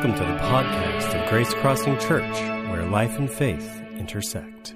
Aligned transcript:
Welcome 0.00 0.26
to 0.26 0.32
the 0.32 0.38
podcast 0.38 1.22
of 1.22 1.28
Grace 1.28 1.52
Crossing 1.52 1.98
Church, 1.98 2.40
where 2.70 2.86
life 2.86 3.18
and 3.18 3.30
faith 3.30 3.82
intersect. 3.98 4.74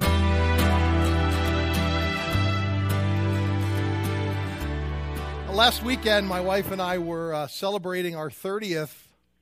Last 5.51 5.83
weekend, 5.83 6.29
my 6.29 6.43
wife 6.43 6.71
and 6.71 6.83
I 6.83 6.99
were 6.99 7.33
uh, 7.33 7.47
celebrating 7.47 8.15
our 8.15 8.29
30th, 8.29 8.93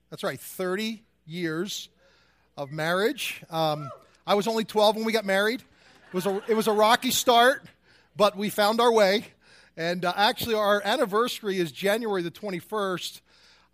that's 0.08 0.22
right, 0.22 0.38
30 0.38 1.02
years 1.26 1.88
of 2.56 2.70
marriage. 2.70 3.42
Um, 3.50 3.90
I 4.24 4.36
was 4.36 4.46
only 4.46 4.62
12 4.62 4.94
when 4.94 5.04
we 5.04 5.12
got 5.12 5.24
married. 5.24 5.62
It 5.62 6.14
was 6.14 6.26
a, 6.26 6.40
it 6.46 6.54
was 6.54 6.68
a 6.68 6.72
rocky 6.72 7.10
start, 7.10 7.64
but 8.16 8.36
we 8.36 8.50
found 8.50 8.80
our 8.80 8.92
way. 8.92 9.24
And 9.76 10.04
uh, 10.04 10.12
actually, 10.14 10.54
our 10.54 10.80
anniversary 10.84 11.58
is 11.58 11.72
January 11.72 12.22
the 12.22 12.30
21st. 12.30 13.20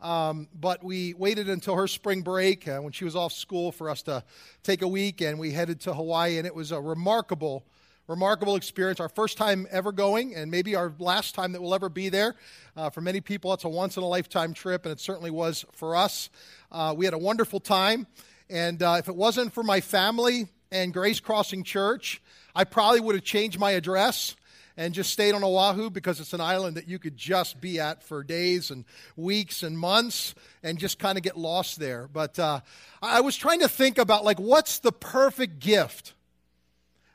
Um, 0.01 0.47
but 0.55 0.85
we 0.85 1.15
waited 1.15 1.49
until 1.49 1.75
her 1.75 1.89
spring 1.89 2.23
break 2.23 2.69
uh, 2.69 2.79
when 2.79 2.93
she 2.93 3.05
was 3.05 3.17
off 3.17 3.33
school 3.33 3.73
for 3.73 3.91
us 3.91 4.03
to 4.03 4.23
take 4.63 4.83
a 4.83 4.89
week, 4.89 5.21
and 5.21 5.39
we 5.39 5.51
headed 5.51 5.81
to 5.81 5.95
Hawaii, 5.95 6.39
and 6.39 6.47
it 6.47 6.55
was 6.55 6.71
a 6.71 6.81
remarkable, 6.81 7.65
remarkable 8.07 8.55
experience. 8.55 9.01
Our 9.01 9.09
first 9.09 9.37
time 9.37 9.67
ever 9.73 9.91
going, 9.91 10.37
and 10.37 10.53
maybe 10.53 10.77
our 10.77 10.93
last 11.01 11.35
time 11.35 11.51
that 11.53 11.61
we'll 11.61 11.75
ever 11.75 11.89
be 11.89 12.11
there. 12.11 12.37
Uh, 12.77 12.91
for 12.91 13.01
many 13.01 13.21
people, 13.21 13.53
it's 13.53 13.65
a 13.65 13.69
once 13.69 13.97
in 13.97 14.05
a 14.05 14.07
lifetime 14.07 14.55
trip, 14.55 14.87
and 14.87 14.93
it 14.93 15.01
certainly 15.01 15.33
was 15.33 15.65
for 15.73 15.97
us. 15.97 16.31
Uh, 16.71 16.95
we 16.97 17.05
had 17.05 17.15
a 17.15 17.19
wonderful 17.19 17.59
time, 17.59 18.07
and 18.49 18.81
uh, 18.85 18.97
if 19.01 19.09
it 19.09 19.17
wasn't 19.17 19.53
for 19.53 19.65
my 19.65 19.81
family 19.81 20.47
and 20.71 20.93
Grace 20.93 21.19
Crossing 21.19 21.65
Church, 21.65 22.23
I 22.55 22.63
probably 22.63 23.01
would 23.01 23.17
have 23.17 23.25
changed 23.25 23.59
my 23.59 23.73
address 23.73 24.37
and 24.79 24.95
just 24.95 25.13
stayed 25.13 25.35
on 25.35 25.43
Oahu 25.43 25.91
because 25.91 26.21
it's 26.21 26.33
an 26.33 26.41
island 26.41 26.77
that 26.77 26.87
you 26.89 27.01
could 27.01 27.17
just 27.17 27.61
be 27.61 27.81
at 27.81 28.05
for 28.05 28.23
days 28.23 28.71
and 28.71 28.85
weeks 29.17 29.65
and 29.65 29.77
months 29.77 30.37
and 30.63 30.79
just 30.79 31.01
kind 31.01 31.19
of 31.19 31.25
get 31.25 31.37
lost 31.37 31.81
there. 31.81 32.09
But 32.11 32.39
uh, 32.39 32.61
I 33.03 33.21
was 33.21 33.37
trying 33.37 33.59
to 33.61 33.69
think 33.69 33.99
about 33.99 34.25
like 34.25 34.39
what's 34.39 34.79
the 34.79 34.93
perfect 34.93 35.59
gift 35.59 36.15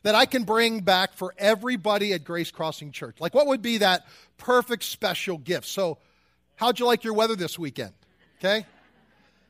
that 0.04 0.14
I 0.14 0.26
can 0.26 0.44
bring 0.44 0.82
back 0.82 1.14
for 1.14 1.34
everybody 1.38 2.12
at 2.12 2.26
Grace 2.26 2.52
Crossing 2.52 2.92
Church? 2.92 3.16
Like 3.22 3.34
what 3.34 3.48
would 3.48 3.62
be 3.62 3.78
that 3.78 4.06
perfect 4.38 4.84
special 4.84 5.38
gift? 5.38 5.66
So, 5.66 6.00
how'd 6.58 6.80
you 6.80 6.86
like 6.86 7.06
your 7.06 7.14
weather 7.14 7.38
this 7.38 7.58
weekend? 7.58 7.94
Okay. 8.40 8.66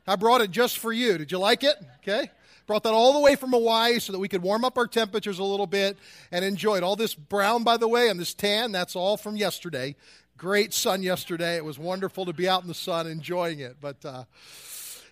I 0.05 0.17
brought 0.17 0.41
it 0.41 0.51
just 0.51 0.77
for 0.77 0.93
you. 0.93 1.17
Did 1.17 1.31
you 1.31 1.39
like 1.39 1.63
it? 1.63 1.75
Okay. 2.01 2.29
Brought 2.65 2.83
that 2.83 2.93
all 2.93 3.13
the 3.13 3.19
way 3.19 3.35
from 3.35 3.51
Hawaii 3.51 3.99
so 3.99 4.13
that 4.13 4.19
we 4.19 4.29
could 4.29 4.41
warm 4.41 4.63
up 4.63 4.77
our 4.77 4.87
temperatures 4.87 5.39
a 5.39 5.43
little 5.43 5.67
bit 5.67 5.97
and 6.31 6.45
enjoy 6.45 6.77
it. 6.77 6.83
All 6.83 6.95
this 6.95 7.13
brown, 7.13 7.63
by 7.63 7.75
the 7.75 7.87
way, 7.87 8.09
and 8.09 8.19
this 8.19 8.33
tan, 8.33 8.71
that's 8.71 8.95
all 8.95 9.17
from 9.17 9.35
yesterday. 9.35 9.95
Great 10.37 10.73
sun 10.73 11.03
yesterday. 11.03 11.57
It 11.57 11.65
was 11.65 11.77
wonderful 11.77 12.25
to 12.25 12.33
be 12.33 12.47
out 12.47 12.61
in 12.61 12.69
the 12.69 12.73
sun 12.73 13.05
enjoying 13.07 13.59
it. 13.59 13.77
But 13.81 14.05
uh, 14.05 14.23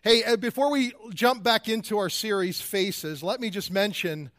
hey, 0.02 0.24
uh, 0.24 0.38
before 0.38 0.72
we 0.72 0.94
jump 1.14 1.44
back 1.44 1.68
into 1.68 1.98
our 1.98 2.10
series, 2.10 2.62
Faces, 2.62 3.22
let 3.22 3.42
me 3.42 3.50
just 3.50 3.70
mention 3.70 4.32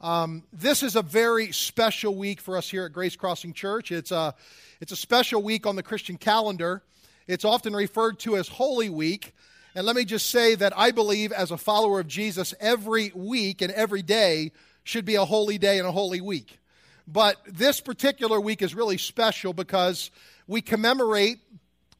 um, 0.00 0.42
this 0.52 0.82
is 0.82 0.96
a 0.96 1.02
very 1.02 1.52
special 1.52 2.14
week 2.14 2.40
for 2.40 2.56
us 2.56 2.68
here 2.70 2.84
at 2.84 2.92
Grace 2.92 3.16
Crossing 3.16 3.52
Church. 3.52 3.92
It's 3.92 4.12
a, 4.12 4.34
it's 4.80 4.92
a 4.92 4.96
special 4.96 5.42
week 5.42 5.66
on 5.66 5.76
the 5.76 5.82
Christian 5.82 6.16
calendar. 6.16 6.82
It's 7.26 7.44
often 7.44 7.74
referred 7.74 8.18
to 8.20 8.36
as 8.36 8.48
Holy 8.48 8.88
Week. 8.88 9.34
And 9.76 9.84
let 9.84 9.94
me 9.94 10.06
just 10.06 10.30
say 10.30 10.54
that 10.54 10.72
I 10.74 10.90
believe, 10.90 11.32
as 11.32 11.50
a 11.50 11.58
follower 11.58 12.00
of 12.00 12.08
Jesus, 12.08 12.54
every 12.60 13.12
week 13.14 13.60
and 13.60 13.70
every 13.70 14.00
day 14.00 14.52
should 14.84 15.04
be 15.04 15.16
a 15.16 15.24
holy 15.26 15.58
day 15.58 15.78
and 15.78 15.86
a 15.86 15.92
holy 15.92 16.22
week. 16.22 16.60
But 17.06 17.36
this 17.46 17.82
particular 17.82 18.40
week 18.40 18.62
is 18.62 18.74
really 18.74 18.96
special 18.96 19.52
because 19.52 20.10
we 20.46 20.62
commemorate, 20.62 21.40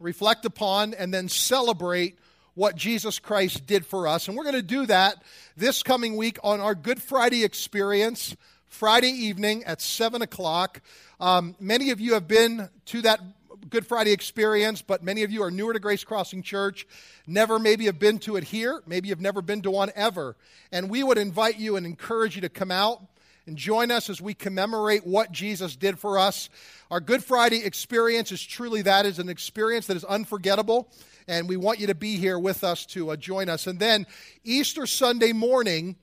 reflect 0.00 0.46
upon, 0.46 0.94
and 0.94 1.12
then 1.12 1.28
celebrate 1.28 2.18
what 2.54 2.76
Jesus 2.76 3.18
Christ 3.18 3.66
did 3.66 3.84
for 3.84 4.08
us. 4.08 4.26
And 4.26 4.38
we're 4.38 4.44
going 4.44 4.54
to 4.54 4.62
do 4.62 4.86
that 4.86 5.22
this 5.54 5.82
coming 5.82 6.16
week 6.16 6.38
on 6.42 6.62
our 6.62 6.74
Good 6.74 7.02
Friday 7.02 7.44
experience, 7.44 8.34
Friday 8.68 9.10
evening 9.10 9.64
at 9.64 9.82
7 9.82 10.22
o'clock. 10.22 10.80
Um, 11.20 11.54
many 11.60 11.90
of 11.90 12.00
you 12.00 12.14
have 12.14 12.26
been 12.26 12.70
to 12.86 13.02
that 13.02 13.20
Good 13.68 13.86
Friday 13.86 14.12
experience, 14.12 14.80
but 14.80 15.02
many 15.02 15.24
of 15.24 15.32
you 15.32 15.42
are 15.42 15.50
newer 15.50 15.72
to 15.72 15.80
Grace 15.80 16.04
Crossing 16.04 16.42
Church, 16.42 16.86
never 17.26 17.58
maybe 17.58 17.86
have 17.86 17.98
been 17.98 18.18
to 18.20 18.36
it 18.36 18.44
here, 18.44 18.82
maybe 18.86 19.08
you've 19.08 19.20
never 19.20 19.42
been 19.42 19.62
to 19.62 19.70
one 19.72 19.90
ever. 19.96 20.36
And 20.70 20.88
we 20.88 21.02
would 21.02 21.18
invite 21.18 21.58
you 21.58 21.74
and 21.74 21.84
encourage 21.84 22.36
you 22.36 22.42
to 22.42 22.48
come 22.48 22.70
out 22.70 23.02
and 23.44 23.56
join 23.56 23.90
us 23.90 24.08
as 24.08 24.20
we 24.20 24.34
commemorate 24.34 25.04
what 25.04 25.32
Jesus 25.32 25.74
did 25.74 25.98
for 25.98 26.18
us. 26.18 26.48
Our 26.90 27.00
Good 27.00 27.24
Friday 27.24 27.64
experience 27.64 28.30
is 28.30 28.42
truly 28.42 28.82
that 28.82 29.04
is 29.04 29.18
an 29.18 29.28
experience 29.28 29.88
that 29.88 29.96
is 29.96 30.04
unforgettable, 30.04 30.88
and 31.26 31.48
we 31.48 31.56
want 31.56 31.80
you 31.80 31.88
to 31.88 31.94
be 31.94 32.18
here 32.18 32.38
with 32.38 32.62
us 32.62 32.86
to 32.86 33.10
uh, 33.10 33.16
join 33.16 33.48
us. 33.48 33.66
And 33.66 33.80
then 33.80 34.06
Easter 34.44 34.86
Sunday 34.86 35.32
morning, 35.32 35.96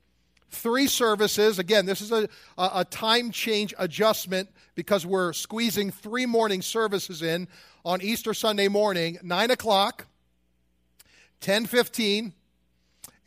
three 0.54 0.88
services. 0.88 1.60
Again, 1.60 1.86
this 1.86 2.02
is 2.02 2.12
a, 2.12 2.30
a, 2.58 2.86
time 2.86 3.32
change 3.32 3.74
adjustment 3.78 4.50
because 4.76 5.06
we're 5.06 5.34
squeezing 5.34 5.92
three 5.92 6.26
morning 6.26 6.62
services 6.62 7.22
in 7.22 7.48
on 7.84 8.02
Easter 8.02 8.34
Sunday 8.34 8.68
morning, 8.68 9.18
9 9.24 9.52
o'clock, 9.52 10.08
10.15, 11.42 12.32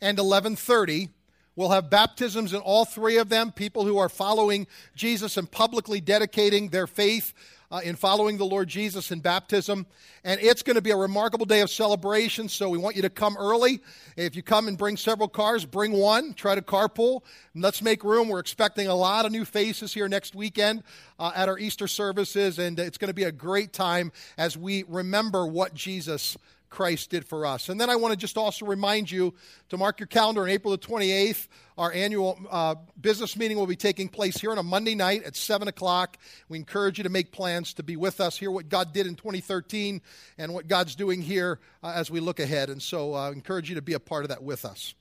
and 0.01 0.17
11.30. 0.17 1.09
We'll 1.55 1.69
have 1.69 1.89
baptisms 1.89 2.53
in 2.53 2.61
all 2.61 2.85
three 2.85 3.17
of 3.17 3.29
them, 3.29 3.51
people 3.51 3.85
who 3.85 3.97
are 3.97 4.09
following 4.09 4.67
Jesus 4.95 5.37
and 5.37 5.49
publicly 5.49 5.99
dedicating 5.99 6.69
their 6.69 6.87
faith 6.87 7.33
uh, 7.71 7.81
in 7.83 7.95
following 7.95 8.37
the 8.37 8.45
Lord 8.45 8.67
Jesus 8.67 9.11
in 9.11 9.19
baptism. 9.19 9.85
And 10.23 10.39
it's 10.41 10.63
going 10.63 10.75
to 10.75 10.81
be 10.81 10.91
a 10.91 10.97
remarkable 10.97 11.45
day 11.45 11.61
of 11.61 11.69
celebration, 11.69 12.49
so 12.49 12.69
we 12.69 12.77
want 12.77 12.95
you 12.95 13.01
to 13.01 13.09
come 13.09 13.37
early. 13.37 13.81
If 14.15 14.35
you 14.35 14.43
come 14.43 14.67
and 14.67 14.77
bring 14.77 14.97
several 14.97 15.27
cars, 15.27 15.65
bring 15.65 15.93
one. 15.93 16.33
Try 16.33 16.55
to 16.55 16.61
carpool. 16.61 17.21
And 17.53 17.63
let's 17.63 17.81
make 17.81 18.03
room. 18.03 18.29
We're 18.29 18.39
expecting 18.39 18.87
a 18.87 18.95
lot 18.95 19.25
of 19.25 19.31
new 19.31 19.45
faces 19.45 19.93
here 19.93 20.07
next 20.07 20.35
weekend 20.35 20.83
uh, 21.19 21.31
at 21.35 21.49
our 21.49 21.57
Easter 21.57 21.87
services, 21.87 22.59
and 22.59 22.79
it's 22.79 22.97
going 22.97 23.09
to 23.09 23.13
be 23.13 23.23
a 23.23 23.31
great 23.31 23.73
time 23.73 24.11
as 24.37 24.57
we 24.57 24.83
remember 24.87 25.45
what 25.45 25.73
Jesus 25.73 26.37
Christ 26.69 27.09
did 27.09 27.25
for 27.25 27.45
us. 27.45 27.69
And 27.69 27.79
then 27.79 27.89
I 27.89 27.95
want 27.95 28.11
to 28.13 28.17
just 28.17 28.37
also 28.37 28.65
remind 28.65 29.09
you 29.09 29.33
to 29.69 29.77
mark 29.77 29.99
your 29.99 30.07
calendar 30.07 30.43
on 30.43 30.49
April 30.49 30.71
the 30.71 30.77
28th. 30.77 31.47
Our 31.77 31.91
annual 31.93 32.39
uh, 32.49 32.75
business 32.99 33.37
meeting 33.37 33.57
will 33.57 33.67
be 33.67 33.75
taking 33.75 34.09
place 34.09 34.37
here 34.37 34.51
on 34.51 34.57
a 34.57 34.63
Monday 34.63 34.95
night 34.95 35.23
at 35.23 35.35
7 35.35 35.67
o'clock. 35.67 36.17
We 36.49 36.57
encourage 36.57 36.97
you 36.97 37.03
to 37.03 37.09
make 37.09 37.31
plans 37.31 37.73
to 37.75 37.83
be 37.83 37.95
with 37.95 38.19
us, 38.19 38.37
hear 38.37 38.51
what 38.51 38.69
God 38.69 38.93
did 38.93 39.07
in 39.07 39.15
2013 39.15 40.01
and 40.37 40.53
what 40.53 40.67
God's 40.67 40.95
doing 40.95 41.21
here 41.21 41.59
uh, 41.83 41.93
as 41.95 42.11
we 42.11 42.19
look 42.19 42.39
ahead. 42.39 42.69
And 42.69 42.81
so 42.81 43.13
I 43.13 43.27
uh, 43.27 43.31
encourage 43.31 43.69
you 43.69 43.75
to 43.75 43.81
be 43.81 43.93
a 43.93 43.99
part 43.99 44.25
of 44.25 44.29
that 44.29 44.43
with 44.43 44.65
us. 44.65 44.93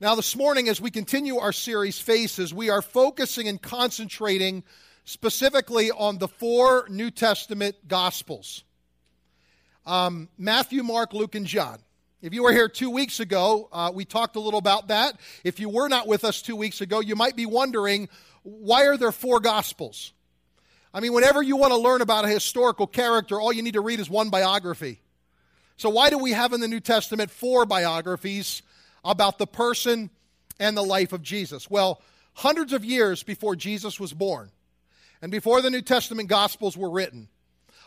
Now, 0.00 0.14
this 0.14 0.36
morning, 0.36 0.68
as 0.68 0.80
we 0.80 0.92
continue 0.92 1.38
our 1.38 1.52
series, 1.52 1.98
Faces, 1.98 2.54
we 2.54 2.70
are 2.70 2.82
focusing 2.82 3.48
and 3.48 3.60
concentrating 3.60 4.62
specifically 5.04 5.90
on 5.90 6.18
the 6.18 6.28
four 6.28 6.86
New 6.88 7.10
Testament 7.10 7.74
Gospels 7.88 8.62
um, 9.88 10.28
Matthew, 10.36 10.82
Mark, 10.82 11.14
Luke, 11.14 11.34
and 11.34 11.46
John. 11.46 11.78
If 12.20 12.34
you 12.34 12.42
were 12.42 12.52
here 12.52 12.68
two 12.68 12.90
weeks 12.90 13.20
ago, 13.20 13.68
uh, 13.72 13.90
we 13.94 14.04
talked 14.04 14.36
a 14.36 14.40
little 14.40 14.58
about 14.58 14.88
that. 14.88 15.18
If 15.44 15.58
you 15.58 15.68
were 15.68 15.88
not 15.88 16.06
with 16.06 16.24
us 16.24 16.42
two 16.42 16.56
weeks 16.56 16.80
ago, 16.80 17.00
you 17.00 17.16
might 17.16 17.36
be 17.36 17.46
wondering 17.46 18.08
why 18.42 18.86
are 18.86 18.96
there 18.96 19.12
four 19.12 19.40
gospels? 19.40 20.12
I 20.92 21.00
mean, 21.00 21.12
whenever 21.12 21.42
you 21.42 21.56
want 21.56 21.72
to 21.72 21.78
learn 21.78 22.02
about 22.02 22.24
a 22.24 22.28
historical 22.28 22.86
character, 22.86 23.40
all 23.40 23.52
you 23.52 23.62
need 23.62 23.74
to 23.74 23.80
read 23.80 24.00
is 24.00 24.10
one 24.10 24.30
biography. 24.30 25.00
So, 25.76 25.90
why 25.90 26.10
do 26.10 26.18
we 26.18 26.32
have 26.32 26.52
in 26.52 26.60
the 26.60 26.68
New 26.68 26.80
Testament 26.80 27.30
four 27.30 27.64
biographies 27.64 28.62
about 29.04 29.38
the 29.38 29.46
person 29.46 30.10
and 30.58 30.76
the 30.76 30.82
life 30.82 31.12
of 31.12 31.22
Jesus? 31.22 31.70
Well, 31.70 32.02
hundreds 32.34 32.72
of 32.72 32.84
years 32.84 33.22
before 33.22 33.54
Jesus 33.56 33.98
was 33.98 34.12
born 34.12 34.50
and 35.22 35.30
before 35.30 35.62
the 35.62 35.70
New 35.70 35.82
Testament 35.82 36.28
Gospels 36.28 36.76
were 36.76 36.90
written, 36.90 37.28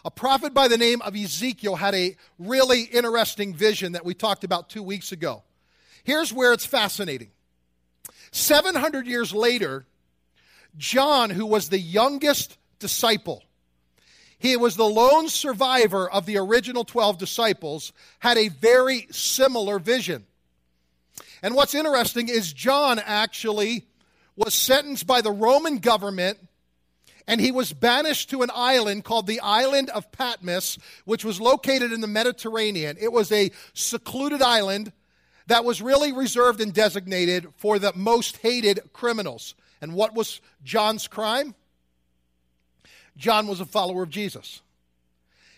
a 0.03 0.11
prophet 0.11 0.53
by 0.53 0.67
the 0.67 0.77
name 0.77 1.01
of 1.01 1.15
Ezekiel 1.15 1.75
had 1.75 1.93
a 1.93 2.15
really 2.39 2.83
interesting 2.83 3.53
vision 3.53 3.91
that 3.93 4.05
we 4.05 4.13
talked 4.13 4.43
about 4.43 4.69
two 4.69 4.83
weeks 4.83 5.11
ago. 5.11 5.43
Here's 6.03 6.33
where 6.33 6.53
it's 6.53 6.65
fascinating 6.65 7.29
700 8.31 9.05
years 9.05 9.33
later, 9.33 9.85
John, 10.77 11.29
who 11.29 11.45
was 11.45 11.69
the 11.69 11.79
youngest 11.79 12.57
disciple, 12.79 13.43
he 14.39 14.57
was 14.57 14.75
the 14.75 14.85
lone 14.85 15.29
survivor 15.29 16.09
of 16.09 16.25
the 16.25 16.37
original 16.37 16.83
12 16.83 17.19
disciples, 17.19 17.93
had 18.19 18.37
a 18.37 18.47
very 18.47 19.07
similar 19.11 19.77
vision. 19.77 20.25
And 21.43 21.53
what's 21.53 21.75
interesting 21.75 22.27
is 22.27 22.51
John 22.51 22.99
actually 22.99 23.85
was 24.35 24.55
sentenced 24.55 25.05
by 25.05 25.21
the 25.21 25.31
Roman 25.31 25.77
government 25.77 26.39
and 27.27 27.39
he 27.39 27.51
was 27.51 27.73
banished 27.73 28.29
to 28.29 28.41
an 28.41 28.51
island 28.53 29.03
called 29.03 29.27
the 29.27 29.39
island 29.41 29.89
of 29.91 30.11
Patmos, 30.11 30.77
which 31.05 31.23
was 31.23 31.39
located 31.39 31.91
in 31.91 32.01
the 32.01 32.07
Mediterranean. 32.07 32.97
It 32.99 33.11
was 33.11 33.31
a 33.31 33.51
secluded 33.73 34.41
island 34.41 34.91
that 35.47 35.65
was 35.65 35.81
really 35.81 36.11
reserved 36.11 36.61
and 36.61 36.73
designated 36.73 37.47
for 37.57 37.79
the 37.79 37.93
most 37.95 38.37
hated 38.37 38.79
criminals. 38.93 39.55
And 39.81 39.93
what 39.93 40.13
was 40.13 40.41
John's 40.63 41.07
crime? 41.07 41.55
John 43.17 43.47
was 43.47 43.59
a 43.59 43.65
follower 43.65 44.03
of 44.03 44.09
Jesus. 44.09 44.61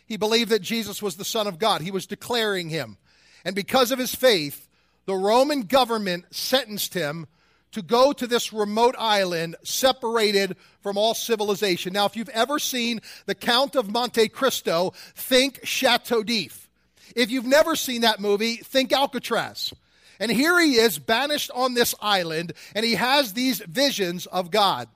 He 0.06 0.18
believed 0.18 0.51
that 0.51 0.62
Jesus 0.62 1.01
was 1.01 1.15
the 1.15 1.25
Son 1.25 1.48
of 1.48 1.60
God, 1.60 1.81
he 1.81 1.92
was 1.92 2.06
declaring 2.06 2.69
him. 2.69 2.98
And 3.45 3.56
because 3.56 3.92
of 3.92 4.00
his 4.00 4.15
faith, 4.15 4.68
the 5.06 5.15
Roman 5.15 5.63
government 5.63 6.25
sentenced 6.31 6.94
him 6.94 7.27
to 7.73 7.81
go 7.81 8.13
to 8.13 8.25
this 8.25 8.53
remote 8.53 8.95
island 8.97 9.55
separated 9.63 10.55
from 10.81 10.97
all 10.97 11.13
civilization. 11.13 11.93
Now, 11.93 12.05
if 12.05 12.15
you've 12.15 12.29
ever 12.29 12.59
seen 12.59 13.01
The 13.25 13.35
Count 13.35 13.75
of 13.75 13.91
Monte 13.91 14.29
Cristo, 14.29 14.93
think 15.15 15.59
Chateau 15.63 16.23
d'If. 16.23 16.69
If 17.15 17.29
you've 17.29 17.45
never 17.45 17.75
seen 17.75 18.01
that 18.01 18.19
movie, 18.19 18.55
think 18.55 18.91
Alcatraz. 18.91 19.73
And 20.19 20.31
here 20.31 20.59
he 20.59 20.75
is, 20.75 20.99
banished 20.99 21.51
on 21.53 21.73
this 21.73 21.93
island, 22.01 22.53
and 22.75 22.85
he 22.85 22.95
has 22.95 23.33
these 23.33 23.59
visions 23.59 24.25
of 24.27 24.51
God. 24.51 24.87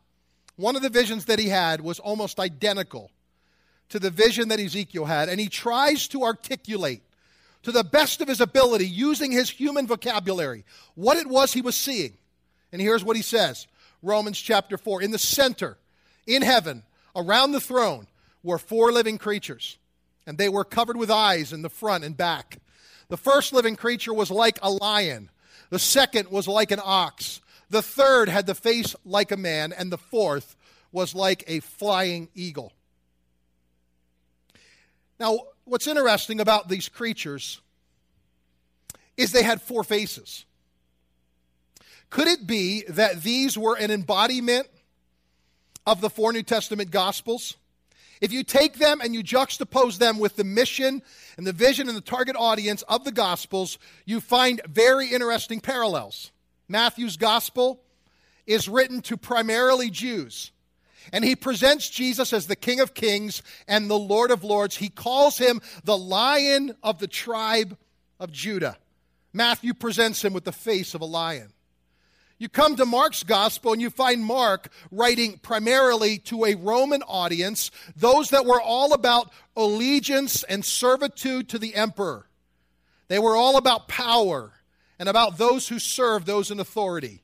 One 0.56 0.76
of 0.76 0.82
the 0.82 0.90
visions 0.90 1.26
that 1.26 1.40
he 1.40 1.50
had 1.50 1.82
was 1.82 2.00
almost 2.00 2.40
identical 2.40 3.12
to 3.90 4.00
the 4.00 4.10
vision 4.10 4.50
that 4.50 4.60
Ezekiel 4.60 5.06
had, 5.06 5.30
and 5.30 5.40
he 5.40 5.50
tries 5.50 6.08
to 6.10 6.24
articulate 6.24 7.02
to 7.64 7.72
the 7.72 7.84
best 7.84 8.22
of 8.22 8.28
his 8.28 8.40
ability, 8.40 8.88
using 8.88 9.32
his 9.32 9.50
human 9.50 9.88
vocabulary, 9.88 10.64
what 10.96 11.18
it 11.18 11.28
was 11.28 11.54
he 11.54 11.62
was 11.62 11.76
seeing. 11.76 12.14
And 12.72 12.82
here's 12.82 13.04
what 13.04 13.16
he 13.16 13.22
says 13.22 13.68
Romans 14.02 14.40
chapter 14.40 14.78
4 14.78 15.02
In 15.02 15.12
the 15.12 15.20
center, 15.20 15.78
in 16.26 16.42
heaven, 16.42 16.84
around 17.16 17.52
the 17.52 17.62
throne, 17.62 18.08
were 18.44 18.58
four 18.58 18.92
living 18.92 19.18
creatures, 19.18 19.78
and 20.26 20.38
they 20.38 20.50
were 20.50 20.64
covered 20.64 20.98
with 20.98 21.12
eyes 21.12 21.54
in 21.54 21.62
the 21.62 21.70
front 21.70 22.04
and 22.04 22.16
back. 22.16 22.60
The 23.10 23.18
first 23.18 23.54
living 23.54 23.76
creature 23.76 24.14
was 24.14 24.30
like 24.30 24.60
a 24.62 24.70
lion, 24.70 25.30
the 25.70 25.80
second 25.80 26.30
was 26.30 26.48
like 26.48 26.72
an 26.72 26.82
ox, 26.84 27.42
the 27.70 27.82
third 27.82 28.30
had 28.30 28.46
the 28.46 28.56
face 28.56 28.96
like 29.06 29.32
a 29.32 29.38
man, 29.38 29.74
and 29.74 29.92
the 29.92 29.98
fourth 29.98 30.56
was 30.92 31.14
like 31.14 31.44
a 31.48 31.60
flying 31.60 32.30
eagle. 32.34 32.72
Now, 35.20 35.40
what's 35.66 35.88
interesting 35.88 36.40
about 36.40 36.70
these 36.70 36.90
creatures 36.90 37.60
is 39.18 39.32
they 39.32 39.44
had 39.44 39.62
four 39.62 39.84
faces. 39.84 40.46
Could 42.10 42.28
it 42.28 42.48
be 42.48 42.84
that 42.90 43.22
these 43.22 43.58
were 43.58 43.76
an 43.76 43.92
embodiment 43.92 44.68
of 45.86 46.02
the 46.02 46.10
four 46.10 46.32
New 46.34 46.44
Testament 46.44 46.92
Gospels? 46.92 47.56
If 48.20 48.32
you 48.32 48.44
take 48.44 48.78
them 48.78 49.00
and 49.02 49.14
you 49.14 49.24
juxtapose 49.24 50.00
them 50.00 50.18
with 50.18 50.36
the 50.36 50.44
mission 50.44 51.02
and 51.38 51.46
the 51.46 51.54
vision 51.54 51.88
and 51.88 51.96
the 51.96 52.02
target 52.02 52.36
audience 52.36 52.82
of 52.84 53.04
the 53.04 53.12
Gospels, 53.12 53.78
you 54.06 54.22
find 54.22 54.62
very 54.68 55.10
interesting 55.10 55.60
parallels. 55.60 56.32
Matthew's 56.68 57.18
Gospel 57.18 57.80
is 58.46 58.68
written 58.68 59.02
to 59.02 59.18
primarily 59.18 59.90
Jews, 59.90 60.52
and 61.14 61.24
he 61.24 61.36
presents 61.36 61.90
Jesus 61.90 62.34
as 62.34 62.48
the 62.48 62.56
King 62.56 62.80
of 62.80 62.94
Kings 62.94 63.44
and 63.68 63.90
the 63.90 64.00
Lord 64.00 64.32
of 64.32 64.44
Lords. 64.44 64.78
He 64.78 64.90
calls 64.90 65.38
him 65.38 65.62
the 65.84 65.98
Lion 65.98 66.76
of 66.82 67.00
the 67.00 67.08
tribe 67.08 67.78
of 68.20 68.32
Judah. 68.32 68.78
Matthew 69.32 69.74
presents 69.74 70.24
him 70.26 70.34
with 70.34 70.46
the 70.46 70.52
face 70.52 70.96
of 70.96 71.02
a 71.02 71.06
lion. 71.06 71.54
You 72.40 72.50
come 72.50 72.76
to 72.76 72.86
Mark's 72.86 73.24
gospel 73.24 73.74
and 73.74 73.82
you 73.82 73.90
find 73.90 74.24
Mark 74.24 74.72
writing 74.92 75.40
primarily 75.40 76.20
to 76.20 76.46
a 76.46 76.56
Roman 76.56 77.02
audience, 77.04 77.72
those 77.96 78.30
that 78.30 78.46
were 78.46 78.62
all 78.62 78.94
about 78.94 79.32
allegiance 79.56 80.44
and 80.44 80.64
servitude 80.64 81.50
to 81.50 81.58
the 81.58 81.74
emperor. 81.74 82.28
They 83.08 83.18
were 83.18 83.36
all 83.36 83.58
about 83.58 83.88
power 83.88 84.52
and 85.00 85.10
about 85.10 85.38
those 85.38 85.68
who 85.68 85.80
serve 85.80 86.26
those 86.26 86.52
in 86.52 86.60
authority. 86.60 87.24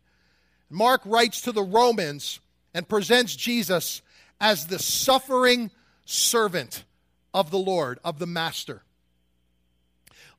Mark 0.69 1.01
writes 1.05 1.41
to 1.41 1.51
the 1.51 1.63
Romans 1.63 2.39
and 2.73 2.87
presents 2.87 3.35
Jesus 3.35 4.01
as 4.41 4.65
the 4.65 4.79
suffering 4.79 5.69
servant 6.05 6.85
of 7.33 7.51
the 7.51 7.59
Lord, 7.59 7.99
of 8.03 8.17
the 8.17 8.25
Master. 8.25 8.81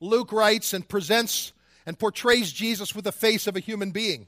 Luke 0.00 0.32
writes 0.32 0.72
and 0.72 0.88
presents 0.88 1.52
and 1.86 1.98
portrays 1.98 2.52
Jesus 2.52 2.94
with 2.94 3.04
the 3.04 3.12
face 3.12 3.46
of 3.46 3.54
a 3.54 3.60
human 3.60 3.92
being. 3.92 4.26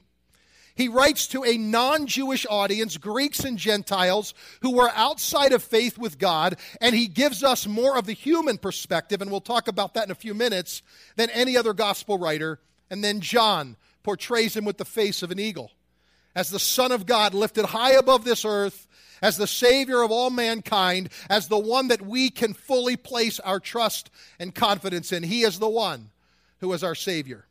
He 0.77 0.87
writes 0.87 1.25
to 1.27 1.43
a 1.43 1.57
non 1.57 2.05
Jewish 2.05 2.45
audience, 2.49 2.97
Greeks 2.97 3.39
and 3.39 3.57
Gentiles, 3.57 4.35
who 4.61 4.75
were 4.75 4.91
outside 4.93 5.51
of 5.51 5.63
faith 5.63 5.97
with 5.97 6.19
God, 6.19 6.57
and 6.79 6.95
he 6.95 7.07
gives 7.07 7.43
us 7.43 7.65
more 7.65 7.97
of 7.97 8.05
the 8.05 8.13
human 8.13 8.59
perspective, 8.59 9.21
and 9.21 9.31
we'll 9.31 9.41
talk 9.41 9.67
about 9.67 9.95
that 9.95 10.05
in 10.05 10.11
a 10.11 10.15
few 10.15 10.35
minutes, 10.35 10.83
than 11.15 11.31
any 11.31 11.57
other 11.57 11.73
gospel 11.73 12.19
writer. 12.19 12.59
And 12.91 13.03
then 13.03 13.21
John 13.21 13.75
portrays 14.03 14.55
him 14.55 14.65
with 14.65 14.77
the 14.77 14.85
face 14.85 15.23
of 15.23 15.31
an 15.31 15.39
eagle. 15.39 15.71
As 16.35 16.51
the 16.51 16.59
Son 16.59 16.91
of 16.91 17.07
God 17.07 17.33
lifted 17.33 17.65
high 17.65 17.93
above 17.93 18.23
this 18.23 18.45
earth, 18.45 18.87
as 19.19 19.37
the 19.37 19.47
Savior 19.47 20.03
of 20.03 20.11
all 20.11 20.29
mankind, 20.29 21.09
as 21.27 21.47
the 21.47 21.57
one 21.57 21.87
that 21.87 22.03
we 22.03 22.29
can 22.29 22.53
fully 22.53 22.95
place 22.95 23.39
our 23.39 23.59
trust 23.59 24.11
and 24.39 24.53
confidence 24.53 25.11
in. 25.11 25.23
He 25.23 25.41
is 25.41 25.57
the 25.57 25.67
one 25.67 26.11
who 26.59 26.71
is 26.73 26.83
our 26.83 26.93
Savior. 26.93 27.46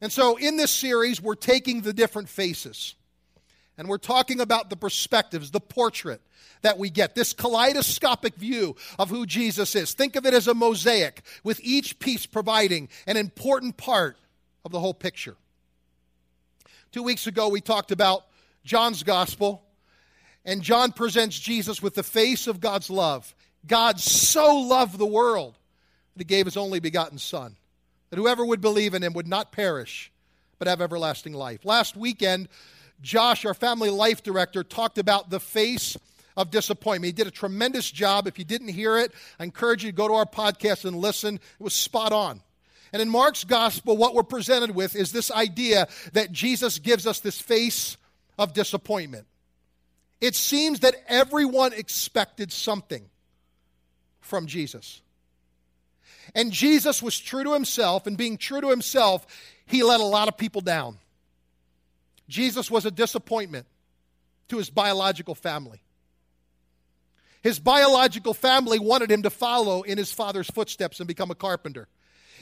And 0.00 0.12
so 0.12 0.36
in 0.36 0.56
this 0.56 0.70
series, 0.70 1.20
we're 1.20 1.34
taking 1.34 1.82
the 1.82 1.92
different 1.92 2.28
faces 2.28 2.94
and 3.78 3.88
we're 3.88 3.98
talking 3.98 4.40
about 4.40 4.70
the 4.70 4.76
perspectives, 4.76 5.52
the 5.52 5.60
portrait 5.60 6.20
that 6.62 6.78
we 6.78 6.90
get, 6.90 7.14
this 7.14 7.32
kaleidoscopic 7.32 8.34
view 8.34 8.74
of 8.98 9.08
who 9.08 9.24
Jesus 9.24 9.76
is. 9.76 9.94
Think 9.94 10.16
of 10.16 10.26
it 10.26 10.34
as 10.34 10.48
a 10.48 10.54
mosaic, 10.54 11.22
with 11.44 11.60
each 11.62 12.00
piece 12.00 12.26
providing 12.26 12.88
an 13.06 13.16
important 13.16 13.76
part 13.76 14.16
of 14.64 14.72
the 14.72 14.80
whole 14.80 14.92
picture. 14.92 15.36
Two 16.90 17.04
weeks 17.04 17.28
ago, 17.28 17.48
we 17.48 17.60
talked 17.60 17.92
about 17.92 18.24
John's 18.64 19.04
gospel, 19.04 19.62
and 20.44 20.60
John 20.60 20.90
presents 20.90 21.38
Jesus 21.38 21.80
with 21.80 21.94
the 21.94 22.02
face 22.02 22.48
of 22.48 22.60
God's 22.60 22.90
love. 22.90 23.32
God 23.64 24.00
so 24.00 24.56
loved 24.56 24.98
the 24.98 25.06
world 25.06 25.56
that 26.14 26.20
he 26.20 26.24
gave 26.24 26.46
his 26.46 26.56
only 26.56 26.80
begotten 26.80 27.18
Son 27.18 27.54
that 28.10 28.16
whoever 28.16 28.44
would 28.44 28.60
believe 28.60 28.94
in 28.94 29.02
him 29.02 29.12
would 29.12 29.28
not 29.28 29.52
perish, 29.52 30.10
but 30.58 30.68
have 30.68 30.80
everlasting 30.80 31.34
life. 31.34 31.64
Last 31.64 31.96
weekend, 31.96 32.48
Josh, 33.00 33.44
our 33.44 33.54
family 33.54 33.90
life 33.90 34.22
director, 34.22 34.64
talked 34.64 34.98
about 34.98 35.30
the 35.30 35.40
face 35.40 35.96
of 36.36 36.50
disappointment. 36.50 37.06
He 37.06 37.12
did 37.12 37.26
a 37.26 37.32
tremendous 37.32 37.90
job. 37.90 38.26
If 38.26 38.38
you 38.38 38.44
didn't 38.44 38.68
hear 38.68 38.98
it, 38.98 39.12
I 39.38 39.44
encourage 39.44 39.84
you 39.84 39.90
to 39.90 39.96
go 39.96 40.08
to 40.08 40.14
our 40.14 40.26
podcast 40.26 40.84
and 40.84 40.96
listen. 40.96 41.36
It 41.36 41.62
was 41.62 41.74
spot 41.74 42.12
on. 42.12 42.40
And 42.92 43.02
in 43.02 43.08
Mark's 43.08 43.44
gospel, 43.44 43.96
what 43.96 44.14
we're 44.14 44.22
presented 44.22 44.70
with 44.70 44.96
is 44.96 45.12
this 45.12 45.30
idea 45.30 45.88
that 46.12 46.32
Jesus 46.32 46.78
gives 46.78 47.06
us 47.06 47.20
this 47.20 47.40
face 47.40 47.96
of 48.38 48.54
disappointment. 48.54 49.26
It 50.20 50.34
seems 50.34 50.80
that 50.80 50.94
everyone 51.06 51.72
expected 51.72 52.50
something 52.52 53.04
from 54.20 54.46
Jesus. 54.46 55.02
And 56.34 56.52
Jesus 56.52 57.02
was 57.02 57.18
true 57.18 57.44
to 57.44 57.54
himself, 57.54 58.06
and 58.06 58.16
being 58.16 58.36
true 58.36 58.60
to 58.60 58.68
himself, 58.68 59.26
he 59.66 59.82
let 59.82 60.00
a 60.00 60.04
lot 60.04 60.28
of 60.28 60.36
people 60.36 60.60
down. 60.60 60.98
Jesus 62.28 62.70
was 62.70 62.84
a 62.84 62.90
disappointment 62.90 63.66
to 64.48 64.58
his 64.58 64.70
biological 64.70 65.34
family. 65.34 65.82
His 67.42 67.58
biological 67.58 68.34
family 68.34 68.78
wanted 68.78 69.10
him 69.10 69.22
to 69.22 69.30
follow 69.30 69.82
in 69.82 69.96
his 69.96 70.12
father's 70.12 70.50
footsteps 70.50 71.00
and 71.00 71.06
become 71.06 71.30
a 71.30 71.36
carpenter. 71.36 71.88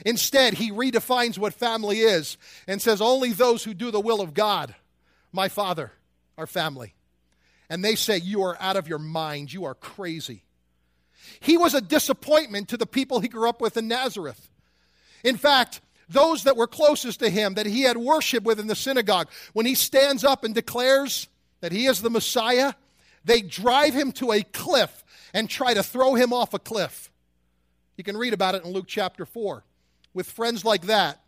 Instead, 0.05 0.55
he 0.55 0.71
redefines 0.71 1.37
what 1.37 1.53
family 1.53 1.99
is 1.99 2.37
and 2.67 2.81
says, 2.81 3.01
Only 3.01 3.31
those 3.31 3.63
who 3.63 3.73
do 3.73 3.91
the 3.91 3.99
will 3.99 4.21
of 4.21 4.33
God, 4.33 4.75
my 5.31 5.49
father, 5.49 5.91
are 6.37 6.47
family. 6.47 6.93
And 7.69 7.83
they 7.83 7.95
say, 7.95 8.17
You 8.17 8.43
are 8.43 8.57
out 8.59 8.75
of 8.75 8.87
your 8.87 8.99
mind. 8.99 9.53
You 9.53 9.65
are 9.65 9.75
crazy. 9.75 10.43
He 11.39 11.57
was 11.57 11.73
a 11.73 11.81
disappointment 11.81 12.69
to 12.69 12.77
the 12.77 12.85
people 12.85 13.19
he 13.19 13.27
grew 13.27 13.49
up 13.49 13.61
with 13.61 13.77
in 13.77 13.87
Nazareth. 13.87 14.49
In 15.23 15.37
fact, 15.37 15.81
those 16.09 16.43
that 16.43 16.55
were 16.55 16.67
closest 16.67 17.19
to 17.19 17.29
him, 17.29 17.55
that 17.55 17.65
he 17.65 17.81
had 17.81 17.97
worship 17.97 18.43
with 18.43 18.59
in 18.59 18.67
the 18.67 18.75
synagogue, 18.75 19.27
when 19.53 19.65
he 19.65 19.75
stands 19.75 20.23
up 20.23 20.43
and 20.43 20.55
declares 20.55 21.27
that 21.61 21.71
he 21.71 21.85
is 21.85 22.01
the 22.01 22.09
Messiah, 22.09 22.73
they 23.25 23.41
drive 23.41 23.93
him 23.93 24.11
to 24.13 24.31
a 24.31 24.43
cliff 24.43 25.03
and 25.33 25.49
try 25.49 25.73
to 25.73 25.83
throw 25.83 26.15
him 26.15 26.31
off 26.31 26.53
a 26.53 26.59
cliff. 26.59 27.11
You 27.97 28.03
can 28.03 28.15
read 28.15 28.33
about 28.33 28.55
it 28.55 28.63
in 28.63 28.71
Luke 28.71 28.85
chapter 28.87 29.25
4. 29.25 29.63
With 30.13 30.31
friends 30.31 30.63
like 30.63 30.83
that, 30.83 31.21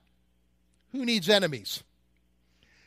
who 0.92 1.06
needs 1.06 1.30
enemies? 1.30 1.84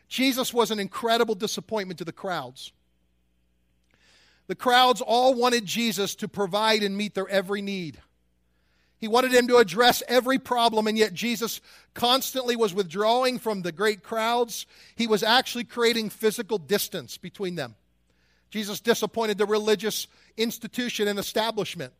Jesus 0.08 0.52
was 0.52 0.70
an 0.70 0.78
incredible 0.78 1.34
disappointment 1.34 1.98
to 1.98 2.04
the 2.04 2.12
crowds. 2.12 2.72
The 4.46 4.54
crowds 4.54 5.00
all 5.00 5.34
wanted 5.34 5.64
Jesus 5.64 6.14
to 6.16 6.28
provide 6.28 6.82
and 6.82 6.96
meet 6.96 7.14
their 7.14 7.28
every 7.28 7.62
need. 7.62 7.98
He 8.98 9.08
wanted 9.08 9.32
him 9.32 9.48
to 9.48 9.56
address 9.56 10.02
every 10.06 10.38
problem, 10.38 10.86
and 10.86 10.96
yet 10.96 11.12
Jesus 11.12 11.60
constantly 11.94 12.54
was 12.54 12.72
withdrawing 12.72 13.38
from 13.38 13.62
the 13.62 13.72
great 13.72 14.02
crowds. 14.02 14.66
He 14.94 15.06
was 15.06 15.22
actually 15.22 15.64
creating 15.64 16.10
physical 16.10 16.58
distance 16.58 17.18
between 17.18 17.56
them. 17.56 17.74
Jesus 18.50 18.80
disappointed 18.80 19.38
the 19.38 19.46
religious 19.46 20.06
institution 20.36 21.08
and 21.08 21.18
establishment. 21.18 21.92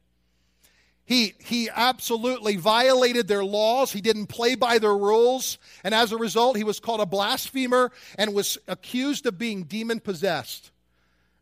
He, 1.05 1.35
he 1.41 1.69
absolutely 1.75 2.57
violated 2.57 3.27
their 3.27 3.45
laws. 3.45 3.91
He 3.91 4.01
didn't 4.01 4.27
play 4.27 4.55
by 4.55 4.79
their 4.79 4.97
rules. 4.97 5.59
And 5.83 5.95
as 5.95 6.13
a 6.13 6.17
result, 6.17 6.57
he 6.57 6.65
was 6.65 6.79
called 6.79 7.01
a 7.01 7.07
blasphemer 7.07 7.91
and 8.17 8.35
was 8.35 8.59
accused 8.69 9.27
of 9.27 9.39
being 9.39 9.65
demon 9.65 9.99
possessed. 9.99 10.71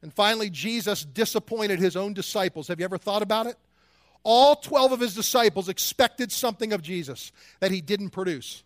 And 0.03 0.13
finally, 0.13 0.51
Jesus 0.51 1.05
disappointed 1.05 1.79
his 1.79 1.97
own 1.97 2.15
disciples. 2.15 2.69
Have 2.69 2.79
you 2.79 2.85
ever 2.85 2.99
thought 2.99 3.23
about 3.23 3.47
it? 3.47 3.57
all 4.23 4.57
12 4.57 4.93
of 4.93 5.01
his 5.01 5.15
disciples 5.15 5.69
expected 5.69 6.31
something 6.33 6.73
of 6.73 6.83
Jesus 6.83 7.33
that 7.61 7.71
he 7.71 7.81
didn't 7.81 8.11
produce. 8.11 8.63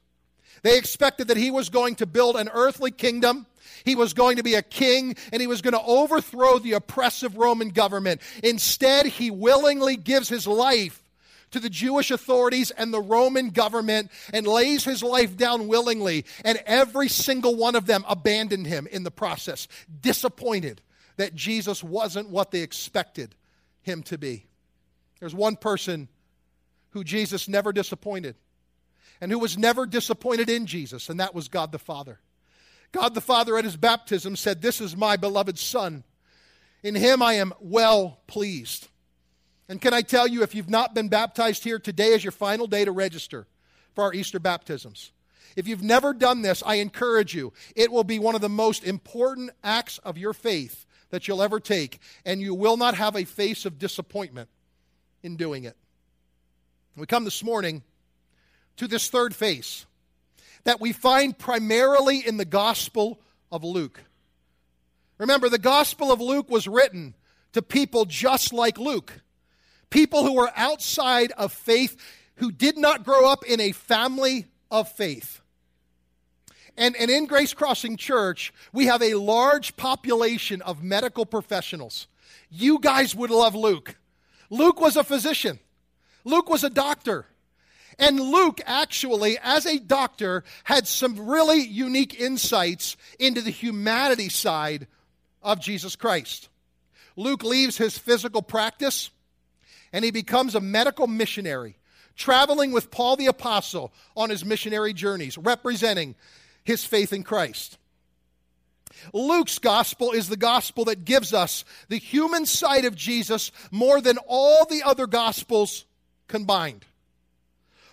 They 0.62 0.78
expected 0.78 1.28
that 1.28 1.36
he 1.36 1.50
was 1.50 1.68
going 1.68 1.96
to 1.96 2.06
build 2.06 2.36
an 2.36 2.48
earthly 2.52 2.90
kingdom. 2.90 3.46
He 3.84 3.94
was 3.94 4.14
going 4.14 4.36
to 4.36 4.42
be 4.42 4.54
a 4.54 4.62
king 4.62 5.16
and 5.32 5.40
he 5.40 5.46
was 5.46 5.62
going 5.62 5.74
to 5.74 5.82
overthrow 5.82 6.58
the 6.58 6.72
oppressive 6.72 7.36
Roman 7.36 7.68
government. 7.68 8.20
Instead, 8.42 9.06
he 9.06 9.30
willingly 9.30 9.96
gives 9.96 10.28
his 10.28 10.46
life 10.46 11.02
to 11.50 11.60
the 11.60 11.70
Jewish 11.70 12.10
authorities 12.10 12.70
and 12.72 12.92
the 12.92 13.00
Roman 13.00 13.50
government 13.50 14.10
and 14.32 14.46
lays 14.46 14.84
his 14.84 15.02
life 15.02 15.36
down 15.36 15.68
willingly. 15.68 16.24
And 16.44 16.60
every 16.66 17.08
single 17.08 17.54
one 17.54 17.76
of 17.76 17.86
them 17.86 18.04
abandoned 18.08 18.66
him 18.66 18.88
in 18.90 19.04
the 19.04 19.10
process, 19.10 19.68
disappointed 20.00 20.80
that 21.16 21.34
Jesus 21.34 21.82
wasn't 21.82 22.30
what 22.30 22.50
they 22.50 22.60
expected 22.60 23.34
him 23.82 24.02
to 24.04 24.18
be. 24.18 24.46
There's 25.20 25.34
one 25.34 25.56
person 25.56 26.08
who 26.90 27.04
Jesus 27.04 27.48
never 27.48 27.72
disappointed 27.72 28.36
and 29.20 29.30
who 29.30 29.38
was 29.38 29.56
never 29.56 29.86
disappointed 29.86 30.50
in 30.50 30.66
Jesus, 30.66 31.08
and 31.08 31.20
that 31.20 31.34
was 31.34 31.48
God 31.48 31.72
the 31.72 31.78
Father. 31.78 32.20
God 32.92 33.14
the 33.14 33.20
Father 33.20 33.56
at 33.56 33.64
his 33.64 33.76
baptism 33.76 34.36
said, 34.36 34.60
This 34.60 34.80
is 34.80 34.96
my 34.96 35.16
beloved 35.16 35.58
Son. 35.58 36.04
In 36.82 36.94
him 36.94 37.22
I 37.22 37.34
am 37.34 37.52
well 37.60 38.20
pleased. 38.26 38.88
And 39.68 39.80
can 39.80 39.94
I 39.94 40.02
tell 40.02 40.28
you, 40.28 40.42
if 40.42 40.54
you've 40.54 40.70
not 40.70 40.94
been 40.94 41.08
baptized 41.08 41.64
here, 41.64 41.78
today 41.78 42.08
is 42.08 42.22
your 42.22 42.32
final 42.32 42.66
day 42.66 42.84
to 42.84 42.92
register 42.92 43.46
for 43.94 44.04
our 44.04 44.12
Easter 44.12 44.38
baptisms. 44.38 45.10
If 45.56 45.66
you've 45.66 45.82
never 45.82 46.12
done 46.12 46.42
this, 46.42 46.62
I 46.64 46.76
encourage 46.76 47.34
you. 47.34 47.52
It 47.74 47.90
will 47.90 48.04
be 48.04 48.18
one 48.18 48.34
of 48.34 48.40
the 48.40 48.48
most 48.48 48.84
important 48.84 49.50
acts 49.62 49.98
of 49.98 50.18
your 50.18 50.32
faith 50.32 50.84
that 51.14 51.28
you'll 51.28 51.44
ever 51.44 51.60
take, 51.60 52.00
and 52.24 52.40
you 52.40 52.52
will 52.56 52.76
not 52.76 52.96
have 52.96 53.14
a 53.14 53.22
face 53.22 53.66
of 53.66 53.78
disappointment 53.78 54.48
in 55.22 55.36
doing 55.36 55.62
it. 55.62 55.76
We 56.96 57.06
come 57.06 57.22
this 57.22 57.44
morning 57.44 57.84
to 58.78 58.88
this 58.88 59.08
third 59.10 59.32
face 59.32 59.86
that 60.64 60.80
we 60.80 60.92
find 60.92 61.38
primarily 61.38 62.26
in 62.26 62.36
the 62.36 62.44
Gospel 62.44 63.20
of 63.52 63.62
Luke. 63.62 64.02
Remember, 65.18 65.48
the 65.48 65.56
Gospel 65.56 66.10
of 66.10 66.20
Luke 66.20 66.50
was 66.50 66.66
written 66.66 67.14
to 67.52 67.62
people 67.62 68.06
just 68.06 68.52
like 68.52 68.76
Luke, 68.76 69.20
people 69.90 70.24
who 70.24 70.32
were 70.32 70.50
outside 70.56 71.30
of 71.38 71.52
faith, 71.52 71.96
who 72.38 72.50
did 72.50 72.76
not 72.76 73.04
grow 73.04 73.30
up 73.30 73.44
in 73.44 73.60
a 73.60 73.70
family 73.70 74.46
of 74.68 74.90
faith. 74.90 75.40
And, 76.76 76.96
and 76.96 77.10
in 77.10 77.26
Grace 77.26 77.54
Crossing 77.54 77.96
Church, 77.96 78.52
we 78.72 78.86
have 78.86 79.02
a 79.02 79.14
large 79.14 79.76
population 79.76 80.60
of 80.62 80.82
medical 80.82 81.24
professionals. 81.24 82.08
You 82.50 82.78
guys 82.80 83.14
would 83.14 83.30
love 83.30 83.54
Luke. 83.54 83.96
Luke 84.50 84.80
was 84.80 84.96
a 84.96 85.04
physician, 85.04 85.58
Luke 86.24 86.48
was 86.48 86.64
a 86.64 86.70
doctor. 86.70 87.26
And 87.96 88.18
Luke, 88.18 88.60
actually, 88.66 89.38
as 89.40 89.66
a 89.66 89.78
doctor, 89.78 90.42
had 90.64 90.88
some 90.88 91.28
really 91.28 91.60
unique 91.60 92.18
insights 92.18 92.96
into 93.20 93.40
the 93.40 93.52
humanity 93.52 94.28
side 94.28 94.88
of 95.44 95.60
Jesus 95.60 95.94
Christ. 95.94 96.48
Luke 97.16 97.44
leaves 97.44 97.76
his 97.76 97.96
physical 97.96 98.42
practice 98.42 99.10
and 99.92 100.04
he 100.04 100.10
becomes 100.10 100.56
a 100.56 100.60
medical 100.60 101.06
missionary, 101.06 101.76
traveling 102.16 102.72
with 102.72 102.90
Paul 102.90 103.14
the 103.14 103.26
Apostle 103.26 103.92
on 104.16 104.28
his 104.28 104.44
missionary 104.44 104.92
journeys, 104.92 105.38
representing 105.38 106.16
his 106.64 106.84
faith 106.84 107.12
in 107.12 107.22
Christ. 107.22 107.78
Luke's 109.12 109.58
gospel 109.58 110.12
is 110.12 110.28
the 110.28 110.36
gospel 110.36 110.86
that 110.86 111.04
gives 111.04 111.34
us 111.34 111.64
the 111.88 111.98
human 111.98 112.46
side 112.46 112.84
of 112.84 112.94
Jesus 112.94 113.52
more 113.70 114.00
than 114.00 114.18
all 114.26 114.64
the 114.64 114.82
other 114.82 115.06
gospels 115.06 115.84
combined. 116.28 116.84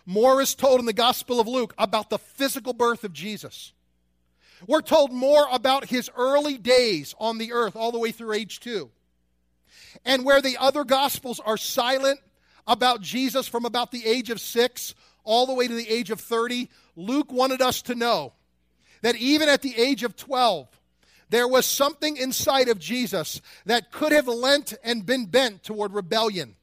More 0.06 0.42
is 0.42 0.56
told 0.56 0.80
in 0.80 0.86
the 0.86 0.94
Gospel 0.94 1.40
of 1.40 1.48
Luke 1.48 1.74
about 1.78 2.10
the 2.10 2.18
physical 2.18 2.74
birth 2.74 3.04
of 3.04 3.14
Jesus. 3.14 3.72
We're 4.68 4.82
told 4.82 5.12
more 5.12 5.48
about 5.52 5.86
his 5.86 6.10
early 6.18 6.58
days 6.58 7.16
on 7.20 7.38
the 7.38 7.54
earth, 7.54 7.76
all 7.76 7.92
the 7.92 8.00
way 8.00 8.12
through 8.12 8.34
age 8.34 8.60
two. 8.60 8.90
And 10.06 10.26
where 10.26 10.42
the 10.42 10.58
other 10.58 10.84
Gospels 10.84 11.40
are 11.40 11.58
silent 11.58 12.20
about 12.68 13.02
Jesus 13.02 13.48
from 13.48 13.66
about 13.66 13.92
the 13.92 14.06
age 14.06 14.30
of 14.30 14.40
six 14.40 14.96
all 15.24 15.46
the 15.46 15.54
way 15.54 15.68
to 15.68 15.74
the 15.74 15.90
age 15.90 16.10
of 16.10 16.20
30, 16.20 16.70
Luke 16.96 17.32
wanted 17.32 17.62
us 17.62 17.82
to 17.84 17.96
know 17.96 18.34
that 19.02 19.16
even 19.16 19.50
at 19.50 19.62
the 19.62 19.78
age 19.78 20.04
of 20.04 20.16
12, 20.16 20.68
there 21.30 21.48
was 21.48 21.66
something 21.66 22.18
inside 22.18 22.68
of 22.68 22.80
Jesus 22.80 23.42
that 23.66 23.92
could 23.92 24.12
have 24.12 24.28
lent 24.28 24.74
and 24.84 25.06
been 25.06 25.26
bent 25.26 25.64
toward 25.64 25.94
rebellion. 25.94 26.56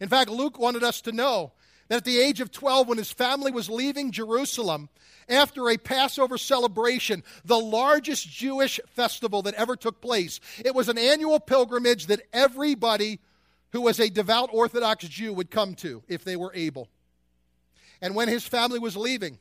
In 0.00 0.08
fact, 0.08 0.30
Luke 0.30 0.58
wanted 0.58 0.82
us 0.82 1.00
to 1.02 1.12
know 1.12 1.52
that 1.88 1.98
at 1.98 2.04
the 2.04 2.18
age 2.18 2.40
of 2.40 2.50
12, 2.50 2.88
when 2.88 2.98
his 2.98 3.12
family 3.12 3.52
was 3.52 3.68
leaving 3.68 4.10
Jerusalem 4.10 4.88
after 5.28 5.68
a 5.68 5.76
Passover 5.76 6.38
celebration, 6.38 7.22
the 7.44 7.58
largest 7.58 8.28
Jewish 8.28 8.80
festival 8.88 9.42
that 9.42 9.54
ever 9.54 9.76
took 9.76 10.00
place, 10.00 10.40
it 10.64 10.74
was 10.74 10.88
an 10.88 10.98
annual 10.98 11.38
pilgrimage 11.38 12.06
that 12.06 12.22
everybody 12.32 13.20
who 13.72 13.82
was 13.82 14.00
a 14.00 14.10
devout 14.10 14.50
Orthodox 14.52 15.06
Jew 15.06 15.32
would 15.34 15.50
come 15.50 15.74
to 15.76 16.02
if 16.08 16.24
they 16.24 16.36
were 16.36 16.52
able. 16.54 16.88
And 18.00 18.14
when 18.14 18.28
his 18.28 18.46
family 18.46 18.78
was 18.78 18.96
leaving, 18.96 19.38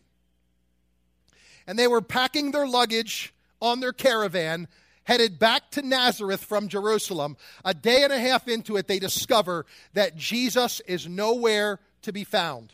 and 1.67 1.77
they 1.77 1.87
were 1.87 2.01
packing 2.01 2.51
their 2.51 2.67
luggage 2.67 3.33
on 3.61 3.79
their 3.79 3.93
caravan, 3.93 4.67
headed 5.03 5.39
back 5.39 5.71
to 5.71 5.81
Nazareth 5.81 6.43
from 6.43 6.67
Jerusalem, 6.67 7.37
a 7.63 7.73
day 7.73 8.03
and 8.03 8.13
a 8.13 8.19
half 8.19 8.47
into 8.47 8.77
it, 8.77 8.87
they 8.87 8.99
discover 8.99 9.65
that 9.93 10.15
Jesus 10.15 10.79
is 10.81 11.07
nowhere 11.07 11.79
to 12.03 12.11
be 12.11 12.23
found. 12.23 12.73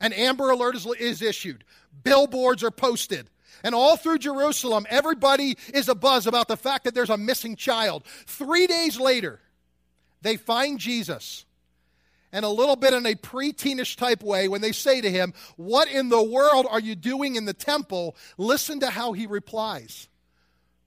An 0.00 0.12
Amber 0.12 0.50
Alert 0.50 0.76
is, 0.76 0.86
is 0.98 1.22
issued, 1.22 1.64
billboards 2.02 2.62
are 2.62 2.70
posted. 2.70 3.30
And 3.62 3.74
all 3.74 3.96
through 3.96 4.18
Jerusalem, 4.18 4.86
everybody 4.90 5.56
is 5.72 5.88
abuzz 5.88 6.26
about 6.26 6.46
the 6.46 6.58
fact 6.58 6.84
that 6.84 6.94
there's 6.94 7.10
a 7.10 7.16
missing 7.16 7.56
child. 7.56 8.04
Three 8.26 8.66
days 8.66 9.00
later, 9.00 9.40
they 10.20 10.36
find 10.36 10.78
Jesus. 10.78 11.46
And 12.36 12.44
a 12.44 12.50
little 12.50 12.76
bit 12.76 12.92
in 12.92 13.06
a 13.06 13.14
preteenish 13.14 13.96
type 13.96 14.22
way, 14.22 14.46
when 14.46 14.60
they 14.60 14.72
say 14.72 15.00
to 15.00 15.10
him, 15.10 15.32
What 15.56 15.88
in 15.88 16.10
the 16.10 16.22
world 16.22 16.66
are 16.70 16.78
you 16.78 16.94
doing 16.94 17.36
in 17.36 17.46
the 17.46 17.54
temple? 17.54 18.14
Listen 18.36 18.78
to 18.80 18.90
how 18.90 19.14
he 19.14 19.26
replies. 19.26 20.06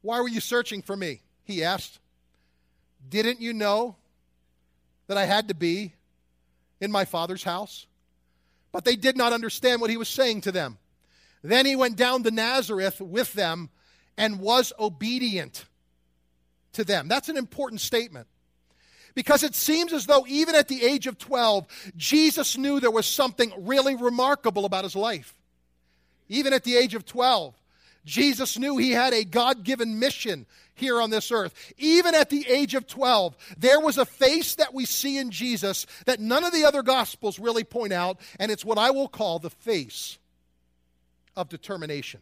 Why 0.03 0.21
were 0.21 0.27
you 0.27 0.41
searching 0.41 0.83
for 0.83 0.95
me? 0.95 1.21
He 1.43 1.63
asked. 1.63 1.97
Didn't 3.09 3.41
you 3.41 3.53
know 3.53 3.95
that 5.07 5.17
I 5.17 5.25
had 5.25 5.47
to 5.47 5.55
be 5.55 5.95
in 6.79 6.91
my 6.91 7.03
father's 7.03 7.43
house. 7.43 7.87
But 8.71 8.85
they 8.85 8.95
did 8.95 9.17
not 9.17 9.33
understand 9.33 9.81
what 9.81 9.89
he 9.89 9.97
was 9.97 10.07
saying 10.07 10.41
to 10.41 10.51
them. 10.51 10.77
Then 11.41 11.65
he 11.65 11.75
went 11.75 11.95
down 11.95 12.21
to 12.25 12.31
Nazareth 12.31 13.01
with 13.01 13.33
them 13.33 13.71
and 14.19 14.39
was 14.39 14.71
obedient 14.77 15.65
to 16.73 16.83
them. 16.83 17.07
That's 17.07 17.27
an 17.27 17.37
important 17.37 17.81
statement. 17.81 18.27
Because 19.15 19.43
it 19.43 19.55
seems 19.55 19.93
as 19.93 20.05
though 20.05 20.25
even 20.27 20.55
at 20.55 20.67
the 20.67 20.83
age 20.83 21.07
of 21.07 21.17
12, 21.17 21.65
Jesus 21.97 22.57
knew 22.57 22.79
there 22.79 22.91
was 22.91 23.05
something 23.05 23.51
really 23.57 23.95
remarkable 23.95 24.65
about 24.65 24.83
his 24.83 24.95
life. 24.95 25.35
Even 26.27 26.53
at 26.53 26.63
the 26.63 26.77
age 26.77 26.93
of 26.93 27.05
12, 27.05 27.55
Jesus 28.05 28.57
knew 28.57 28.77
he 28.77 28.91
had 28.91 29.13
a 29.13 29.23
God 29.23 29.63
given 29.63 29.99
mission 29.99 30.45
here 30.75 31.01
on 31.01 31.09
this 31.09 31.31
earth. 31.31 31.53
Even 31.77 32.15
at 32.15 32.29
the 32.29 32.47
age 32.47 32.73
of 32.73 32.87
12, 32.87 33.35
there 33.57 33.79
was 33.79 33.97
a 33.97 34.05
face 34.05 34.55
that 34.55 34.73
we 34.73 34.85
see 34.85 35.17
in 35.17 35.31
Jesus 35.31 35.85
that 36.05 36.19
none 36.19 36.43
of 36.43 36.53
the 36.53 36.65
other 36.65 36.81
gospels 36.81 37.39
really 37.39 37.63
point 37.63 37.93
out, 37.93 38.19
and 38.39 38.51
it's 38.51 38.65
what 38.65 38.77
I 38.77 38.91
will 38.91 39.07
call 39.07 39.39
the 39.39 39.49
face 39.49 40.17
of 41.35 41.49
determination. 41.49 42.21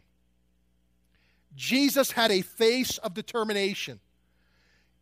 Jesus 1.56 2.10
had 2.10 2.30
a 2.30 2.42
face 2.42 2.98
of 2.98 3.14
determination, 3.14 4.00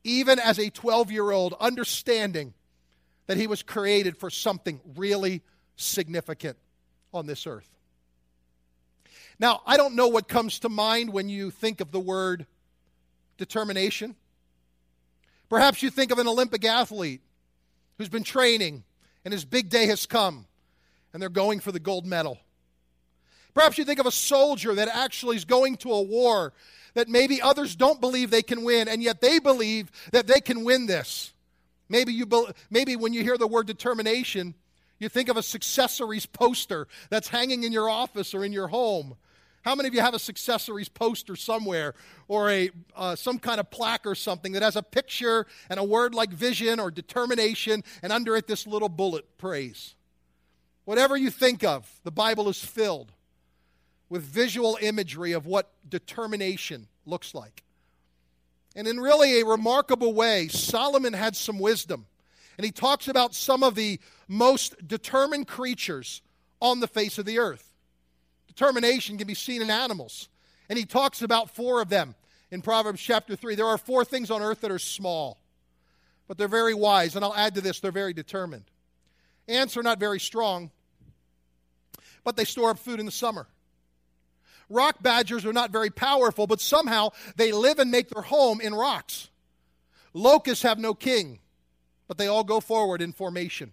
even 0.06 0.38
as 0.38 0.58
a 0.58 0.70
12 0.70 1.10
year 1.10 1.30
old, 1.30 1.54
understanding 1.60 2.54
that 3.26 3.36
he 3.36 3.46
was 3.46 3.62
created 3.62 4.16
for 4.16 4.30
something 4.30 4.80
really 4.94 5.42
significant 5.74 6.56
on 7.12 7.26
this 7.26 7.46
earth. 7.46 7.68
Now, 9.38 9.60
I 9.66 9.76
don't 9.76 9.96
know 9.96 10.08
what 10.08 10.28
comes 10.28 10.60
to 10.60 10.68
mind 10.68 11.12
when 11.12 11.28
you 11.28 11.50
think 11.50 11.80
of 11.80 11.90
the 11.90 12.00
word 12.00 12.46
determination. 13.36 14.14
Perhaps 15.48 15.82
you 15.82 15.90
think 15.90 16.10
of 16.10 16.18
an 16.18 16.28
Olympic 16.28 16.64
athlete 16.64 17.20
who's 17.98 18.08
been 18.08 18.24
training 18.24 18.84
and 19.24 19.32
his 19.32 19.44
big 19.44 19.68
day 19.68 19.86
has 19.86 20.06
come 20.06 20.46
and 21.12 21.20
they're 21.20 21.28
going 21.28 21.60
for 21.60 21.72
the 21.72 21.80
gold 21.80 22.06
medal. 22.06 22.38
Perhaps 23.56 23.78
you 23.78 23.86
think 23.86 23.98
of 23.98 24.04
a 24.04 24.12
soldier 24.12 24.74
that 24.74 24.86
actually 24.86 25.34
is 25.34 25.46
going 25.46 25.78
to 25.78 25.90
a 25.90 26.02
war 26.02 26.52
that 26.92 27.08
maybe 27.08 27.40
others 27.40 27.74
don't 27.74 28.02
believe 28.02 28.30
they 28.30 28.42
can 28.42 28.62
win, 28.64 28.86
and 28.86 29.02
yet 29.02 29.22
they 29.22 29.38
believe 29.38 29.90
that 30.12 30.26
they 30.26 30.40
can 30.42 30.62
win 30.62 30.84
this. 30.84 31.32
Maybe, 31.88 32.12
you 32.12 32.26
be, 32.26 32.44
maybe 32.68 32.96
when 32.96 33.14
you 33.14 33.22
hear 33.22 33.38
the 33.38 33.46
word 33.46 33.66
determination, 33.66 34.54
you 34.98 35.08
think 35.08 35.30
of 35.30 35.38
a 35.38 35.40
successories 35.40 36.30
poster 36.30 36.86
that's 37.08 37.28
hanging 37.28 37.64
in 37.64 37.72
your 37.72 37.88
office 37.88 38.34
or 38.34 38.44
in 38.44 38.52
your 38.52 38.68
home 38.68 39.16
How 39.66 39.74
many 39.74 39.88
of 39.88 39.94
you 39.94 40.00
have 40.00 40.14
a 40.14 40.18
Successories 40.18 40.92
poster 40.92 41.34
somewhere 41.34 41.94
or 42.28 42.50
a, 42.50 42.70
uh, 42.94 43.16
some 43.16 43.40
kind 43.40 43.58
of 43.58 43.68
plaque 43.68 44.06
or 44.06 44.14
something 44.14 44.52
that 44.52 44.62
has 44.62 44.76
a 44.76 44.82
picture 44.82 45.44
and 45.68 45.80
a 45.80 45.82
word 45.82 46.14
like 46.14 46.30
vision 46.30 46.78
or 46.78 46.88
determination, 46.88 47.82
and 48.00 48.12
under 48.12 48.36
it, 48.36 48.46
this 48.46 48.64
little 48.64 48.88
bullet 48.88 49.24
praise? 49.38 49.96
Whatever 50.84 51.16
you 51.16 51.30
think 51.30 51.64
of, 51.64 51.90
the 52.04 52.12
Bible 52.12 52.48
is 52.48 52.62
filled 52.64 53.10
with 54.08 54.22
visual 54.22 54.78
imagery 54.80 55.32
of 55.32 55.46
what 55.46 55.70
determination 55.88 56.86
looks 57.04 57.34
like. 57.34 57.62
And 58.74 58.86
in 58.86 59.00
really 59.00 59.40
a 59.40 59.46
remarkable 59.46 60.12
way, 60.12 60.48
Solomon 60.48 61.14
had 61.14 61.34
some 61.34 61.58
wisdom. 61.58 62.06
And 62.58 62.64
he 62.64 62.70
talks 62.70 63.08
about 63.08 63.34
some 63.34 63.62
of 63.62 63.74
the 63.74 63.98
most 64.28 64.86
determined 64.86 65.48
creatures 65.48 66.22
on 66.60 66.80
the 66.80 66.86
face 66.86 67.18
of 67.18 67.24
the 67.24 67.38
earth. 67.38 67.72
Determination 68.46 69.18
can 69.18 69.26
be 69.26 69.34
seen 69.34 69.62
in 69.62 69.70
animals. 69.70 70.28
And 70.68 70.78
he 70.78 70.84
talks 70.84 71.22
about 71.22 71.50
four 71.50 71.80
of 71.80 71.88
them 71.88 72.14
in 72.50 72.62
Proverbs 72.62 73.00
chapter 73.00 73.36
3. 73.36 73.54
There 73.54 73.66
are 73.66 73.78
four 73.78 74.04
things 74.04 74.30
on 74.30 74.42
earth 74.42 74.60
that 74.60 74.70
are 74.70 74.78
small, 74.78 75.38
but 76.28 76.38
they're 76.38 76.48
very 76.48 76.74
wise. 76.74 77.16
And 77.16 77.24
I'll 77.24 77.34
add 77.34 77.54
to 77.56 77.60
this, 77.60 77.80
they're 77.80 77.92
very 77.92 78.12
determined. 78.12 78.64
Ants 79.48 79.76
are 79.76 79.82
not 79.82 80.00
very 80.00 80.20
strong, 80.20 80.70
but 82.24 82.36
they 82.36 82.44
store 82.44 82.70
up 82.70 82.78
food 82.78 83.00
in 83.00 83.06
the 83.06 83.12
summer. 83.12 83.46
Rock 84.68 85.02
badgers 85.02 85.44
are 85.46 85.52
not 85.52 85.70
very 85.70 85.90
powerful, 85.90 86.46
but 86.46 86.60
somehow 86.60 87.10
they 87.36 87.52
live 87.52 87.78
and 87.78 87.90
make 87.90 88.08
their 88.08 88.22
home 88.22 88.60
in 88.60 88.74
rocks. 88.74 89.30
Locusts 90.12 90.62
have 90.62 90.78
no 90.78 90.94
king, 90.94 91.38
but 92.08 92.18
they 92.18 92.26
all 92.26 92.44
go 92.44 92.60
forward 92.60 93.00
in 93.00 93.12
formation. 93.12 93.72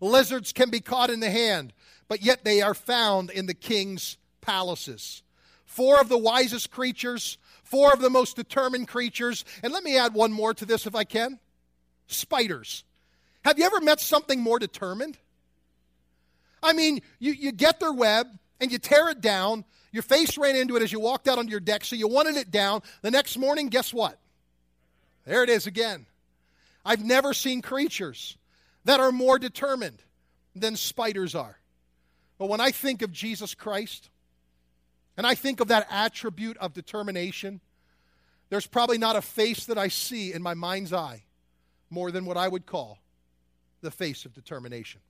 Lizards 0.00 0.52
can 0.52 0.70
be 0.70 0.80
caught 0.80 1.10
in 1.10 1.20
the 1.20 1.30
hand, 1.30 1.72
but 2.08 2.22
yet 2.22 2.44
they 2.44 2.62
are 2.62 2.74
found 2.74 3.30
in 3.30 3.46
the 3.46 3.54
king's 3.54 4.16
palaces. 4.40 5.22
Four 5.64 6.00
of 6.00 6.08
the 6.08 6.18
wisest 6.18 6.70
creatures, 6.70 7.38
four 7.62 7.92
of 7.92 8.00
the 8.00 8.10
most 8.10 8.36
determined 8.36 8.88
creatures. 8.88 9.44
And 9.62 9.72
let 9.72 9.84
me 9.84 9.96
add 9.98 10.14
one 10.14 10.32
more 10.32 10.54
to 10.54 10.64
this 10.64 10.86
if 10.86 10.94
I 10.94 11.04
can 11.04 11.38
spiders. 12.08 12.84
Have 13.44 13.58
you 13.58 13.64
ever 13.64 13.80
met 13.80 14.00
something 14.00 14.40
more 14.40 14.58
determined? 14.58 15.18
I 16.62 16.72
mean, 16.72 17.00
you, 17.18 17.32
you 17.32 17.52
get 17.52 17.78
their 17.78 17.92
web 17.92 18.26
and 18.60 18.72
you 18.72 18.78
tear 18.78 19.10
it 19.10 19.20
down. 19.20 19.64
Your 19.90 20.02
face 20.02 20.36
ran 20.36 20.56
into 20.56 20.76
it 20.76 20.82
as 20.82 20.92
you 20.92 21.00
walked 21.00 21.28
out 21.28 21.38
onto 21.38 21.50
your 21.50 21.60
deck, 21.60 21.84
so 21.84 21.96
you 21.96 22.08
wanted 22.08 22.36
it 22.36 22.50
down. 22.50 22.82
The 23.02 23.10
next 23.10 23.36
morning, 23.36 23.68
guess 23.68 23.92
what? 23.92 24.18
There 25.24 25.42
it 25.42 25.50
is 25.50 25.66
again. 25.66 26.06
I've 26.84 27.04
never 27.04 27.34
seen 27.34 27.62
creatures 27.62 28.36
that 28.84 29.00
are 29.00 29.12
more 29.12 29.38
determined 29.38 30.02
than 30.54 30.76
spiders 30.76 31.34
are. 31.34 31.58
But 32.38 32.48
when 32.48 32.60
I 32.60 32.70
think 32.70 33.02
of 33.02 33.12
Jesus 33.12 33.54
Christ, 33.54 34.10
and 35.16 35.26
I 35.26 35.34
think 35.34 35.60
of 35.60 35.68
that 35.68 35.86
attribute 35.90 36.56
of 36.58 36.72
determination, 36.72 37.60
there's 38.50 38.66
probably 38.66 38.98
not 38.98 39.16
a 39.16 39.22
face 39.22 39.66
that 39.66 39.76
I 39.76 39.88
see 39.88 40.32
in 40.32 40.42
my 40.42 40.54
mind's 40.54 40.92
eye 40.92 41.24
more 41.90 42.10
than 42.10 42.24
what 42.24 42.36
I 42.36 42.48
would 42.48 42.66
call 42.66 42.98
the 43.80 43.90
face 43.90 44.24
of 44.24 44.32
determination. 44.34 45.00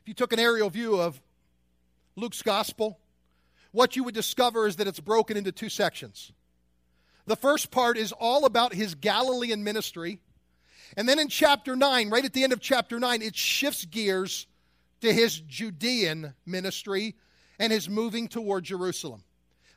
If 0.00 0.06
you 0.06 0.14
took 0.14 0.32
an 0.32 0.38
aerial 0.38 0.70
view 0.70 1.00
of 1.00 1.20
Luke's 2.16 2.42
gospel, 2.42 2.98
what 3.72 3.96
you 3.96 4.04
would 4.04 4.14
discover 4.14 4.66
is 4.66 4.76
that 4.76 4.86
it's 4.86 5.00
broken 5.00 5.36
into 5.36 5.52
two 5.52 5.68
sections. 5.68 6.32
The 7.26 7.36
first 7.36 7.70
part 7.70 7.96
is 7.96 8.12
all 8.12 8.44
about 8.44 8.74
his 8.74 8.94
Galilean 8.94 9.62
ministry. 9.62 10.20
And 10.96 11.08
then 11.08 11.18
in 11.18 11.28
chapter 11.28 11.76
9, 11.76 12.10
right 12.10 12.24
at 12.24 12.32
the 12.32 12.42
end 12.42 12.52
of 12.52 12.60
chapter 12.60 12.98
9, 12.98 13.22
it 13.22 13.36
shifts 13.36 13.84
gears 13.84 14.46
to 15.00 15.12
his 15.12 15.40
Judean 15.40 16.34
ministry 16.44 17.14
and 17.58 17.72
his 17.72 17.88
moving 17.88 18.26
toward 18.26 18.64
Jerusalem. 18.64 19.22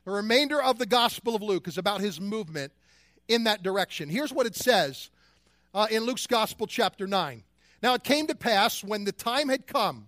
The 0.06 0.12
remainder 0.12 0.62
of 0.62 0.80
the 0.80 0.86
Gospel 0.86 1.36
of 1.36 1.41
Luke 1.41 1.67
is 1.67 1.78
about 1.78 2.02
his 2.02 2.19
movement 2.19 2.74
in 3.28 3.46
that 3.46 3.63
direction. 3.63 4.10
Here's 4.10 4.34
what 4.34 4.48
it 4.48 4.56
says 4.56 5.10
uh, 5.74 5.88
in 5.89 6.04
Luke's 6.04 6.28
Gospel, 6.28 6.67
chapter 6.67 7.08
9. 7.08 7.43
Now 7.82 7.93
it 7.93 8.04
came 8.04 8.28
to 8.28 8.36
pass 8.36 8.84
when 8.84 9.04
the 9.04 9.12
time 9.12 9.50
had 9.50 9.67
come 9.67 10.08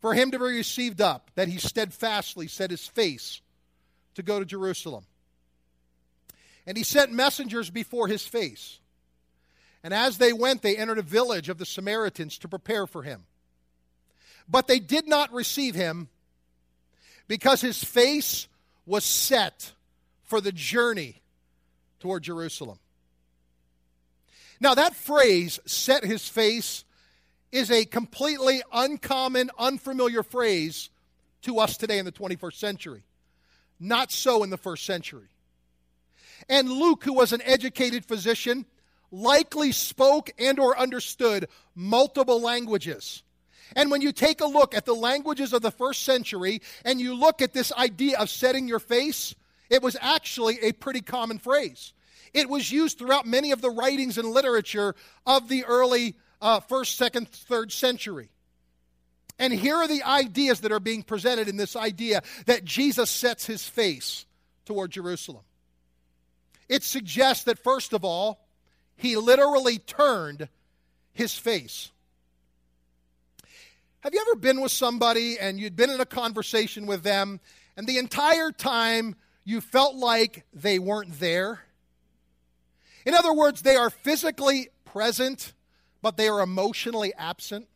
for 0.00 0.14
him 0.14 0.30
to 0.30 0.38
be 0.38 0.44
received 0.44 1.00
up 1.00 1.30
that 1.34 1.48
he 1.48 1.58
steadfastly 1.58 2.46
set 2.46 2.70
his 2.70 2.86
face 2.86 3.40
to 4.14 4.22
go 4.22 4.38
to 4.38 4.44
Jerusalem. 4.44 5.04
And 6.66 6.76
he 6.76 6.84
sent 6.84 7.12
messengers 7.12 7.70
before 7.70 8.08
his 8.08 8.26
face. 8.26 8.80
And 9.82 9.94
as 9.94 10.18
they 10.18 10.32
went, 10.32 10.62
they 10.62 10.76
entered 10.76 10.98
a 10.98 11.02
village 11.02 11.48
of 11.48 11.58
the 11.58 11.66
Samaritans 11.66 12.38
to 12.38 12.48
prepare 12.48 12.86
for 12.86 13.02
him. 13.02 13.24
But 14.48 14.66
they 14.66 14.80
did 14.80 15.06
not 15.06 15.32
receive 15.32 15.74
him 15.74 16.08
because 17.28 17.60
his 17.60 17.82
face 17.82 18.48
was 18.84 19.04
set 19.04 19.72
for 20.24 20.40
the 20.40 20.52
journey 20.52 21.22
toward 22.00 22.22
Jerusalem. 22.22 22.78
Now, 24.60 24.74
that 24.74 24.94
phrase, 24.94 25.60
set 25.66 26.04
his 26.04 26.28
face, 26.28 26.84
is 27.56 27.70
a 27.70 27.86
completely 27.86 28.62
uncommon, 28.70 29.50
unfamiliar 29.58 30.22
phrase 30.22 30.90
to 31.40 31.58
us 31.58 31.78
today 31.78 31.98
in 31.98 32.04
the 32.04 32.12
21st 32.12 32.52
century. 32.52 33.02
Not 33.80 34.12
so 34.12 34.42
in 34.42 34.50
the 34.50 34.58
first 34.58 34.84
century. 34.84 35.28
And 36.50 36.70
Luke, 36.70 37.02
who 37.02 37.14
was 37.14 37.32
an 37.32 37.40
educated 37.42 38.04
physician, 38.04 38.66
likely 39.10 39.72
spoke 39.72 40.30
and 40.38 40.58
or 40.58 40.78
understood 40.78 41.48
multiple 41.74 42.42
languages. 42.42 43.22
And 43.74 43.90
when 43.90 44.02
you 44.02 44.12
take 44.12 44.42
a 44.42 44.46
look 44.46 44.74
at 44.74 44.84
the 44.84 44.94
languages 44.94 45.54
of 45.54 45.62
the 45.62 45.70
first 45.70 46.02
century 46.02 46.60
and 46.84 47.00
you 47.00 47.14
look 47.14 47.40
at 47.40 47.54
this 47.54 47.72
idea 47.72 48.18
of 48.18 48.28
setting 48.28 48.68
your 48.68 48.80
face, 48.80 49.34
it 49.70 49.82
was 49.82 49.96
actually 50.02 50.58
a 50.60 50.72
pretty 50.72 51.00
common 51.00 51.38
phrase. 51.38 51.94
It 52.34 52.50
was 52.50 52.70
used 52.70 52.98
throughout 52.98 53.24
many 53.24 53.50
of 53.52 53.62
the 53.62 53.70
writings 53.70 54.18
and 54.18 54.28
literature 54.28 54.94
of 55.24 55.48
the 55.48 55.64
early 55.64 56.16
uh, 56.40 56.60
first, 56.60 56.96
second, 56.96 57.28
third 57.28 57.72
century. 57.72 58.30
And 59.38 59.52
here 59.52 59.76
are 59.76 59.88
the 59.88 60.02
ideas 60.02 60.60
that 60.60 60.72
are 60.72 60.80
being 60.80 61.02
presented 61.02 61.48
in 61.48 61.56
this 61.56 61.76
idea 61.76 62.22
that 62.46 62.64
Jesus 62.64 63.10
sets 63.10 63.46
his 63.46 63.66
face 63.66 64.24
toward 64.64 64.90
Jerusalem. 64.90 65.44
It 66.68 66.82
suggests 66.82 67.44
that, 67.44 67.58
first 67.58 67.92
of 67.92 68.04
all, 68.04 68.40
he 68.96 69.16
literally 69.16 69.78
turned 69.78 70.48
his 71.12 71.36
face. 71.36 71.90
Have 74.00 74.14
you 74.14 74.24
ever 74.28 74.36
been 74.36 74.60
with 74.60 74.72
somebody 74.72 75.38
and 75.38 75.58
you'd 75.58 75.76
been 75.76 75.90
in 75.90 76.00
a 76.00 76.06
conversation 76.06 76.86
with 76.86 77.02
them, 77.02 77.40
and 77.76 77.86
the 77.86 77.98
entire 77.98 78.52
time 78.52 79.16
you 79.44 79.60
felt 79.60 79.96
like 79.96 80.44
they 80.52 80.78
weren't 80.78 81.18
there? 81.18 81.60
In 83.04 83.14
other 83.14 83.34
words, 83.34 83.62
they 83.62 83.76
are 83.76 83.90
physically 83.90 84.68
present, 84.84 85.52
but 86.06 86.16
they 86.16 86.28
are 86.28 86.40
emotionally 86.40 87.12
absent. 87.18 87.66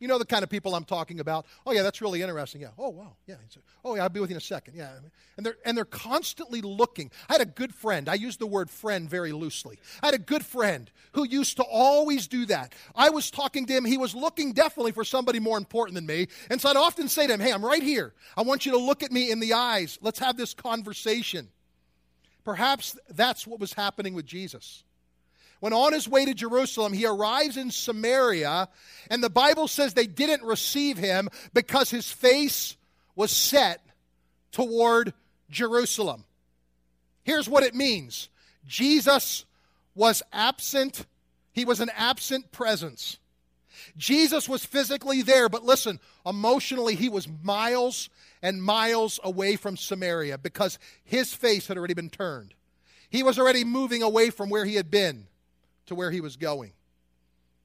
You 0.00 0.08
know 0.08 0.18
the 0.18 0.24
kind 0.24 0.42
of 0.42 0.50
people 0.50 0.74
I'm 0.74 0.84
talking 0.84 1.20
about. 1.20 1.46
Oh, 1.64 1.70
yeah, 1.70 1.82
that's 1.82 2.02
really 2.02 2.20
interesting. 2.20 2.62
Yeah. 2.62 2.70
Oh, 2.76 2.88
wow. 2.88 3.14
Yeah. 3.28 3.36
Oh, 3.84 3.94
yeah, 3.94 4.02
I'll 4.02 4.08
be 4.08 4.18
with 4.18 4.30
you 4.30 4.34
in 4.34 4.38
a 4.38 4.40
second. 4.40 4.74
Yeah. 4.74 4.90
And 5.36 5.46
they're, 5.46 5.54
and 5.64 5.76
they're 5.76 5.84
constantly 5.84 6.62
looking. 6.62 7.12
I 7.28 7.34
had 7.34 7.42
a 7.42 7.46
good 7.46 7.72
friend. 7.72 8.08
I 8.08 8.14
use 8.14 8.38
the 8.38 8.48
word 8.48 8.70
friend 8.70 9.08
very 9.08 9.30
loosely. 9.30 9.78
I 10.02 10.06
had 10.06 10.16
a 10.16 10.18
good 10.18 10.44
friend 10.44 10.90
who 11.12 11.24
used 11.28 11.58
to 11.58 11.62
always 11.62 12.26
do 12.26 12.44
that. 12.46 12.74
I 12.96 13.10
was 13.10 13.30
talking 13.30 13.66
to 13.66 13.72
him. 13.72 13.84
He 13.84 13.96
was 13.96 14.16
looking 14.16 14.52
definitely 14.52 14.90
for 14.90 15.04
somebody 15.04 15.38
more 15.38 15.58
important 15.58 15.94
than 15.94 16.06
me. 16.06 16.26
And 16.50 16.60
so 16.60 16.70
I'd 16.70 16.76
often 16.76 17.06
say 17.06 17.28
to 17.28 17.34
him, 17.34 17.38
Hey, 17.38 17.52
I'm 17.52 17.64
right 17.64 17.84
here. 17.84 18.14
I 18.36 18.42
want 18.42 18.66
you 18.66 18.72
to 18.72 18.78
look 18.78 19.04
at 19.04 19.12
me 19.12 19.30
in 19.30 19.38
the 19.38 19.52
eyes. 19.52 19.96
Let's 20.02 20.18
have 20.18 20.36
this 20.36 20.54
conversation. 20.54 21.50
Perhaps 22.42 22.98
that's 23.10 23.46
what 23.46 23.60
was 23.60 23.74
happening 23.74 24.12
with 24.12 24.26
Jesus. 24.26 24.82
When 25.60 25.72
on 25.72 25.92
his 25.92 26.08
way 26.08 26.24
to 26.24 26.34
Jerusalem, 26.34 26.92
he 26.92 27.06
arrives 27.06 27.56
in 27.56 27.70
Samaria, 27.70 28.68
and 29.10 29.22
the 29.22 29.30
Bible 29.30 29.68
says 29.68 29.94
they 29.94 30.06
didn't 30.06 30.42
receive 30.42 30.98
him 30.98 31.28
because 31.52 31.90
his 31.90 32.10
face 32.10 32.76
was 33.16 33.30
set 33.30 33.80
toward 34.52 35.14
Jerusalem. 35.50 36.24
Here's 37.22 37.48
what 37.48 37.64
it 37.64 37.74
means 37.74 38.28
Jesus 38.66 39.44
was 39.94 40.22
absent, 40.32 41.06
he 41.52 41.64
was 41.64 41.80
an 41.80 41.90
absent 41.96 42.52
presence. 42.52 43.18
Jesus 43.96 44.48
was 44.48 44.64
physically 44.64 45.22
there, 45.22 45.48
but 45.48 45.64
listen, 45.64 46.00
emotionally, 46.24 46.94
he 46.94 47.08
was 47.08 47.28
miles 47.42 48.08
and 48.42 48.62
miles 48.62 49.20
away 49.22 49.56
from 49.56 49.76
Samaria 49.76 50.38
because 50.38 50.78
his 51.04 51.32
face 51.32 51.66
had 51.66 51.76
already 51.76 51.94
been 51.94 52.10
turned. 52.10 52.54
He 53.10 53.22
was 53.22 53.38
already 53.38 53.64
moving 53.64 54.02
away 54.02 54.30
from 54.30 54.50
where 54.50 54.64
he 54.64 54.74
had 54.74 54.90
been 54.90 55.26
to 55.86 55.94
where 55.94 56.10
he 56.10 56.20
was 56.20 56.36
going. 56.36 56.72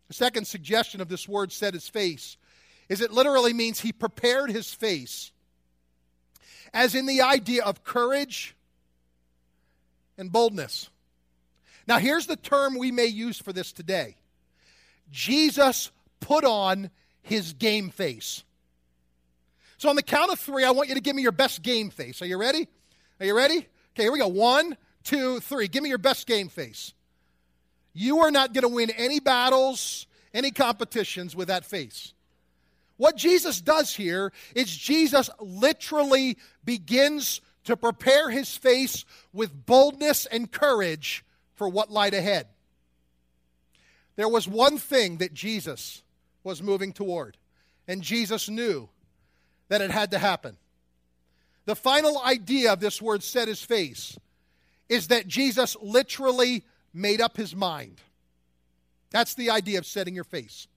The 0.07 0.13
second 0.13 0.45
suggestion 0.45 1.01
of 1.01 1.07
this 1.07 1.27
word, 1.27 1.51
set 1.51 1.73
his 1.73 1.87
face, 1.87 2.37
is 2.89 3.01
it 3.01 3.11
literally 3.11 3.53
means 3.53 3.79
he 3.79 3.91
prepared 3.91 4.49
his 4.49 4.73
face, 4.73 5.31
as 6.73 6.95
in 6.95 7.05
the 7.05 7.21
idea 7.21 7.63
of 7.63 7.83
courage 7.83 8.55
and 10.17 10.31
boldness. 10.31 10.89
Now, 11.87 11.97
here's 11.97 12.27
the 12.27 12.35
term 12.35 12.77
we 12.77 12.91
may 12.91 13.05
use 13.05 13.39
for 13.39 13.53
this 13.53 13.71
today 13.71 14.15
Jesus 15.11 15.91
put 16.19 16.43
on 16.43 16.89
his 17.21 17.53
game 17.53 17.89
face. 17.89 18.43
So 19.77 19.89
on 19.89 19.95
the 19.95 20.03
count 20.03 20.31
of 20.31 20.39
three, 20.39 20.65
I 20.65 20.71
want 20.71 20.89
you 20.89 20.95
to 20.95 21.01
give 21.01 21.15
me 21.15 21.21
your 21.21 21.31
best 21.31 21.61
game 21.61 21.89
face. 21.89 22.21
Are 22.21 22.25
you 22.25 22.37
ready? 22.37 22.67
Are 23.19 23.25
you 23.25 23.35
ready? 23.35 23.57
Okay, 23.93 24.03
here 24.03 24.11
we 24.11 24.19
go. 24.19 24.27
One, 24.27 24.75
two, 25.03 25.39
three. 25.39 25.67
Give 25.67 25.81
me 25.81 25.89
your 25.89 25.97
best 25.97 26.27
game 26.27 26.49
face. 26.49 26.93
You 27.93 28.19
are 28.19 28.31
not 28.31 28.53
going 28.53 28.63
to 28.63 28.69
win 28.69 28.91
any 28.91 29.19
battles, 29.19 30.07
any 30.33 30.51
competitions 30.51 31.35
with 31.35 31.47
that 31.47 31.65
face. 31.65 32.13
What 32.97 33.15
Jesus 33.15 33.61
does 33.61 33.95
here 33.95 34.31
is 34.55 34.75
Jesus 34.75 35.29
literally 35.39 36.37
begins 36.65 37.41
to 37.63 37.77
prepare 37.77 38.29
his 38.29 38.55
face 38.55 39.05
with 39.31 39.65
boldness 39.65 40.25
and 40.25 40.51
courage 40.51 41.23
for 41.55 41.69
what 41.69 41.91
lied 41.91 42.13
ahead. 42.13 42.47
There 44.15 44.27
was 44.27 44.47
one 44.47 44.77
thing 44.77 45.17
that 45.17 45.33
Jesus 45.33 46.03
was 46.43 46.61
moving 46.61 46.91
toward, 46.91 47.37
and 47.87 48.01
Jesus 48.01 48.49
knew 48.49 48.89
that 49.69 49.81
it 49.81 49.91
had 49.91 50.11
to 50.11 50.19
happen. 50.19 50.57
The 51.65 51.75
final 51.75 52.21
idea 52.21 52.73
of 52.73 52.79
this 52.79 53.01
word 53.01 53.23
set 53.23 53.47
his 53.47 53.61
face 53.61 54.17
is 54.89 55.07
that 55.07 55.27
Jesus 55.27 55.77
literally 55.81 56.65
made 56.93 57.21
up 57.21 57.37
his 57.37 57.55
mind. 57.55 58.01
That's 59.11 59.33
the 59.33 59.49
idea 59.49 59.79
of 59.79 59.85
setting 59.85 60.15
your 60.15 60.23
face. 60.23 60.67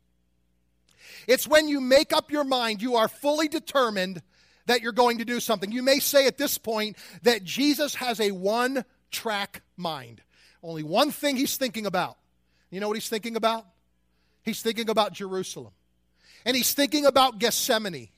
It's 1.26 1.46
when 1.46 1.68
you 1.68 1.80
make 1.80 2.12
up 2.12 2.30
your 2.30 2.44
mind, 2.44 2.82
you 2.82 2.96
are 2.96 3.08
fully 3.08 3.48
determined 3.48 4.22
that 4.66 4.80
you're 4.80 4.92
going 4.92 5.18
to 5.18 5.24
do 5.24 5.40
something. 5.40 5.72
You 5.72 5.82
may 5.82 5.98
say 5.98 6.26
at 6.26 6.38
this 6.38 6.58
point 6.58 6.96
that 7.22 7.44
Jesus 7.44 7.96
has 7.96 8.20
a 8.20 8.30
one 8.30 8.84
track 9.10 9.62
mind. 9.76 10.22
Only 10.62 10.82
one 10.82 11.10
thing 11.10 11.36
he's 11.36 11.56
thinking 11.56 11.86
about. 11.86 12.16
You 12.70 12.80
know 12.80 12.88
what 12.88 12.96
he's 12.96 13.08
thinking 13.08 13.36
about? 13.36 13.66
He's 14.42 14.62
thinking 14.62 14.88
about 14.88 15.12
Jerusalem. 15.12 15.72
And 16.44 16.56
he's 16.56 16.74
thinking 16.74 17.06
about 17.06 17.38
Gethsemane 17.38 18.08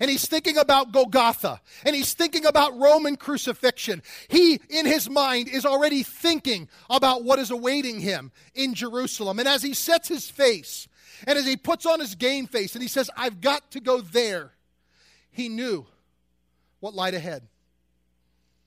and 0.00 0.10
he's 0.10 0.26
thinking 0.26 0.58
about 0.58 0.92
Golgotha, 0.92 1.60
and 1.84 1.96
he's 1.96 2.14
thinking 2.14 2.46
about 2.46 2.78
Roman 2.78 3.16
crucifixion. 3.16 4.02
He, 4.28 4.60
in 4.68 4.86
his 4.86 5.08
mind, 5.08 5.48
is 5.48 5.64
already 5.64 6.02
thinking 6.02 6.68
about 6.90 7.24
what 7.24 7.38
is 7.38 7.50
awaiting 7.50 8.00
him 8.00 8.32
in 8.54 8.74
Jerusalem. 8.74 9.38
And 9.38 9.48
as 9.48 9.62
he 9.62 9.74
sets 9.74 10.08
his 10.08 10.28
face, 10.28 10.88
and 11.26 11.38
as 11.38 11.46
he 11.46 11.56
puts 11.56 11.86
on 11.86 12.00
his 12.00 12.14
game 12.14 12.46
face, 12.46 12.74
and 12.74 12.82
he 12.82 12.88
says, 12.88 13.10
I've 13.16 13.40
got 13.40 13.70
to 13.72 13.80
go 13.80 14.00
there, 14.00 14.52
he 15.30 15.48
knew 15.48 15.86
what 16.80 16.94
lied 16.94 17.14
ahead. 17.14 17.46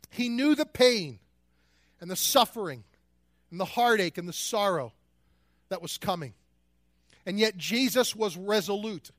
He 0.10 0.30
knew 0.30 0.56
the 0.56 0.66
pain 0.66 1.20
and 2.02 2.10
the 2.10 2.16
suffering 2.16 2.84
and 3.52 3.60
the 3.60 3.66
heartache 3.66 4.18
and 4.18 4.28
the 4.28 4.34
sorrow 4.34 4.94
that 5.70 5.82
was 5.82 5.98
coming. 5.98 6.34
And 7.26 7.40
yet 7.40 7.58
Jesus 7.58 8.16
was 8.16 8.36
resolute. 8.36 9.12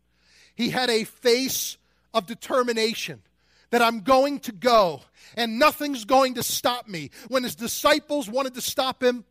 He 0.54 0.70
had 0.70 0.90
a 0.90 1.04
face 1.04 1.76
of 2.12 2.26
determination 2.26 3.22
that 3.70 3.82
I'm 3.82 4.00
going 4.00 4.40
to 4.40 4.52
go 4.52 5.02
and 5.36 5.58
nothing's 5.58 6.04
going 6.04 6.34
to 6.34 6.42
stop 6.42 6.88
me. 6.88 7.10
When 7.28 7.44
his 7.44 7.54
disciples 7.54 8.28
wanted 8.28 8.54
to 8.54 8.60
stop 8.60 9.02
him, 9.02 9.24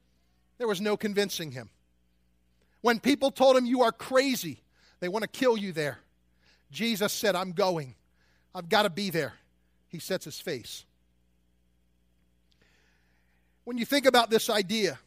there 0.58 0.68
was 0.68 0.82
no 0.82 0.98
convincing 0.98 1.52
him. 1.52 1.70
When 2.82 3.00
people 3.00 3.32
told 3.32 3.58
him, 3.58 3.66
You 3.66 3.84
are 3.84 3.92
crazy, 3.92 4.62
they 5.00 5.10
want 5.10 5.24
to 5.24 5.28
kill 5.28 5.58
you 5.58 5.72
there, 5.72 6.00
Jesus 6.72 7.12
said, 7.14 7.36
I'm 7.36 7.52
going. 7.52 7.96
I've 8.54 8.70
got 8.70 8.84
to 8.84 8.90
be 8.90 9.10
there. 9.10 9.34
He 9.88 10.00
sets 10.00 10.26
his 10.26 10.40
face. 10.40 10.86
When 13.64 13.78
you 13.78 13.86
think 13.86 14.06
about 14.06 14.30
this 14.30 14.50
idea 14.50 15.00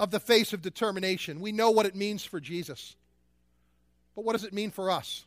of 0.00 0.10
the 0.10 0.20
face 0.20 0.52
of 0.52 0.62
determination, 0.62 1.40
we 1.40 1.52
know 1.52 1.70
what 1.70 1.86
it 1.86 1.94
means 1.94 2.24
for 2.24 2.40
Jesus. 2.40 2.96
But 4.14 4.24
what 4.24 4.32
does 4.32 4.44
it 4.44 4.52
mean 4.52 4.70
for 4.70 4.90
us? 4.90 5.24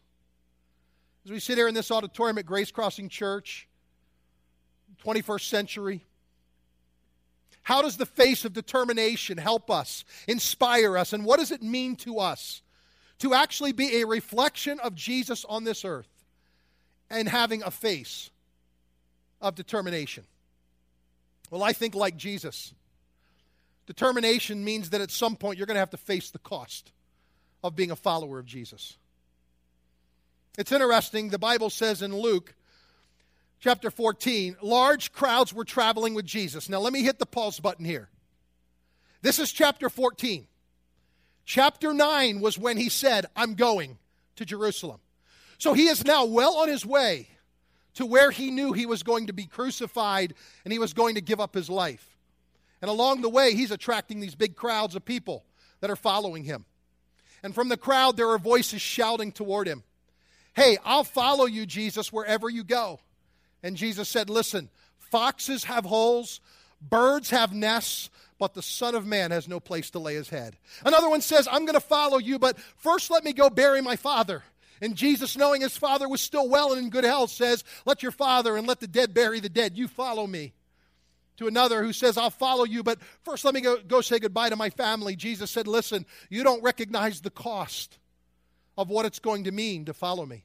As 1.25 1.31
we 1.31 1.39
sit 1.39 1.57
here 1.57 1.67
in 1.67 1.75
this 1.75 1.91
auditorium 1.91 2.37
at 2.39 2.45
Grace 2.45 2.71
Crossing 2.71 3.07
Church, 3.07 3.67
21st 5.03 5.49
century, 5.49 6.05
how 7.63 7.83
does 7.83 7.97
the 7.97 8.07
face 8.07 8.43
of 8.43 8.53
determination 8.53 9.37
help 9.37 9.69
us, 9.69 10.03
inspire 10.27 10.97
us, 10.97 11.13
and 11.13 11.23
what 11.23 11.39
does 11.39 11.51
it 11.51 11.61
mean 11.61 11.95
to 11.97 12.17
us 12.17 12.61
to 13.19 13.35
actually 13.35 13.71
be 13.71 14.01
a 14.01 14.07
reflection 14.07 14.79
of 14.79 14.95
Jesus 14.95 15.45
on 15.45 15.63
this 15.63 15.85
earth 15.85 16.09
and 17.09 17.29
having 17.29 17.61
a 17.61 17.69
face 17.69 18.31
of 19.41 19.53
determination? 19.53 20.23
Well, 21.51 21.63
I 21.63 21.73
think 21.73 21.93
like 21.93 22.17
Jesus. 22.17 22.73
Determination 23.85 24.63
means 24.63 24.89
that 24.89 25.01
at 25.01 25.11
some 25.11 25.35
point 25.35 25.59
you're 25.59 25.67
going 25.67 25.75
to 25.75 25.81
have 25.81 25.91
to 25.91 25.97
face 25.97 26.31
the 26.31 26.39
cost 26.39 26.91
of 27.63 27.75
being 27.75 27.91
a 27.91 27.95
follower 27.95 28.39
of 28.39 28.45
Jesus. 28.47 28.97
It's 30.57 30.71
interesting, 30.71 31.29
the 31.29 31.39
Bible 31.39 31.69
says 31.69 32.01
in 32.01 32.15
Luke 32.15 32.53
chapter 33.61 33.89
14, 33.89 34.57
large 34.61 35.13
crowds 35.13 35.53
were 35.53 35.63
traveling 35.63 36.13
with 36.13 36.25
Jesus. 36.25 36.67
Now, 36.67 36.79
let 36.79 36.91
me 36.91 37.03
hit 37.03 37.19
the 37.19 37.25
pause 37.25 37.59
button 37.59 37.85
here. 37.85 38.09
This 39.21 39.39
is 39.39 39.51
chapter 39.51 39.89
14. 39.89 40.47
Chapter 41.45 41.93
9 41.93 42.41
was 42.41 42.57
when 42.57 42.75
he 42.75 42.89
said, 42.89 43.27
I'm 43.35 43.55
going 43.55 43.97
to 44.35 44.45
Jerusalem. 44.45 44.99
So 45.57 45.73
he 45.73 45.87
is 45.87 46.03
now 46.03 46.25
well 46.25 46.57
on 46.57 46.67
his 46.67 46.85
way 46.85 47.29
to 47.93 48.05
where 48.05 48.31
he 48.31 48.51
knew 48.51 48.73
he 48.73 48.85
was 48.85 49.03
going 49.03 49.27
to 49.27 49.33
be 49.33 49.45
crucified 49.45 50.33
and 50.65 50.73
he 50.73 50.79
was 50.79 50.93
going 50.93 51.15
to 51.15 51.21
give 51.21 51.39
up 51.39 51.53
his 51.53 51.69
life. 51.69 52.17
And 52.81 52.89
along 52.89 53.21
the 53.21 53.29
way, 53.29 53.53
he's 53.53 53.71
attracting 53.71 54.19
these 54.19 54.35
big 54.35 54.55
crowds 54.55 54.95
of 54.95 55.05
people 55.05 55.45
that 55.79 55.91
are 55.91 55.95
following 55.95 56.43
him. 56.43 56.65
And 57.43 57.53
from 57.53 57.69
the 57.69 57.77
crowd, 57.77 58.17
there 58.17 58.29
are 58.29 58.39
voices 58.39 58.81
shouting 58.81 59.31
toward 59.31 59.67
him 59.67 59.83
Hey, 60.53 60.77
I'll 60.83 61.03
follow 61.03 61.45
you, 61.45 61.65
Jesus, 61.65 62.11
wherever 62.11 62.49
you 62.49 62.63
go. 62.63 62.99
And 63.63 63.77
Jesus 63.77 64.09
said, 64.09 64.29
Listen, 64.29 64.69
foxes 64.97 65.63
have 65.65 65.85
holes, 65.85 66.41
birds 66.81 67.29
have 67.29 67.53
nests, 67.53 68.09
but 68.37 68.53
the 68.53 68.61
Son 68.61 68.95
of 68.95 69.05
Man 69.05 69.31
has 69.31 69.47
no 69.47 69.59
place 69.59 69.91
to 69.91 69.99
lay 69.99 70.15
his 70.15 70.29
head. 70.29 70.57
Another 70.83 71.09
one 71.09 71.21
says, 71.21 71.47
I'm 71.49 71.65
going 71.65 71.75
to 71.75 71.79
follow 71.79 72.17
you, 72.17 72.39
but 72.39 72.59
first 72.77 73.11
let 73.11 73.23
me 73.23 73.33
go 73.33 73.49
bury 73.49 73.81
my 73.81 73.95
father. 73.95 74.43
And 74.81 74.95
Jesus, 74.95 75.37
knowing 75.37 75.61
his 75.61 75.77
father 75.77 76.09
was 76.09 76.21
still 76.21 76.49
well 76.49 76.73
and 76.73 76.81
in 76.81 76.89
good 76.89 77.03
health, 77.03 77.29
says, 77.29 77.63
Let 77.85 78.01
your 78.01 78.11
father 78.11 78.57
and 78.57 78.67
let 78.67 78.79
the 78.79 78.87
dead 78.87 79.13
bury 79.13 79.39
the 79.39 79.49
dead. 79.49 79.77
You 79.77 79.87
follow 79.87 80.25
me. 80.25 80.53
To 81.37 81.47
another 81.47 81.81
who 81.81 81.93
says, 81.93 82.17
I'll 82.17 82.29
follow 82.29 82.65
you, 82.65 82.83
but 82.83 82.99
first 83.23 83.45
let 83.45 83.53
me 83.55 83.61
go, 83.61 83.77
go 83.81 84.01
say 84.01 84.19
goodbye 84.19 84.49
to 84.49 84.55
my 84.55 84.69
family. 84.69 85.15
Jesus 85.15 85.49
said, 85.49 85.67
Listen, 85.67 86.05
you 86.29 86.43
don't 86.43 86.63
recognize 86.63 87.21
the 87.21 87.29
cost 87.29 87.99
of 88.81 88.89
what 88.89 89.05
it's 89.05 89.19
going 89.19 89.43
to 89.45 89.51
mean 89.51 89.85
to 89.85 89.93
follow 89.93 90.25
me. 90.25 90.43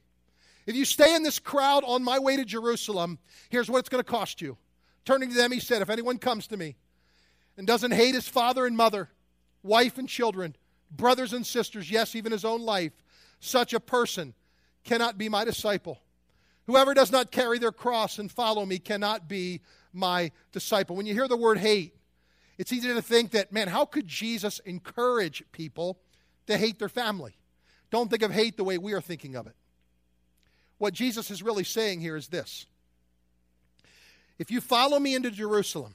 If 0.66 0.77
you 0.77 0.85
stay 0.85 1.14
in 1.14 1.22
this 1.22 1.38
crowd 1.38 1.85
on 1.87 2.03
my 2.03 2.18
way 2.18 2.37
to 2.37 2.44
Jerusalem, 2.44 3.18
here's 3.49 3.70
what 3.70 3.79
it's 3.79 3.88
going 3.88 4.03
to 4.03 4.11
cost 4.11 4.42
you. 4.42 4.59
Turning 5.05 5.31
to 5.31 5.35
them, 5.35 5.53
he 5.53 5.61
said, 5.61 5.81
If 5.81 5.90
anyone 5.90 6.18
comes 6.18 6.46
to 6.49 6.57
me 6.57 6.77
and 7.57 7.66
doesn't 7.66 7.92
hate 7.92 8.14
his 8.14 8.29
father 8.29 8.66
and 8.66 8.77
mother, 8.77 9.09
wife 9.62 9.96
and 9.96 10.09
children, 10.09 10.57
brothers 10.90 11.33
and 11.33 11.46
sisters, 11.46 11.90
yes, 11.90 12.14
even 12.14 12.33
his 12.33 12.44
own 12.44 12.61
life, 12.62 12.92
such 13.40 13.72
a 13.72 13.81
person 13.81 14.35
cannot 14.85 15.16
be 15.16 15.29
my 15.29 15.44
disciple. 15.44 16.01
Whoever 16.66 16.94
does 16.94 17.12
not 17.12 17.31
carry 17.31 17.59
their 17.59 17.72
cross 17.72 18.18
and 18.18 18.31
follow 18.31 18.66
me 18.66 18.79
cannot 18.79 19.29
be 19.29 19.61
my 19.92 20.33
disciple. 20.51 20.96
When 20.96 21.07
you 21.07 21.14
hear 21.14 21.29
the 21.29 21.37
word 21.37 21.59
hate, 21.59 21.94
it's 22.59 22.72
easy 22.72 22.88
to 22.88 23.03
think 23.03 23.31
that, 23.33 23.53
man, 23.53 23.68
how 23.68 23.85
could 23.85 24.09
Jesus 24.09 24.59
encourage 24.61 25.44
people 25.53 25.99
to 26.49 26.57
hate 26.57 26.79
their 26.79 26.88
family? 26.88 27.37
Don't 27.97 28.11
think 28.11 28.23
of 28.23 28.31
hate 28.31 28.59
the 28.59 28.63
way 28.63 28.77
we 28.77 28.93
are 28.93 29.01
thinking 29.01 29.37
of 29.37 29.47
it. 29.47 29.55
What 30.77 30.93
Jesus 30.93 31.31
is 31.31 31.43
really 31.43 31.65
saying 31.65 32.03
here 32.03 32.15
is 32.15 32.29
this 32.29 32.67
If 34.39 34.51
you 34.51 34.61
follow 34.61 34.99
me 34.99 35.15
into 35.15 35.31
Jerusalem, 35.31 35.95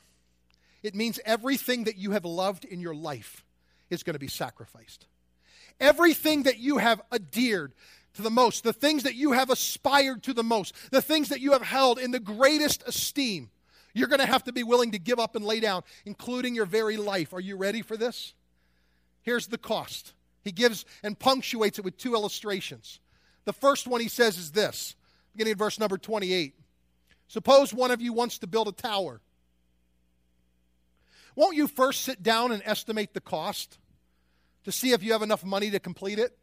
it 0.82 0.96
means 0.96 1.20
everything 1.28 1.84
that 1.84 1.98
you 1.98 2.10
have 2.10 2.26
loved 2.26 2.66
in 2.66 2.80
your 2.80 2.96
life 2.96 3.46
is 3.92 4.02
going 4.02 4.16
to 4.16 4.20
be 4.20 4.28
sacrificed. 4.28 5.06
Everything 5.80 6.42
that 6.44 6.58
you 6.58 6.80
have 6.80 7.04
adhered 7.14 7.72
to 8.16 8.24
the 8.24 8.32
most, 8.32 8.64
the 8.64 8.74
things 8.74 9.04
that 9.04 9.14
you 9.14 9.34
have 9.34 9.52
aspired 9.52 10.24
to 10.24 10.34
the 10.34 10.42
most, 10.42 10.74
the 10.90 11.04
things 11.04 11.30
that 11.30 11.40
you 11.40 11.52
have 11.52 11.62
held 11.62 12.00
in 12.00 12.10
the 12.10 12.20
greatest 12.20 12.82
esteem, 12.88 13.52
you're 13.94 14.08
going 14.08 14.22
to 14.22 14.26
have 14.26 14.46
to 14.46 14.52
be 14.52 14.64
willing 14.64 14.90
to 14.94 14.98
give 14.98 15.20
up 15.20 15.36
and 15.36 15.46
lay 15.46 15.60
down, 15.60 15.84
including 16.08 16.56
your 16.56 16.66
very 16.66 16.98
life. 16.98 17.32
Are 17.32 17.40
you 17.40 17.58
ready 17.58 17.84
for 17.84 17.96
this? 17.96 18.34
Here's 19.22 19.46
the 19.46 19.60
cost. 19.60 20.14
He 20.44 20.52
gives 20.52 20.86
and 21.04 21.18
punctuates 21.18 21.80
it 21.80 21.86
with 21.86 21.98
two 21.98 22.14
illustrations. 22.16 23.00
The 23.46 23.54
first 23.54 23.88
one 23.88 24.02
he 24.02 24.08
says 24.08 24.38
is 24.38 24.52
this, 24.52 24.96
beginning 25.34 25.52
at 25.54 25.58
verse 25.58 25.80
number 25.80 25.98
28. 25.98 26.56
Suppose 27.28 27.74
one 27.74 27.92
of 27.92 28.02
you 28.02 28.14
wants 28.14 28.40
to 28.40 28.48
build 28.48 28.68
a 28.68 28.72
tower. 28.72 29.22
Won't 31.36 31.56
you 31.56 31.68
first 31.68 32.02
sit 32.02 32.22
down 32.22 32.52
and 32.52 32.62
estimate 32.66 33.14
the 33.14 33.22
cost 33.22 33.78
to 34.66 34.72
see 34.72 34.92
if 34.92 35.02
you 35.02 35.14
have 35.14 35.22
enough 35.22 35.46
money 35.46 35.72
to 35.72 35.80
complete 35.80 36.20
it? 36.20 36.38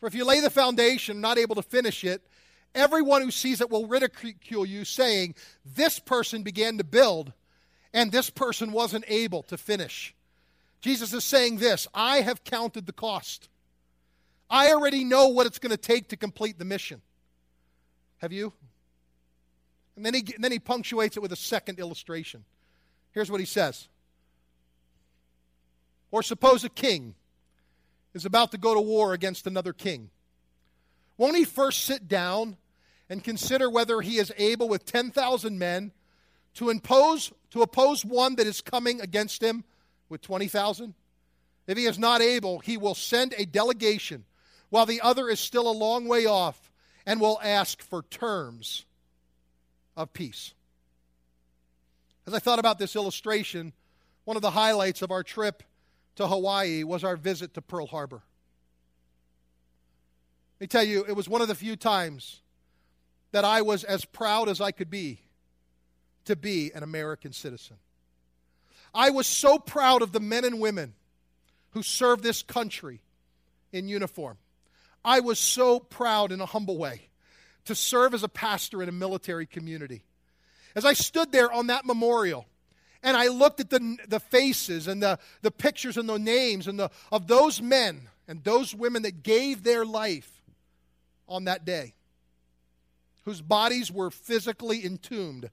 For 0.00 0.06
if 0.06 0.14
you 0.14 0.24
lay 0.24 0.40
the 0.40 0.50
foundation, 0.50 1.20
not 1.20 1.38
able 1.38 1.54
to 1.54 1.62
finish 1.62 2.04
it, 2.04 2.26
everyone 2.74 3.22
who 3.22 3.30
sees 3.30 3.60
it 3.60 3.70
will 3.70 3.86
ridicule 3.86 4.66
you, 4.66 4.84
saying, 4.84 5.34
This 5.64 5.98
person 5.98 6.42
began 6.42 6.78
to 6.78 6.84
build, 6.84 7.32
and 7.92 8.10
this 8.10 8.30
person 8.30 8.72
wasn't 8.72 9.04
able 9.08 9.42
to 9.44 9.56
finish. 9.56 10.14
Jesus 10.80 11.12
is 11.12 11.24
saying 11.24 11.58
this 11.58 11.86
I 11.94 12.22
have 12.22 12.44
counted 12.44 12.86
the 12.86 12.92
cost. 12.92 13.48
I 14.48 14.72
already 14.72 15.04
know 15.04 15.28
what 15.28 15.46
it's 15.46 15.58
going 15.58 15.70
to 15.70 15.76
take 15.76 16.08
to 16.08 16.16
complete 16.16 16.58
the 16.58 16.64
mission. 16.64 17.00
Have 18.18 18.32
you? 18.32 18.52
And 19.96 20.04
then 20.04 20.14
he, 20.14 20.24
and 20.34 20.42
then 20.42 20.50
he 20.50 20.58
punctuates 20.58 21.16
it 21.16 21.20
with 21.20 21.32
a 21.32 21.36
second 21.36 21.78
illustration. 21.78 22.44
Here's 23.12 23.30
what 23.30 23.40
he 23.40 23.46
says. 23.46 23.88
Or 26.10 26.22
suppose 26.22 26.64
a 26.64 26.68
king 26.68 27.14
is 28.14 28.24
about 28.24 28.50
to 28.50 28.58
go 28.58 28.74
to 28.74 28.80
war 28.80 29.12
against 29.12 29.46
another 29.46 29.72
king. 29.72 30.10
Won't 31.16 31.36
he 31.36 31.44
first 31.44 31.84
sit 31.84 32.08
down 32.08 32.56
and 33.08 33.22
consider 33.22 33.70
whether 33.70 34.00
he 34.00 34.18
is 34.18 34.32
able 34.36 34.68
with 34.68 34.84
10,000 34.84 35.58
men 35.58 35.92
to 36.54 36.70
impose 36.70 37.32
to 37.50 37.62
oppose 37.62 38.04
one 38.04 38.36
that 38.36 38.46
is 38.46 38.60
coming 38.60 39.00
against 39.00 39.42
him 39.42 39.64
with 40.10 40.20
20,000? 40.20 40.94
If 41.66 41.78
he 41.78 41.86
is 41.86 41.98
not 41.98 42.20
able, 42.20 42.58
he 42.58 42.76
will 42.76 42.94
send 42.94 43.34
a 43.38 43.46
delegation 43.46 44.24
while 44.68 44.86
the 44.86 45.00
other 45.00 45.28
is 45.28 45.40
still 45.40 45.70
a 45.70 45.72
long 45.72 46.06
way 46.06 46.26
off 46.26 46.70
and 47.06 47.20
will 47.20 47.40
ask 47.42 47.80
for 47.80 48.02
terms 48.02 48.84
of 49.96 50.12
peace. 50.12 50.52
As 52.26 52.34
I 52.34 52.38
thought 52.38 52.58
about 52.58 52.78
this 52.78 52.96
illustration, 52.96 53.72
one 54.24 54.36
of 54.36 54.42
the 54.42 54.50
highlights 54.50 55.02
of 55.02 55.10
our 55.10 55.22
trip 55.22 55.62
to 56.16 56.26
Hawaii 56.26 56.84
was 56.84 57.02
our 57.04 57.16
visit 57.16 57.54
to 57.54 57.62
Pearl 57.62 57.86
Harbor. 57.86 58.22
Let 60.58 60.64
me 60.64 60.66
tell 60.66 60.84
you, 60.84 61.04
it 61.08 61.16
was 61.16 61.28
one 61.28 61.40
of 61.40 61.48
the 61.48 61.54
few 61.54 61.74
times 61.74 62.40
that 63.32 63.44
I 63.44 63.62
was 63.62 63.84
as 63.84 64.04
proud 64.04 64.48
as 64.48 64.60
I 64.60 64.72
could 64.72 64.90
be 64.90 65.20
to 66.26 66.36
be 66.36 66.70
an 66.74 66.82
American 66.82 67.32
citizen. 67.32 67.76
I 68.94 69.10
was 69.10 69.26
so 69.26 69.58
proud 69.58 70.02
of 70.02 70.12
the 70.12 70.20
men 70.20 70.44
and 70.44 70.60
women 70.60 70.94
who 71.70 71.82
served 71.82 72.22
this 72.22 72.42
country 72.42 73.00
in 73.72 73.88
uniform. 73.88 74.36
I 75.04 75.20
was 75.20 75.38
so 75.38 75.80
proud 75.80 76.32
in 76.32 76.40
a 76.40 76.46
humble 76.46 76.76
way 76.76 77.02
to 77.66 77.74
serve 77.74 78.14
as 78.14 78.22
a 78.22 78.28
pastor 78.28 78.82
in 78.82 78.88
a 78.88 78.92
military 78.92 79.46
community. 79.46 80.02
As 80.74 80.84
I 80.84 80.92
stood 80.92 81.32
there 81.32 81.50
on 81.52 81.68
that 81.68 81.84
memorial 81.84 82.46
and 83.02 83.16
I 83.16 83.28
looked 83.28 83.60
at 83.60 83.70
the, 83.70 83.96
the 84.08 84.20
faces 84.20 84.88
and 84.88 85.02
the, 85.02 85.18
the 85.42 85.50
pictures 85.50 85.96
and 85.96 86.08
the 86.08 86.18
names 86.18 86.66
and 86.66 86.78
the, 86.78 86.90
of 87.10 87.26
those 87.26 87.62
men 87.62 88.08
and 88.28 88.44
those 88.44 88.74
women 88.74 89.02
that 89.02 89.22
gave 89.22 89.62
their 89.62 89.84
life 89.84 90.42
on 91.28 91.44
that 91.44 91.64
day, 91.64 91.94
whose 93.24 93.40
bodies 93.40 93.90
were 93.90 94.10
physically 94.10 94.84
entombed 94.84 95.50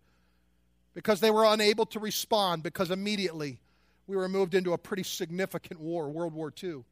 because 0.98 1.20
they 1.20 1.30
were 1.30 1.46
unable 1.46 1.86
to 1.86 2.00
respond 2.00 2.64
because 2.64 2.90
immediately 2.90 3.60
we 4.08 4.16
were 4.16 4.28
moved 4.28 4.56
into 4.56 4.74
a 4.74 4.80
pretty 4.80 5.04
significant 5.04 5.80
war, 5.80 6.10
World 6.10 6.34
War 6.34 6.52
II. 6.64 6.84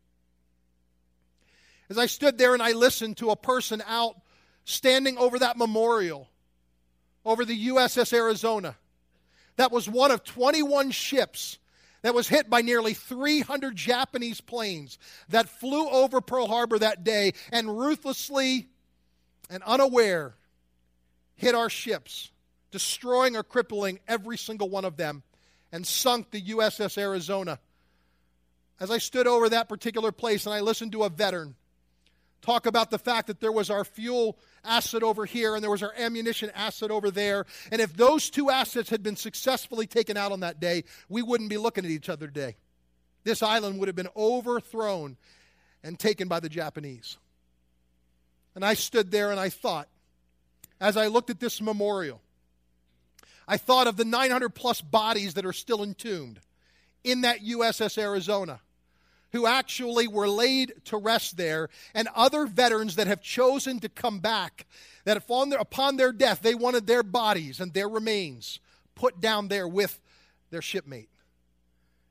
As 1.89 1.97
I 1.97 2.05
stood 2.05 2.37
there 2.37 2.53
and 2.53 2.61
I 2.61 2.73
listened 2.73 3.17
to 3.17 3.31
a 3.31 3.35
person 3.35 3.81
out 3.87 4.15
standing 4.63 5.17
over 5.17 5.39
that 5.39 5.57
memorial 5.57 6.29
over 7.25 7.45
the 7.45 7.69
USS 7.69 8.13
Arizona, 8.13 8.75
that 9.55 9.71
was 9.71 9.89
one 9.89 10.11
of 10.11 10.23
21 10.23 10.91
ships 10.91 11.57
that 12.03 12.13
was 12.13 12.27
hit 12.27 12.47
by 12.47 12.61
nearly 12.61 12.93
300 12.93 13.75
Japanese 13.75 14.39
planes 14.39 14.99
that 15.29 15.49
flew 15.49 15.89
over 15.89 16.21
Pearl 16.21 16.45
Harbor 16.45 16.77
that 16.77 17.03
day 17.03 17.33
and 17.51 17.75
ruthlessly 17.75 18.67
and 19.49 19.63
unaware 19.63 20.35
hit 21.37 21.55
our 21.55 21.71
ships, 21.71 22.29
destroying 22.75 23.37
or 23.37 23.43
crippling 23.43 24.01
every 24.05 24.37
single 24.37 24.67
one 24.67 24.83
of 24.83 24.97
them, 24.97 25.23
and 25.71 25.87
sunk 25.87 26.31
the 26.31 26.41
USS 26.41 26.97
Arizona. 26.97 27.57
As 28.81 28.91
I 28.91 28.97
stood 28.97 29.27
over 29.27 29.47
that 29.47 29.69
particular 29.69 30.11
place 30.11 30.45
and 30.45 30.53
I 30.53 30.59
listened 30.59 30.91
to 30.91 31.03
a 31.03 31.09
veteran 31.09 31.55
talk 32.41 32.65
about 32.65 32.91
the 32.91 32.99
fact 32.99 33.27
that 33.27 33.39
there 33.39 33.51
was 33.51 33.69
our 33.69 33.85
fuel 33.85 34.37
asset 34.65 35.03
over 35.03 35.25
here 35.25 35.55
and 35.55 35.63
there 35.63 35.71
was 35.71 35.81
our 35.81 35.93
ammunition 35.97 36.51
asset 36.53 36.91
over 36.91 37.09
there. 37.09 37.45
And 37.71 37.79
if 37.79 37.95
those 37.95 38.29
two 38.29 38.49
assets 38.49 38.89
had 38.89 39.01
been 39.01 39.15
successfully 39.15 39.87
taken 39.87 40.17
out 40.17 40.33
on 40.33 40.41
that 40.41 40.59
day, 40.59 40.83
we 41.07 41.21
wouldn't 41.21 41.49
be 41.49 41.57
looking 41.57 41.85
at 41.85 41.91
each 41.91 42.09
other 42.09 42.27
today. 42.27 42.57
This 43.23 43.41
island 43.41 43.79
would 43.79 43.87
have 43.87 43.95
been 43.95 44.09
overthrown 44.17 45.15
and 45.81 45.97
taken 45.97 46.27
by 46.27 46.41
the 46.41 46.49
Japanese. 46.49 47.17
And 48.53 48.65
I 48.65 48.75
stood 48.75 49.11
there 49.11 49.31
and 49.31 49.39
I 49.39 49.49
thought, 49.49 49.87
as 50.79 50.97
I 50.97 51.07
looked 51.07 51.29
at 51.29 51.39
this 51.39 51.61
memorial, 51.61 52.21
I 53.47 53.57
thought 53.57 53.87
of 53.87 53.97
the 53.97 54.05
900 54.05 54.49
plus 54.49 54.81
bodies 54.81 55.35
that 55.35 55.45
are 55.45 55.53
still 55.53 55.83
entombed 55.83 56.39
in 57.03 57.21
that 57.21 57.41
USS 57.41 57.97
Arizona 57.97 58.61
who 59.35 59.45
actually 59.45 60.07
were 60.07 60.29
laid 60.29 60.73
to 60.85 60.97
rest 60.97 61.35
there, 61.35 61.67
and 61.93 62.07
other 62.15 62.45
veterans 62.45 62.95
that 62.95 63.05
have 63.05 63.21
chosen 63.21 63.81
to 63.81 63.89
come 63.89 64.19
back, 64.19 64.65
that 65.03 65.17
upon 65.17 65.49
their, 65.49 65.59
upon 65.59 65.97
their 65.97 66.13
death, 66.13 66.41
they 66.41 66.55
wanted 66.55 66.87
their 66.87 67.03
bodies 67.03 67.59
and 67.59 67.73
their 67.73 67.89
remains 67.89 68.61
put 68.95 69.19
down 69.19 69.49
there 69.49 69.67
with 69.67 69.99
their 70.51 70.61
shipmate. 70.61 71.09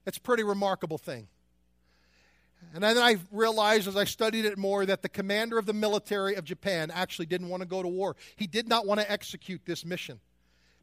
It's 0.04 0.18
a 0.18 0.20
pretty 0.20 0.42
remarkable 0.42 0.98
thing. 0.98 1.28
And 2.74 2.84
then 2.84 2.98
I 2.98 3.16
realized 3.32 3.88
as 3.88 3.96
I 3.96 4.04
studied 4.04 4.44
it 4.44 4.58
more 4.58 4.84
that 4.84 5.00
the 5.00 5.08
commander 5.08 5.56
of 5.56 5.64
the 5.64 5.72
military 5.72 6.34
of 6.34 6.44
Japan 6.44 6.90
actually 6.90 7.26
didn't 7.26 7.48
want 7.48 7.62
to 7.62 7.68
go 7.68 7.82
to 7.82 7.88
war. 7.88 8.16
He 8.36 8.46
did 8.46 8.68
not 8.68 8.86
want 8.86 9.00
to 9.00 9.10
execute 9.10 9.62
this 9.64 9.82
mission 9.82 10.20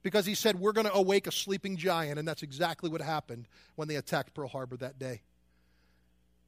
because 0.04 0.26
he 0.26 0.36
said, 0.36 0.60
We're 0.60 0.72
going 0.72 0.88
to 0.88 0.94
awake 0.94 1.28
a 1.28 1.32
sleeping 1.32 1.78
giant. 1.78 2.20
And 2.20 2.28
that's 2.28 2.44
exactly 2.44 2.90
what 2.90 3.02
happened 3.02 3.48
when 3.76 3.88
they 3.88 3.96
attacked 3.96 4.34
Pearl 4.34 4.48
Harbor 4.48 4.78
that 4.78 5.00
day. 5.00 5.22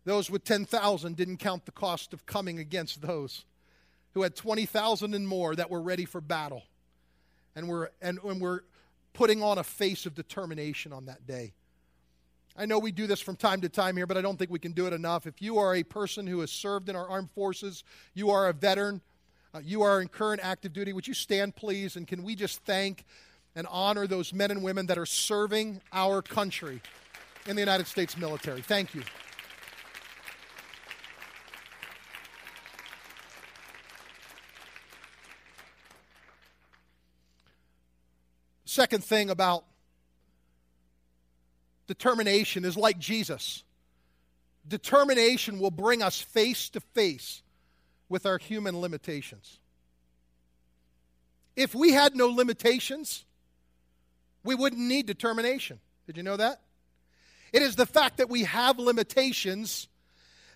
Those 0.05 0.29
with 0.29 0.43
10,000 0.43 1.15
didn't 1.15 1.37
count 1.37 1.65
the 1.65 1.71
cost 1.71 2.13
of 2.13 2.25
coming 2.25 2.59
against 2.59 3.01
those 3.01 3.45
who 4.13 4.21
had 4.21 4.35
20,000 4.35 5.13
and 5.13 5.27
more 5.27 5.55
that 5.55 5.69
were 5.69 5.81
ready 5.81 6.05
for 6.05 6.21
battle 6.21 6.63
and 7.55 7.67
were, 7.67 7.91
and, 8.01 8.19
and 8.23 8.41
were 8.41 8.63
putting 9.13 9.41
on 9.41 9.57
a 9.57 9.63
face 9.63 10.05
of 10.05 10.13
determination 10.13 10.91
on 10.91 11.05
that 11.05 11.25
day. 11.25 11.53
I 12.55 12.65
know 12.65 12.77
we 12.77 12.91
do 12.91 13.07
this 13.07 13.19
from 13.19 13.35
time 13.35 13.61
to 13.61 13.69
time 13.69 13.97
here, 13.97 14.05
but 14.05 14.17
I 14.17 14.21
don't 14.21 14.37
think 14.37 14.51
we 14.51 14.59
can 14.59 14.73
do 14.73 14.85
it 14.85 14.93
enough. 14.93 15.25
If 15.25 15.41
you 15.41 15.57
are 15.57 15.73
a 15.73 15.83
person 15.83 16.27
who 16.27 16.41
has 16.41 16.51
served 16.51 16.89
in 16.89 16.95
our 16.95 17.09
armed 17.09 17.31
forces, 17.31 17.83
you 18.13 18.29
are 18.29 18.47
a 18.47 18.53
veteran, 18.53 19.01
uh, 19.55 19.61
you 19.63 19.81
are 19.81 20.01
in 20.01 20.07
current 20.07 20.41
active 20.43 20.73
duty, 20.73 20.93
would 20.93 21.07
you 21.07 21.15
stand, 21.15 21.55
please? 21.55 21.95
And 21.95 22.07
can 22.07 22.21
we 22.23 22.35
just 22.35 22.59
thank 22.63 23.05
and 23.55 23.67
honor 23.69 24.07
those 24.07 24.33
men 24.33 24.51
and 24.51 24.63
women 24.63 24.87
that 24.87 24.97
are 24.97 25.05
serving 25.05 25.81
our 25.91 26.21
country 26.21 26.81
in 27.47 27.55
the 27.55 27.61
United 27.61 27.87
States 27.87 28.17
military? 28.17 28.61
Thank 28.61 28.95
you. 28.95 29.03
Second 38.65 39.03
thing 39.03 39.29
about 39.29 39.65
determination 41.85 42.65
is 42.65 42.75
like 42.75 42.97
Jesus. 42.97 43.61
Determination 44.67 45.59
will 45.59 45.69
bring 45.69 46.01
us 46.01 46.19
face 46.19 46.69
to 46.69 46.79
face 46.79 47.43
with 48.09 48.25
our 48.25 48.39
human 48.39 48.81
limitations. 48.81 49.59
If 51.55 51.75
we 51.75 51.91
had 51.91 52.15
no 52.15 52.27
limitations, 52.29 53.25
we 54.43 54.55
wouldn't 54.55 54.81
need 54.81 55.05
determination. 55.05 55.79
Did 56.05 56.17
you 56.17 56.23
know 56.23 56.37
that? 56.37 56.61
It 57.51 57.61
is 57.61 57.75
the 57.75 57.85
fact 57.85 58.17
that 58.17 58.29
we 58.29 58.43
have 58.43 58.79
limitations 58.79 59.87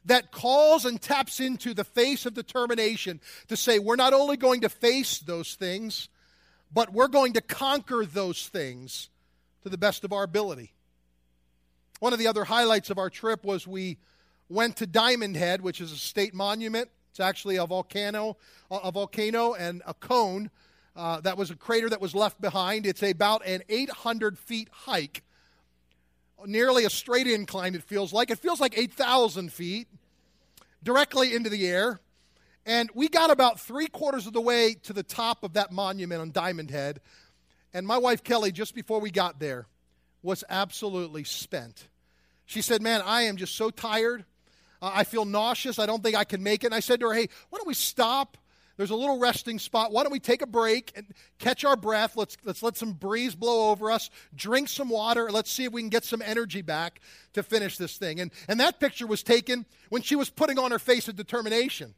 that 0.06 0.32
calls 0.32 0.86
and 0.86 1.02
taps 1.02 1.40
into 1.40 1.74
the 1.74 1.84
face 1.84 2.26
of 2.26 2.34
determination 2.34 3.20
to 3.48 3.58
say 3.58 3.78
we're 3.78 3.96
not 3.96 4.14
only 4.14 4.38
going 4.38 4.62
to 4.62 4.70
face 4.70 5.20
those 5.20 5.56
things, 5.56 6.10
but 6.74 6.92
we're 6.92 7.08
going 7.08 7.34
to 7.34 7.42
conquer 7.42 8.06
those 8.06 8.48
things 8.48 9.10
to 9.64 9.70
the 9.70 9.78
best 9.78 10.04
of 10.04 10.14
our 10.14 10.24
ability. 10.24 10.74
One 12.00 12.14
of 12.14 12.20
the 12.20 12.28
other 12.28 12.46
highlights 12.46 12.90
of 12.90 12.98
our 12.98 13.10
trip 13.10 13.44
was 13.44 13.68
we 13.68 13.98
went 14.50 14.78
to 14.78 14.88
Diamond 14.88 15.36
Head, 15.36 15.62
which 15.62 15.82
is 15.82 15.92
a 15.92 15.98
state 15.98 16.34
monument. 16.34 16.90
It's 17.12 17.20
actually 17.20 17.58
a 17.58 17.66
volcano, 17.66 18.38
a 18.72 18.92
volcano 18.92 19.54
and 19.54 19.82
a 19.86 19.94
cone. 19.94 20.50
Uh, 20.98 21.22
that 21.22 21.38
was 21.38 21.52
a 21.52 21.56
crater 21.56 21.88
that 21.88 22.02
was 22.02 22.16
left 22.16 22.42
behind. 22.42 22.88
It's 22.88 23.04
about 23.04 23.46
an 23.46 23.62
800 23.70 24.40
feet 24.40 24.68
hike, 24.72 25.22
nearly 26.44 26.86
a 26.86 26.90
straight 26.90 27.28
incline, 27.28 27.76
it 27.76 27.84
feels 27.84 28.12
like. 28.12 28.32
It 28.32 28.40
feels 28.40 28.60
like 28.60 28.76
8,000 28.76 29.54
feet 29.54 29.88
directly 30.82 31.36
into 31.36 31.52
the 31.52 31.68
air. 31.68 32.00
And 32.66 32.90
we 32.96 33.10
got 33.10 33.30
about 33.30 33.60
three 33.60 33.86
quarters 33.86 34.26
of 34.26 34.34
the 34.34 34.42
way 34.42 34.76
to 34.84 34.94
the 34.94 35.04
top 35.04 35.44
of 35.44 35.54
that 35.54 35.72
monument 35.72 36.20
on 36.20 36.32
Diamond 36.32 36.72
Head. 36.72 37.00
And 37.76 37.86
my 37.86 38.00
wife, 38.00 38.24
Kelly, 38.24 38.52
just 38.52 38.74
before 38.74 39.00
we 39.00 39.12
got 39.12 39.40
there, 39.40 39.68
was 40.24 40.44
absolutely 40.50 41.24
spent. 41.24 41.90
She 42.48 42.64
said, 42.64 42.82
Man, 42.82 43.04
I 43.06 43.24
am 43.24 43.38
just 43.38 43.56
so 43.56 43.70
tired. 43.70 44.26
Uh, 44.82 44.92
I 44.96 45.04
feel 45.04 45.26
nauseous. 45.26 45.78
I 45.78 45.86
don't 45.86 46.02
think 46.02 46.16
I 46.16 46.24
can 46.24 46.42
make 46.42 46.64
it. 46.64 46.68
And 46.68 46.76
I 46.76 46.80
said 46.80 47.00
to 47.02 47.10
her, 47.10 47.14
Hey, 47.14 47.30
why 47.50 47.58
don't 47.58 47.68
we 47.68 47.76
stop? 47.76 48.36
There's 48.78 48.92
a 48.92 48.96
little 48.96 49.18
resting 49.18 49.58
spot. 49.60 49.92
Why 49.92 50.04
don't 50.04 50.12
we 50.12 50.20
take 50.20 50.42
a 50.42 50.48
break 50.48 50.94
and 50.96 51.08
catch 51.40 51.66
our 51.66 51.76
breath? 51.76 52.16
Let's, 52.16 52.38
let's 52.46 52.62
let 52.62 52.78
some 52.78 52.94
breeze 52.94 53.36
blow 53.36 53.72
over 53.72 53.92
us, 53.92 54.10
drink 54.36 54.70
some 54.70 54.90
water, 54.90 55.32
let's 55.32 55.52
see 55.52 55.66
if 55.66 55.74
we 55.74 55.82
can 55.82 55.90
get 55.90 56.04
some 56.04 56.22
energy 56.22 56.62
back 56.62 57.02
to 57.34 57.44
finish 57.44 57.78
this 57.78 57.98
thing. 57.98 58.20
And, 58.20 58.32
and 58.48 58.60
that 58.60 58.80
picture 58.80 59.08
was 59.08 59.24
taken 59.24 59.66
when 59.90 60.04
she 60.04 60.16
was 60.16 60.30
putting 60.30 60.60
on 60.60 60.72
her 60.72 60.80
face 60.80 61.08
of 61.08 61.16
determination 61.16 61.96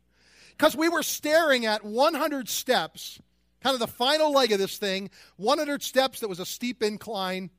because 0.51 0.75
we 0.75 0.89
were 0.89 1.03
staring 1.03 1.65
at 1.65 1.83
100 1.83 2.49
steps 2.49 3.19
kind 3.61 3.73
of 3.73 3.81
the 3.81 3.87
final 3.87 4.31
leg 4.31 4.53
of 4.53 4.59
this 4.59 4.77
thing 4.77 5.09
100 5.35 5.83
steps 5.83 6.21
that 6.21 6.29
was 6.29 6.39
a 6.39 6.45
steep 6.45 6.81
incline 6.81 7.49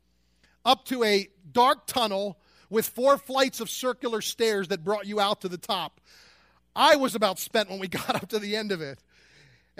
up 0.64 0.86
to 0.86 1.04
a 1.04 1.28
dark 1.52 1.86
tunnel 1.86 2.38
with 2.70 2.86
four 2.88 3.18
flights 3.18 3.60
of 3.60 3.68
circular 3.68 4.20
stairs 4.20 4.68
that 4.68 4.84
brought 4.84 5.06
you 5.06 5.20
out 5.20 5.40
to 5.40 5.48
the 5.48 5.58
top. 5.58 6.00
I 6.74 6.96
was 6.96 7.14
about 7.14 7.38
spent 7.38 7.68
when 7.68 7.80
we 7.80 7.88
got 7.88 8.14
up 8.14 8.28
to 8.28 8.38
the 8.38 8.56
end 8.56 8.72
of 8.72 8.80
it. 8.80 8.98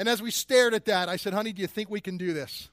And 0.00 0.08
as 0.08 0.22
we 0.22 0.30
stared 0.30 0.72
at 0.72 0.86
that, 0.86 1.10
I 1.10 1.16
said, 1.16 1.34
Honey, 1.34 1.52
do 1.52 1.60
you 1.60 1.68
think 1.68 1.90
we 1.90 2.00
can 2.00 2.16
do 2.16 2.32
this? 2.32 2.70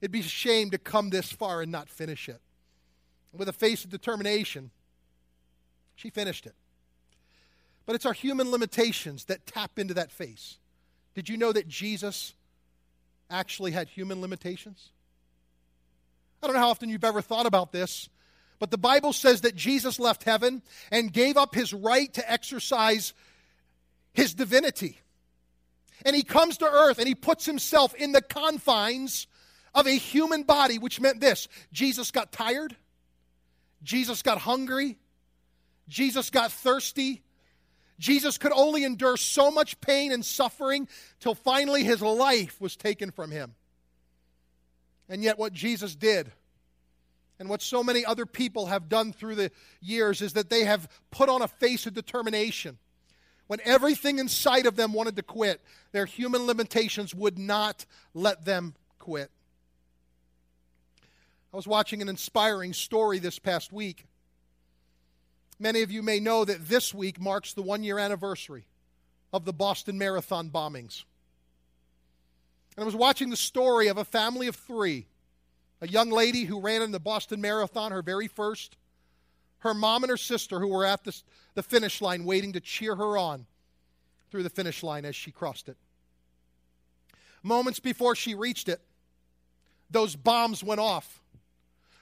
It'd 0.00 0.12
be 0.12 0.20
a 0.20 0.22
shame 0.22 0.70
to 0.70 0.78
come 0.78 1.10
this 1.10 1.32
far 1.32 1.60
and 1.60 1.72
not 1.72 1.88
finish 1.88 2.28
it. 2.28 2.40
With 3.32 3.48
a 3.48 3.52
face 3.52 3.82
of 3.82 3.90
determination, 3.90 4.70
she 5.96 6.08
finished 6.08 6.46
it. 6.46 6.54
But 7.84 7.96
it's 7.96 8.06
our 8.06 8.12
human 8.12 8.52
limitations 8.52 9.24
that 9.24 9.44
tap 9.44 9.76
into 9.76 9.92
that 9.94 10.12
face. 10.12 10.58
Did 11.16 11.28
you 11.28 11.36
know 11.36 11.50
that 11.50 11.66
Jesus 11.66 12.34
actually 13.28 13.72
had 13.72 13.88
human 13.88 14.20
limitations? 14.20 14.90
I 16.40 16.46
don't 16.46 16.54
know 16.54 16.62
how 16.62 16.70
often 16.70 16.90
you've 16.90 17.02
ever 17.02 17.22
thought 17.22 17.46
about 17.46 17.72
this, 17.72 18.08
but 18.60 18.70
the 18.70 18.78
Bible 18.78 19.12
says 19.12 19.40
that 19.40 19.56
Jesus 19.56 19.98
left 19.98 20.22
heaven 20.22 20.62
and 20.92 21.12
gave 21.12 21.36
up 21.36 21.56
his 21.56 21.74
right 21.74 22.14
to 22.14 22.30
exercise 22.30 23.14
his 24.12 24.32
divinity. 24.32 25.00
And 26.04 26.14
he 26.14 26.22
comes 26.22 26.58
to 26.58 26.66
earth 26.66 26.98
and 26.98 27.08
he 27.08 27.14
puts 27.14 27.44
himself 27.44 27.94
in 27.94 28.12
the 28.12 28.22
confines 28.22 29.26
of 29.74 29.86
a 29.86 29.92
human 29.92 30.42
body, 30.42 30.78
which 30.78 31.00
meant 31.00 31.20
this 31.20 31.48
Jesus 31.72 32.10
got 32.10 32.32
tired, 32.32 32.76
Jesus 33.82 34.22
got 34.22 34.38
hungry, 34.38 34.98
Jesus 35.88 36.30
got 36.30 36.52
thirsty. 36.52 37.22
Jesus 37.98 38.38
could 38.38 38.52
only 38.52 38.84
endure 38.84 39.16
so 39.16 39.50
much 39.50 39.80
pain 39.80 40.12
and 40.12 40.24
suffering 40.24 40.86
till 41.18 41.34
finally 41.34 41.82
his 41.82 42.00
life 42.00 42.60
was 42.60 42.76
taken 42.76 43.10
from 43.10 43.32
him. 43.32 43.56
And 45.08 45.22
yet, 45.24 45.36
what 45.36 45.52
Jesus 45.52 45.96
did, 45.96 46.30
and 47.40 47.48
what 47.48 47.60
so 47.60 47.82
many 47.82 48.04
other 48.04 48.24
people 48.24 48.66
have 48.66 48.88
done 48.88 49.12
through 49.12 49.34
the 49.34 49.50
years, 49.80 50.22
is 50.22 50.34
that 50.34 50.48
they 50.48 50.64
have 50.64 50.88
put 51.10 51.28
on 51.28 51.42
a 51.42 51.48
face 51.48 51.86
of 51.86 51.94
determination. 51.94 52.78
When 53.48 53.60
everything 53.64 54.18
inside 54.18 54.66
of 54.66 54.76
them 54.76 54.92
wanted 54.92 55.16
to 55.16 55.22
quit, 55.22 55.60
their 55.92 56.06
human 56.06 56.46
limitations 56.46 57.14
would 57.14 57.38
not 57.38 57.86
let 58.14 58.44
them 58.44 58.74
quit. 58.98 59.30
I 61.52 61.56
was 61.56 61.66
watching 61.66 62.02
an 62.02 62.10
inspiring 62.10 62.74
story 62.74 63.18
this 63.18 63.38
past 63.38 63.72
week. 63.72 64.06
Many 65.58 65.82
of 65.82 65.90
you 65.90 66.02
may 66.02 66.20
know 66.20 66.44
that 66.44 66.68
this 66.68 66.92
week 66.94 67.20
marks 67.20 67.54
the 67.54 67.62
one 67.62 67.82
year 67.82 67.98
anniversary 67.98 68.66
of 69.32 69.46
the 69.46 69.52
Boston 69.52 69.98
Marathon 69.98 70.50
bombings. 70.50 71.04
And 72.76 72.84
I 72.84 72.86
was 72.86 72.94
watching 72.94 73.30
the 73.30 73.36
story 73.36 73.88
of 73.88 73.96
a 73.96 74.04
family 74.04 74.46
of 74.46 74.56
three 74.56 75.06
a 75.80 75.88
young 75.88 76.10
lady 76.10 76.44
who 76.44 76.60
ran 76.60 76.82
in 76.82 76.90
the 76.90 76.98
Boston 76.98 77.40
Marathon, 77.40 77.92
her 77.92 78.02
very 78.02 78.26
first, 78.26 78.76
her 79.60 79.74
mom 79.74 80.04
and 80.04 80.10
her 80.10 80.16
sister 80.16 80.60
who 80.60 80.68
were 80.68 80.84
at 80.84 81.04
the, 81.04 81.20
the 81.54 81.62
finish 81.62 82.00
line 82.00 82.24
waiting 82.24 82.52
to 82.52 82.60
cheer 82.60 82.94
her 82.94 83.18
on 83.18 83.46
through 84.30 84.42
the 84.42 84.50
finish 84.50 84.82
line 84.82 85.04
as 85.04 85.16
she 85.16 85.30
crossed 85.30 85.68
it. 85.68 85.76
Moments 87.42 87.80
before 87.80 88.14
she 88.14 88.34
reached 88.34 88.68
it, 88.68 88.80
those 89.90 90.16
bombs 90.16 90.62
went 90.62 90.80
off. 90.80 91.20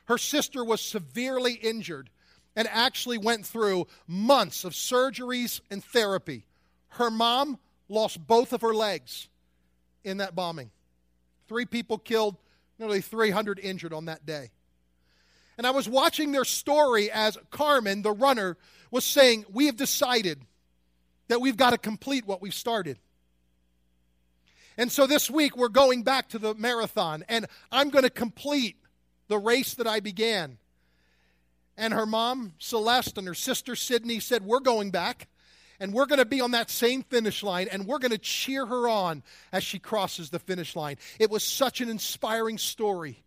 Her 0.06 0.18
sister 0.18 0.64
was 0.64 0.80
severely 0.80 1.54
injured 1.54 2.10
and 2.54 2.66
actually 2.68 3.18
went 3.18 3.46
through 3.46 3.86
months 4.06 4.64
of 4.64 4.72
surgeries 4.72 5.60
and 5.70 5.84
therapy. 5.84 6.46
Her 6.88 7.10
mom 7.10 7.58
lost 7.88 8.26
both 8.26 8.52
of 8.52 8.62
her 8.62 8.74
legs 8.74 9.28
in 10.04 10.18
that 10.18 10.34
bombing. 10.34 10.70
Three 11.48 11.66
people 11.66 11.98
killed, 11.98 12.36
nearly 12.78 13.00
300 13.00 13.58
injured 13.58 13.92
on 13.92 14.06
that 14.06 14.24
day. 14.26 14.50
And 15.58 15.66
I 15.66 15.70
was 15.70 15.88
watching 15.88 16.32
their 16.32 16.44
story 16.44 17.10
as 17.10 17.38
Carmen, 17.50 18.02
the 18.02 18.12
runner, 18.12 18.56
was 18.90 19.04
saying, 19.04 19.46
We 19.50 19.66
have 19.66 19.76
decided 19.76 20.42
that 21.28 21.40
we've 21.40 21.56
got 21.56 21.70
to 21.70 21.78
complete 21.78 22.26
what 22.26 22.42
we've 22.42 22.54
started. 22.54 22.98
And 24.78 24.92
so 24.92 25.06
this 25.06 25.30
week 25.30 25.56
we're 25.56 25.68
going 25.68 26.02
back 26.02 26.28
to 26.30 26.38
the 26.38 26.54
marathon, 26.54 27.24
and 27.28 27.46
I'm 27.72 27.88
going 27.88 28.04
to 28.04 28.10
complete 28.10 28.76
the 29.28 29.38
race 29.38 29.74
that 29.74 29.86
I 29.86 30.00
began. 30.00 30.58
And 31.78 31.92
her 31.94 32.06
mom, 32.06 32.54
Celeste, 32.58 33.18
and 33.18 33.26
her 33.26 33.34
sister, 33.34 33.74
Sydney, 33.76 34.20
said, 34.20 34.44
We're 34.44 34.60
going 34.60 34.90
back 34.90 35.28
and 35.78 35.92
we're 35.92 36.06
going 36.06 36.18
to 36.18 36.24
be 36.24 36.40
on 36.40 36.52
that 36.52 36.70
same 36.70 37.02
finish 37.02 37.42
line 37.42 37.68
and 37.70 37.86
we're 37.86 37.98
going 37.98 38.12
to 38.12 38.18
cheer 38.18 38.64
her 38.64 38.88
on 38.88 39.22
as 39.52 39.62
she 39.62 39.78
crosses 39.78 40.30
the 40.30 40.38
finish 40.38 40.74
line. 40.74 40.96
It 41.18 41.30
was 41.30 41.44
such 41.44 41.80
an 41.80 41.88
inspiring 41.88 42.56
story 42.58 43.22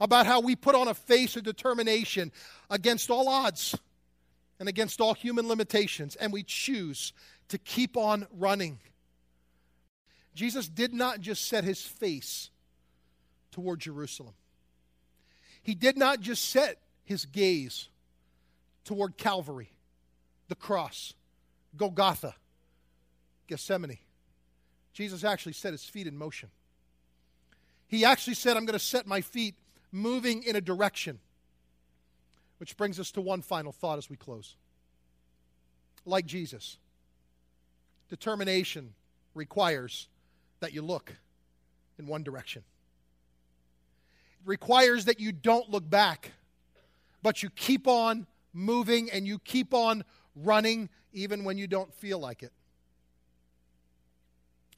about 0.00 0.26
how 0.26 0.40
we 0.40 0.56
put 0.56 0.74
on 0.74 0.88
a 0.88 0.94
face 0.94 1.36
of 1.36 1.42
determination 1.42 2.32
against 2.70 3.10
all 3.10 3.28
odds 3.28 3.76
and 4.58 4.68
against 4.68 5.00
all 5.00 5.14
human 5.14 5.48
limitations, 5.48 6.16
and 6.16 6.32
we 6.32 6.42
choose 6.42 7.12
to 7.48 7.58
keep 7.58 7.96
on 7.96 8.26
running. 8.32 8.78
Jesus 10.34 10.68
did 10.68 10.92
not 10.92 11.20
just 11.20 11.46
set 11.46 11.64
his 11.64 11.82
face 11.82 12.50
toward 13.52 13.80
Jerusalem, 13.80 14.34
he 15.62 15.74
did 15.74 15.96
not 15.96 16.20
just 16.20 16.48
set 16.50 16.78
his 17.04 17.24
gaze 17.26 17.88
toward 18.84 19.16
Calvary, 19.16 19.70
the 20.48 20.54
cross. 20.54 21.14
Golgotha, 21.76 22.34
Gethsemane. 23.46 23.98
Jesus 24.92 25.24
actually 25.24 25.54
set 25.54 25.72
his 25.72 25.84
feet 25.84 26.06
in 26.06 26.16
motion. 26.16 26.50
He 27.88 28.04
actually 28.04 28.34
said, 28.34 28.56
I'm 28.56 28.64
going 28.64 28.78
to 28.78 28.84
set 28.84 29.06
my 29.06 29.20
feet 29.20 29.56
moving 29.94 30.42
in 30.42 30.56
a 30.56 30.60
direction. 30.60 31.20
Which 32.58 32.76
brings 32.76 33.00
us 33.00 33.10
to 33.12 33.20
one 33.20 33.42
final 33.42 33.72
thought 33.72 33.98
as 33.98 34.10
we 34.10 34.16
close. 34.16 34.56
Like 36.04 36.26
Jesus, 36.26 36.78
determination 38.10 38.94
requires 39.34 40.08
that 40.60 40.74
you 40.74 40.82
look 40.82 41.12
in 41.98 42.06
one 42.06 42.22
direction. 42.22 42.62
It 44.40 44.48
requires 44.48 45.06
that 45.06 45.20
you 45.20 45.32
don't 45.32 45.70
look 45.70 45.88
back, 45.88 46.32
but 47.22 47.42
you 47.42 47.50
keep 47.50 47.86
on 47.86 48.26
moving 48.52 49.10
and 49.10 49.26
you 49.26 49.38
keep 49.38 49.72
on 49.72 50.04
running 50.36 50.88
even 51.12 51.44
when 51.44 51.58
you 51.58 51.66
don't 51.66 51.92
feel 51.94 52.18
like 52.18 52.42
it. 52.42 52.52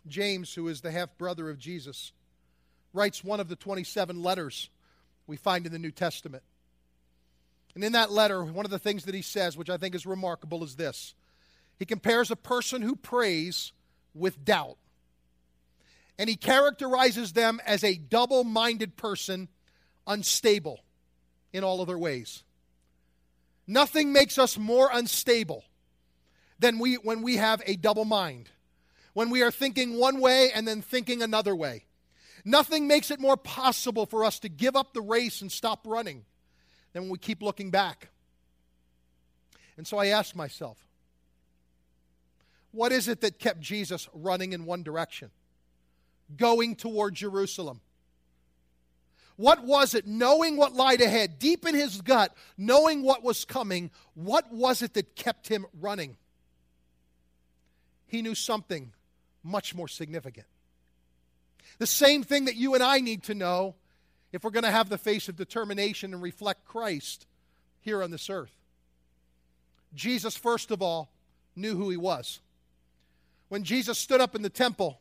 James, 0.06 0.54
who 0.54 0.68
is 0.68 0.80
the 0.80 0.90
half 0.90 1.16
brother 1.18 1.50
of 1.50 1.58
Jesus, 1.58 2.12
writes 2.92 3.24
one 3.24 3.40
of 3.40 3.48
the 3.48 3.56
27 3.56 4.22
letters 4.22 4.70
we 5.26 5.36
find 5.36 5.66
in 5.66 5.72
the 5.72 5.78
New 5.78 5.90
Testament. 5.90 6.42
And 7.74 7.84
in 7.84 7.92
that 7.92 8.10
letter, 8.10 8.42
one 8.42 8.64
of 8.64 8.70
the 8.70 8.78
things 8.78 9.04
that 9.04 9.14
he 9.14 9.22
says, 9.22 9.56
which 9.56 9.70
I 9.70 9.76
think 9.76 9.94
is 9.94 10.06
remarkable, 10.06 10.64
is 10.64 10.76
this 10.76 11.14
he 11.78 11.84
compares 11.84 12.30
a 12.30 12.36
person 12.36 12.82
who 12.82 12.96
prays 12.96 13.72
with 14.14 14.44
doubt. 14.44 14.78
And 16.18 16.30
he 16.30 16.36
characterizes 16.36 17.34
them 17.34 17.60
as 17.66 17.84
a 17.84 17.96
double 17.96 18.44
minded 18.44 18.96
person, 18.96 19.48
unstable 20.06 20.80
in 21.52 21.62
all 21.62 21.82
of 21.82 21.88
their 21.88 21.98
ways. 21.98 22.44
Nothing 23.66 24.12
makes 24.12 24.38
us 24.38 24.56
more 24.56 24.88
unstable 24.92 25.64
than 26.58 26.78
we, 26.78 26.94
when 26.94 27.22
we 27.22 27.36
have 27.36 27.60
a 27.66 27.76
double 27.76 28.06
mind, 28.06 28.48
when 29.12 29.28
we 29.28 29.42
are 29.42 29.50
thinking 29.50 29.98
one 29.98 30.20
way 30.20 30.50
and 30.54 30.66
then 30.66 30.80
thinking 30.80 31.22
another 31.22 31.54
way. 31.54 31.84
Nothing 32.48 32.86
makes 32.86 33.10
it 33.10 33.18
more 33.18 33.36
possible 33.36 34.06
for 34.06 34.24
us 34.24 34.38
to 34.38 34.48
give 34.48 34.76
up 34.76 34.94
the 34.94 35.00
race 35.00 35.42
and 35.42 35.50
stop 35.50 35.84
running 35.84 36.24
than 36.92 37.02
when 37.02 37.10
we 37.10 37.18
keep 37.18 37.42
looking 37.42 37.72
back. 37.72 38.08
And 39.76 39.84
so 39.84 39.98
I 39.98 40.06
ask 40.06 40.36
myself, 40.36 40.78
what 42.70 42.92
is 42.92 43.08
it 43.08 43.20
that 43.22 43.40
kept 43.40 43.58
Jesus 43.58 44.08
running 44.14 44.52
in 44.52 44.64
one 44.64 44.84
direction, 44.84 45.32
going 46.36 46.76
toward 46.76 47.16
Jerusalem? 47.16 47.80
What 49.34 49.64
was 49.64 49.94
it, 49.94 50.06
knowing 50.06 50.56
what 50.56 50.72
lied 50.72 51.00
ahead, 51.00 51.40
deep 51.40 51.66
in 51.66 51.74
his 51.74 52.00
gut, 52.00 52.32
knowing 52.56 53.02
what 53.02 53.24
was 53.24 53.44
coming, 53.44 53.90
what 54.14 54.52
was 54.52 54.82
it 54.82 54.94
that 54.94 55.16
kept 55.16 55.48
him 55.48 55.66
running? 55.80 56.16
He 58.06 58.22
knew 58.22 58.36
something 58.36 58.92
much 59.42 59.74
more 59.74 59.88
significant. 59.88 60.46
The 61.78 61.86
same 61.86 62.22
thing 62.22 62.46
that 62.46 62.56
you 62.56 62.74
and 62.74 62.82
I 62.82 63.00
need 63.00 63.24
to 63.24 63.34
know 63.34 63.74
if 64.32 64.44
we're 64.44 64.50
going 64.50 64.64
to 64.64 64.70
have 64.70 64.88
the 64.88 64.98
face 64.98 65.28
of 65.28 65.36
determination 65.36 66.12
and 66.12 66.22
reflect 66.22 66.64
Christ 66.64 67.26
here 67.80 68.02
on 68.02 68.10
this 68.10 68.28
earth. 68.28 68.52
Jesus, 69.94 70.36
first 70.36 70.70
of 70.70 70.82
all, 70.82 71.10
knew 71.54 71.76
who 71.76 71.90
he 71.90 71.96
was. 71.96 72.40
When 73.48 73.62
Jesus 73.62 73.98
stood 73.98 74.20
up 74.20 74.34
in 74.34 74.42
the 74.42 74.50
temple 74.50 75.00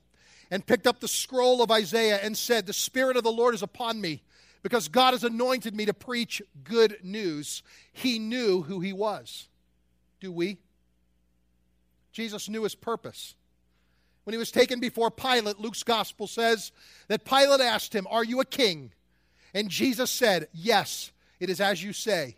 and 0.51 0.65
picked 0.65 0.87
up 0.87 0.99
the 0.99 1.07
scroll 1.07 1.61
of 1.61 1.71
Isaiah 1.71 2.19
and 2.21 2.37
said, 2.37 2.65
The 2.65 2.73
Spirit 2.73 3.17
of 3.17 3.23
the 3.23 3.31
Lord 3.31 3.55
is 3.55 3.63
upon 3.63 3.99
me 3.99 4.21
because 4.61 4.87
God 4.87 5.13
has 5.13 5.23
anointed 5.23 5.75
me 5.75 5.85
to 5.85 5.93
preach 5.93 6.41
good 6.63 6.97
news. 7.03 7.63
He 7.91 8.19
knew 8.19 8.61
who 8.61 8.79
he 8.79 8.93
was. 8.93 9.47
Do 10.19 10.31
we? 10.31 10.57
Jesus 12.11 12.47
knew 12.47 12.63
his 12.63 12.75
purpose. 12.75 13.35
When 14.25 14.33
he 14.33 14.39
was 14.39 14.51
taken 14.51 14.79
before 14.79 15.11
Pilate, 15.11 15.59
Luke's 15.59 15.83
gospel 15.83 16.27
says 16.27 16.71
that 17.07 17.25
Pilate 17.25 17.61
asked 17.61 17.93
him, 17.95 18.07
Are 18.09 18.23
you 18.23 18.41
a 18.41 18.45
king? 18.45 18.91
And 19.53 19.69
Jesus 19.69 20.09
said, 20.11 20.47
Yes, 20.51 21.11
it 21.39 21.49
is 21.49 21.61
as 21.61 21.81
you 21.81 21.93
say. 21.93 22.35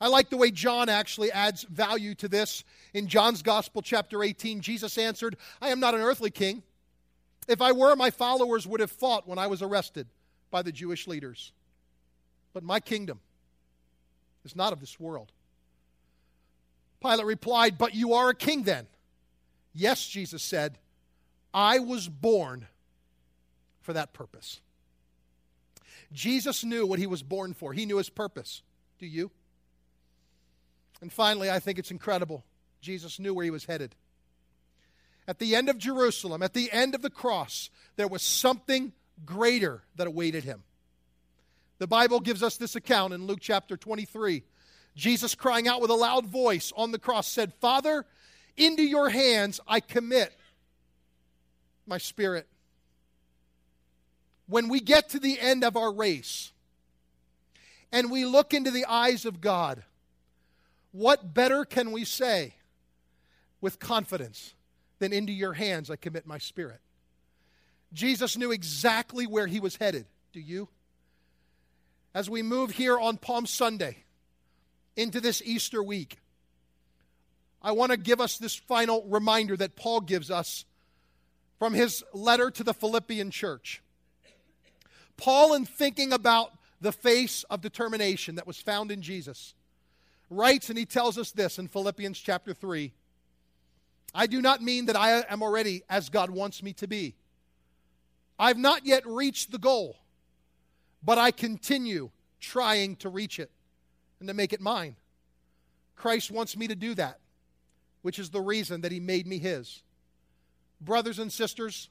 I 0.00 0.08
like 0.08 0.28
the 0.28 0.36
way 0.36 0.50
John 0.50 0.90
actually 0.90 1.32
adds 1.32 1.62
value 1.62 2.14
to 2.16 2.28
this. 2.28 2.62
In 2.92 3.08
John's 3.08 3.42
Gospel, 3.42 3.80
chapter 3.80 4.22
18, 4.22 4.60
Jesus 4.60 4.98
answered, 4.98 5.36
I 5.62 5.70
am 5.70 5.80
not 5.80 5.94
an 5.94 6.02
earthly 6.02 6.30
king. 6.30 6.62
If 7.48 7.62
I 7.62 7.72
were, 7.72 7.96
my 7.96 8.10
followers 8.10 8.66
would 8.66 8.80
have 8.80 8.90
fought 8.90 9.26
when 9.26 9.38
I 9.38 9.46
was 9.46 9.62
arrested 9.62 10.06
by 10.50 10.60
the 10.60 10.72
Jewish 10.72 11.06
leaders. 11.06 11.52
But 12.52 12.62
my 12.64 12.80
kingdom 12.80 13.20
is 14.44 14.54
not 14.54 14.74
of 14.74 14.80
this 14.80 15.00
world. 15.00 15.32
Pilate 17.00 17.24
replied, 17.24 17.78
But 17.78 17.94
you 17.94 18.12
are 18.12 18.28
a 18.28 18.34
king 18.34 18.64
then. 18.64 18.86
Yes, 19.72 20.06
Jesus 20.06 20.42
said, 20.42 20.78
I 21.54 21.78
was 21.78 22.08
born 22.08 22.66
for 23.80 23.92
that 23.92 24.12
purpose. 24.12 24.60
Jesus 26.12 26.64
knew 26.64 26.84
what 26.84 26.98
he 26.98 27.06
was 27.06 27.22
born 27.22 27.54
for, 27.54 27.72
he 27.72 27.86
knew 27.86 27.98
his 27.98 28.10
purpose. 28.10 28.62
Do 28.98 29.06
you? 29.06 29.30
And 31.00 31.12
finally, 31.12 31.50
I 31.50 31.60
think 31.60 31.78
it's 31.78 31.90
incredible. 31.90 32.44
Jesus 32.80 33.18
knew 33.18 33.32
where 33.34 33.44
he 33.44 33.50
was 33.50 33.64
headed. 33.64 33.94
At 35.26 35.38
the 35.38 35.54
end 35.54 35.68
of 35.68 35.78
Jerusalem, 35.78 36.42
at 36.42 36.54
the 36.54 36.70
end 36.72 36.94
of 36.94 37.02
the 37.02 37.10
cross, 37.10 37.70
there 37.96 38.08
was 38.08 38.22
something 38.22 38.92
greater 39.24 39.82
that 39.96 40.06
awaited 40.06 40.44
him. 40.44 40.64
The 41.78 41.86
Bible 41.86 42.20
gives 42.20 42.42
us 42.42 42.56
this 42.56 42.76
account 42.76 43.14
in 43.14 43.26
Luke 43.26 43.40
chapter 43.40 43.76
23. 43.76 44.42
Jesus, 44.96 45.34
crying 45.34 45.66
out 45.66 45.80
with 45.80 45.90
a 45.90 45.94
loud 45.94 46.26
voice 46.26 46.72
on 46.76 46.92
the 46.92 46.98
cross, 46.98 47.26
said, 47.26 47.52
Father, 47.54 48.06
into 48.56 48.82
your 48.82 49.08
hands 49.08 49.60
I 49.66 49.80
commit 49.80 50.32
my 51.86 51.98
spirit. 51.98 52.46
When 54.46 54.68
we 54.68 54.80
get 54.80 55.10
to 55.10 55.18
the 55.18 55.40
end 55.40 55.64
of 55.64 55.76
our 55.76 55.92
race 55.92 56.52
and 57.92 58.10
we 58.10 58.24
look 58.24 58.52
into 58.52 58.70
the 58.70 58.84
eyes 58.84 59.24
of 59.24 59.40
God, 59.40 59.82
what 60.92 61.34
better 61.34 61.64
can 61.64 61.92
we 61.92 62.04
say 62.04 62.54
with 63.60 63.78
confidence 63.78 64.54
than 64.98 65.12
into 65.12 65.32
your 65.32 65.54
hands 65.54 65.90
I 65.90 65.96
commit 65.96 66.26
my 66.26 66.38
spirit? 66.38 66.80
Jesus 67.92 68.36
knew 68.36 68.50
exactly 68.50 69.26
where 69.26 69.46
he 69.46 69.60
was 69.60 69.76
headed. 69.76 70.06
Do 70.32 70.40
you? 70.40 70.68
As 72.14 72.28
we 72.28 72.42
move 72.42 72.72
here 72.72 72.98
on 72.98 73.16
Palm 73.16 73.46
Sunday 73.46 74.04
into 74.96 75.20
this 75.20 75.42
Easter 75.44 75.82
week, 75.82 76.18
I 77.62 77.72
want 77.72 77.92
to 77.92 77.96
give 77.96 78.20
us 78.20 78.36
this 78.36 78.54
final 78.54 79.04
reminder 79.08 79.56
that 79.56 79.74
Paul 79.74 80.00
gives 80.00 80.30
us 80.30 80.64
from 81.58 81.74
his 81.74 82.04
letter 82.12 82.50
to 82.50 82.64
the 82.64 82.74
Philippian 82.74 83.30
church. 83.30 83.82
Paul, 85.16 85.54
in 85.54 85.64
thinking 85.64 86.12
about 86.12 86.52
the 86.80 86.92
face 86.92 87.44
of 87.44 87.60
determination 87.60 88.34
that 88.34 88.46
was 88.46 88.60
found 88.60 88.90
in 88.90 89.00
Jesus, 89.00 89.54
writes, 90.28 90.68
and 90.68 90.78
he 90.78 90.84
tells 90.84 91.16
us 91.18 91.30
this 91.30 91.58
in 91.58 91.68
Philippians 91.68 92.18
chapter 92.18 92.52
3 92.52 92.92
I 94.16 94.26
do 94.28 94.40
not 94.40 94.62
mean 94.62 94.86
that 94.86 94.96
I 94.96 95.24
am 95.28 95.42
already 95.42 95.82
as 95.90 96.08
God 96.08 96.30
wants 96.30 96.62
me 96.62 96.72
to 96.74 96.86
be. 96.86 97.16
I've 98.38 98.58
not 98.58 98.86
yet 98.86 99.04
reached 99.06 99.50
the 99.50 99.58
goal, 99.58 99.96
but 101.02 101.18
I 101.18 101.32
continue 101.32 102.10
trying 102.38 102.96
to 102.96 103.08
reach 103.08 103.40
it 103.40 103.50
and 104.20 104.28
to 104.28 104.34
make 104.34 104.52
it 104.52 104.60
mine. 104.60 104.94
Christ 105.96 106.30
wants 106.30 106.56
me 106.56 106.68
to 106.68 106.76
do 106.76 106.94
that, 106.94 107.18
which 108.02 108.18
is 108.18 108.30
the 108.30 108.40
reason 108.40 108.82
that 108.82 108.92
he 108.92 109.00
made 109.00 109.26
me 109.26 109.38
his. 109.38 109.82
Brothers 110.84 111.18
and 111.18 111.32
sisters, 111.32 111.88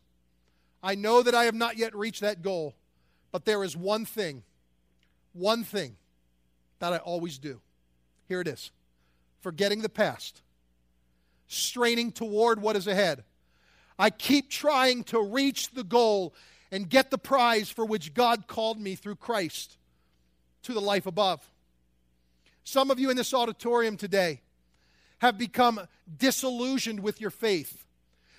I 0.82 0.96
know 0.96 1.24
that 1.24 1.34
I 1.34 1.46
have 1.46 1.56
not 1.56 1.78
yet 1.78 1.96
reached 1.96 2.22
that 2.22 2.42
goal, 2.42 2.76
but 3.32 3.46
there 3.46 3.64
is 3.64 3.76
one 3.76 4.06
thing, 4.06 4.44
one 5.34 5.64
thing 5.64 5.96
that 6.80 6.94
I 6.94 6.98
always 6.98 7.38
do. 7.38 7.62
Here 8.28 8.42
it 8.42 8.48
is 8.48 8.72
forgetting 9.42 9.82
the 9.82 9.90
past, 9.90 10.42
straining 11.48 12.12
toward 12.12 12.62
what 12.62 12.78
is 12.78 12.88
ahead. 12.88 13.24
I 14.00 14.10
keep 14.10 14.50
trying 14.50 15.04
to 15.06 15.22
reach 15.22 15.72
the 15.72 15.84
goal 15.84 16.34
and 16.72 16.90
get 16.90 17.12
the 17.12 17.18
prize 17.18 17.70
for 17.70 17.86
which 17.86 18.14
God 18.14 18.48
called 18.48 18.80
me 18.80 18.96
through 18.96 19.18
Christ 19.18 19.78
to 20.64 20.74
the 20.74 20.82
life 20.82 21.06
above. 21.06 21.48
Some 22.64 22.90
of 22.90 23.00
you 23.00 23.10
in 23.10 23.18
this 23.18 23.34
auditorium 23.34 23.98
today 23.98 24.42
have 25.20 25.38
become 25.38 25.82
disillusioned 26.18 27.02
with 27.02 27.20
your 27.20 27.30
faith. 27.30 27.83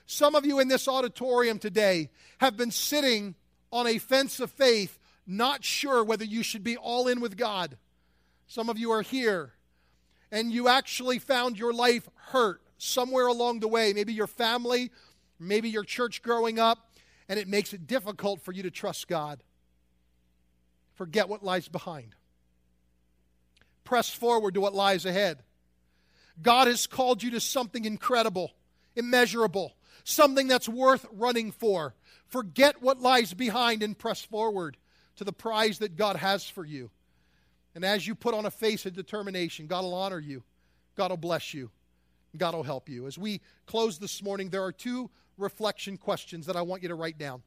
Some 0.07 0.35
of 0.35 0.45
you 0.45 0.61
in 0.61 0.69
this 0.69 0.87
auditorium 0.87 1.59
today 1.59 2.11
have 2.39 2.57
been 2.57 2.71
sitting 2.71 3.35
on 3.73 3.87
a 3.87 3.99
fence 3.99 4.41
of 4.41 4.51
faith, 4.51 4.99
not 5.27 5.65
sure 5.65 6.05
whether 6.05 6.25
you 6.25 6.43
should 6.43 6.63
be 6.63 6.77
all 6.77 7.09
in 7.09 7.21
with 7.21 7.37
God. 7.37 7.77
Some 8.47 8.69
of 8.69 8.79
you 8.79 8.91
are 8.93 9.03
here 9.03 9.53
and 10.31 10.53
you 10.53 10.69
actually 10.69 11.19
found 11.19 11.59
your 11.59 11.73
life 11.73 12.09
hurt 12.17 12.61
somewhere 12.77 13.27
along 13.27 13.61
the 13.61 13.69
way, 13.69 13.93
maybe 13.93 14.13
your 14.13 14.27
family, 14.27 14.91
maybe 15.39 15.69
your 15.69 15.85
church 15.85 16.23
growing 16.23 16.59
up, 16.59 16.91
and 17.29 17.39
it 17.39 17.49
makes 17.49 17.73
it 17.73 17.87
difficult 17.87 18.43
for 18.43 18.53
you 18.53 18.63
to 18.65 18.71
trust 18.71 19.09
God. 19.09 19.43
Forget 20.95 21.29
what 21.29 21.43
lies 21.43 21.69
behind. 21.69 22.15
Press 23.85 24.11
forward 24.11 24.55
to 24.55 24.61
what 24.61 24.75
lies 24.75 25.07
ahead. 25.07 25.39
God 26.43 26.67
has 26.67 26.87
called 26.87 27.23
you 27.23 27.31
to 27.33 27.41
something 27.41 27.85
incredible, 27.85 28.53
immeasurable, 28.97 29.75
something 30.05 30.47
that's 30.47 30.69
worth 30.69 31.07
running 31.13 31.51
for. 31.51 31.95
Forget 32.29 32.83
what 32.83 33.01
lies 33.01 33.35
behind 33.35 33.83
and 33.83 33.99
press 33.99 34.23
forward 34.23 34.77
to 35.17 35.25
the 35.25 35.33
prize 35.33 35.79
that 35.79 35.97
God 35.97 36.17
has 36.17 36.49
for 36.49 36.65
you. 36.65 36.91
And 37.75 37.85
as 37.85 38.07
you 38.07 38.15
put 38.15 38.35
on 38.35 38.47
a 38.47 38.51
face 38.51 38.87
of 38.87 38.93
determination, 38.93 39.67
God 39.67 39.83
will 39.83 39.95
honor 39.95 40.21
you, 40.21 40.45
God 40.95 41.11
will 41.11 41.17
bless 41.17 41.53
you, 41.53 41.71
God 42.37 42.55
will 42.55 42.63
help 42.63 42.89
you. 42.89 43.07
As 43.07 43.19
we 43.19 43.41
close 43.67 43.99
this 43.99 44.23
morning, 44.23 44.51
there 44.51 44.63
are 44.63 44.73
two 44.73 45.11
reflection 45.37 45.97
questions 45.97 46.47
that 46.47 46.57
I 46.57 46.63
want 46.63 46.83
you 46.83 46.89
to 46.89 46.95
write 46.95 47.19
down. 47.19 47.43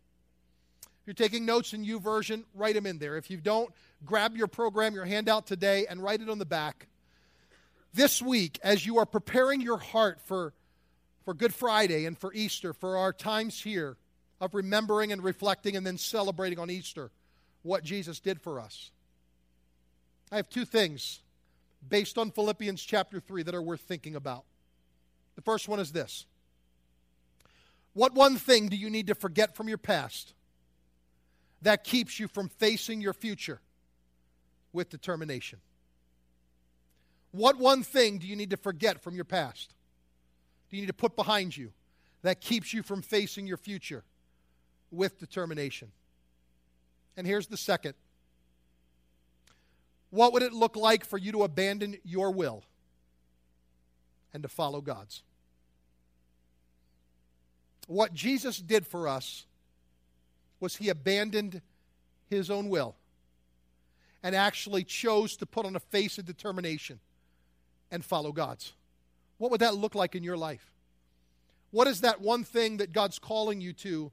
If 0.82 1.08
you're 1.08 1.14
taking 1.14 1.46
notes 1.46 1.74
in 1.74 1.86
YouVersion, 1.86 2.44
write 2.54 2.76
them 2.76 2.86
in 2.86 2.98
there. 2.98 3.16
If 3.16 3.32
you 3.32 3.38
don't, 3.38 3.74
grab 4.06 4.36
your 4.36 4.48
program, 4.48 4.94
your 4.94 5.06
handout 5.06 5.48
today, 5.48 5.86
and 5.90 6.04
write 6.04 6.22
it 6.22 6.30
on 6.30 6.40
the 6.40 6.46
back. 6.46 6.88
This 7.94 8.22
week, 8.22 8.60
as 8.62 8.86
you 8.86 8.98
are 8.98 9.06
preparing 9.06 9.62
your 9.62 9.78
heart 9.78 10.20
for, 10.26 10.54
for 11.28 11.34
Good 11.34 11.54
Friday 11.54 12.06
and 12.06 12.18
for 12.18 12.34
Easter, 12.34 12.72
for 12.72 12.96
our 12.96 13.12
times 13.12 13.62
here 13.62 13.98
of 14.40 14.54
remembering 14.54 15.12
and 15.12 15.22
reflecting 15.22 15.76
and 15.76 15.86
then 15.86 15.98
celebrating 15.98 16.58
on 16.58 16.70
Easter 16.70 17.12
what 17.64 17.84
Jesus 17.84 18.22
did 18.22 18.40
for 18.40 18.62
us, 18.62 18.92
I 20.32 20.38
have 20.38 20.48
two 20.48 20.64
things 20.64 21.20
based 21.90 22.18
on 22.18 22.32
Philippians 22.32 22.82
chapter 22.82 23.20
3 23.20 23.44
that 23.44 23.54
are 23.54 23.62
worth 23.62 23.82
thinking 23.82 24.16
about. 24.16 24.46
The 25.36 25.42
first 25.42 25.68
one 25.68 25.82
is 25.82 25.92
this 25.92 26.26
What 27.92 28.14
one 28.14 28.38
thing 28.38 28.70
do 28.70 28.78
you 28.78 28.90
need 28.90 29.08
to 29.08 29.16
forget 29.16 29.54
from 29.54 29.68
your 29.68 29.78
past 29.78 30.34
that 31.62 31.84
keeps 31.84 32.22
you 32.22 32.30
from 32.30 32.48
facing 32.48 33.02
your 33.02 33.12
future 33.12 33.60
with 34.72 34.90
determination? 34.90 35.60
What 37.32 37.58
one 37.58 37.84
thing 37.84 38.18
do 38.18 38.28
you 38.28 38.38
need 38.38 38.52
to 38.52 38.58
forget 38.58 39.04
from 39.04 39.14
your 39.14 39.26
past? 39.26 39.74
You 40.78 40.84
need 40.84 40.88
to 40.88 40.94
put 40.94 41.16
behind 41.16 41.58
you 41.58 41.72
that 42.22 42.40
keeps 42.40 42.72
you 42.72 42.84
from 42.84 43.02
facing 43.02 43.48
your 43.48 43.58
future 43.58 44.04
with 44.92 45.18
determination? 45.18 45.92
And 47.18 47.26
here's 47.26 47.48
the 47.48 47.58
second 47.58 47.96
what 50.12 50.34
would 50.34 50.44
it 50.44 50.54
look 50.54 50.76
like 50.76 51.04
for 51.04 51.18
you 51.18 51.32
to 51.32 51.42
abandon 51.42 51.98
your 52.06 52.30
will 52.30 52.64
and 54.36 54.44
to 54.44 54.50
follow 54.50 54.80
God's? 54.80 55.24
What 57.88 58.14
Jesus 58.14 58.60
did 58.60 58.86
for 58.86 59.08
us 59.08 59.48
was 60.60 60.76
he 60.76 60.90
abandoned 60.90 61.60
his 62.30 62.52
own 62.52 62.70
will 62.70 62.96
and 64.22 64.36
actually 64.36 64.84
chose 64.84 65.38
to 65.38 65.48
put 65.48 65.66
on 65.66 65.76
a 65.76 65.80
face 65.80 66.20
of 66.20 66.26
determination 66.26 67.00
and 67.90 68.06
follow 68.06 68.32
God's. 68.32 68.74
What 69.38 69.52
would 69.52 69.62
that 69.62 69.76
look 69.76 69.96
like 69.96 70.16
in 70.16 70.24
your 70.24 70.38
life? 70.38 70.72
What 71.72 71.88
is 71.88 72.02
that 72.02 72.22
one 72.22 72.44
thing 72.44 72.78
that 72.78 72.94
God's 72.94 73.20
calling 73.20 73.62
you 73.62 73.74
to 73.74 74.12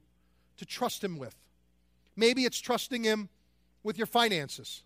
to 0.57 0.65
trust 0.65 1.03
him 1.03 1.17
with? 1.17 1.35
Maybe 2.15 2.45
it's 2.45 2.59
trusting 2.59 3.03
him 3.03 3.29
with 3.83 3.97
your 3.97 4.07
finances. 4.07 4.83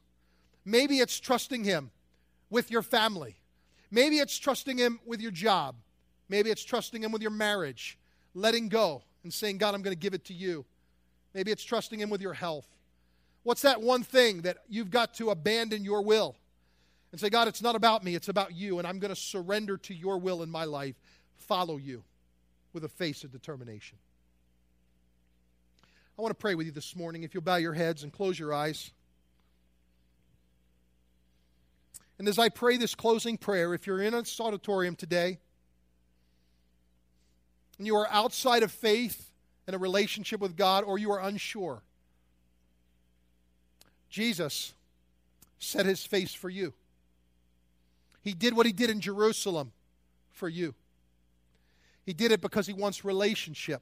Maybe 0.66 1.00
it's 1.00 1.20
trusting 1.20 1.64
Him 1.64 1.90
with 2.50 2.70
your 2.70 2.84
family. 2.84 3.38
Maybe 3.90 4.20
it's 4.20 4.38
trusting 4.38 4.78
Him 4.78 5.00
with 5.06 5.22
your 5.22 5.32
job. 5.32 5.76
Maybe 6.28 6.52
it's 6.52 6.64
trusting 6.64 7.02
Him 7.02 7.12
with 7.12 7.22
your 7.22 7.32
marriage, 7.32 7.98
letting 8.36 8.70
go 8.70 9.04
and 9.24 9.34
saying, 9.34 9.58
God, 9.58 9.74
I'm 9.74 9.82
going 9.82 9.96
to 9.96 10.00
give 10.00 10.14
it 10.14 10.26
to 10.26 10.34
you. 10.34 10.66
Maybe 11.34 11.52
it's 11.52 11.64
trusting 11.64 12.00
Him 12.00 12.10
with 12.10 12.22
your 12.22 12.34
health. 12.34 12.68
What's 13.44 13.64
that 13.64 13.82
one 13.82 14.04
thing 14.04 14.42
that 14.42 14.58
you've 14.68 14.92
got 14.92 15.16
to 15.16 15.32
abandon 15.32 15.84
your 15.84 16.04
will 16.04 16.36
and 17.12 17.20
say, 17.20 17.30
God, 17.30 17.48
it's 17.48 17.62
not 17.62 17.76
about 17.76 18.04
me, 18.04 18.16
it's 18.16 18.30
about 18.30 18.54
you, 18.56 18.78
and 18.78 18.88
I'm 18.88 19.00
going 19.00 19.14
to 19.14 19.20
surrender 19.20 19.78
to 19.78 19.94
your 19.94 20.18
will 20.20 20.44
in 20.44 20.50
my 20.50 20.66
life, 20.66 20.96
follow 21.38 21.78
you 21.78 22.04
with 22.74 22.84
a 22.84 22.90
face 22.90 23.24
of 23.24 23.32
determination? 23.32 23.98
I 26.18 26.22
want 26.22 26.32
to 26.32 26.40
pray 26.40 26.54
with 26.54 26.66
you 26.66 26.72
this 26.72 26.96
morning. 26.96 27.24
If 27.24 27.34
you'll 27.34 27.44
bow 27.44 27.56
your 27.56 27.74
heads 27.74 28.04
and 28.04 28.12
close 28.12 28.38
your 28.38 28.54
eyes. 28.54 28.92
And 32.18 32.28
as 32.28 32.38
I 32.38 32.50
pray 32.50 32.76
this 32.76 32.94
closing 32.94 33.38
prayer, 33.38 33.74
if 33.74 33.88
you're 33.88 34.02
in 34.02 34.12
this 34.12 34.40
auditorium 34.40 34.98
today 34.98 35.40
and 37.78 37.88
you 37.88 37.96
are 37.96 38.08
outside 38.12 38.64
of 38.64 38.72
faith 38.72 39.32
and 39.66 39.76
a 39.76 39.80
relationship 39.80 40.42
with 40.42 40.58
God, 40.58 40.84
or 40.84 40.98
you 40.98 41.10
are 41.12 41.22
unsure, 41.22 41.82
Jesus 44.10 44.74
set 45.60 45.86
his 45.86 46.06
face 46.06 46.34
for 46.34 46.50
you. 46.50 46.74
He 48.22 48.34
did 48.34 48.56
what 48.56 48.66
he 48.66 48.72
did 48.72 48.90
in 48.90 49.00
Jerusalem 49.02 49.72
for 50.32 50.50
you. 50.50 50.74
He 52.06 52.14
did 52.14 52.32
it 52.32 52.42
because 52.42 52.68
he 52.68 52.74
wants 52.74 53.06
relationship 53.06 53.82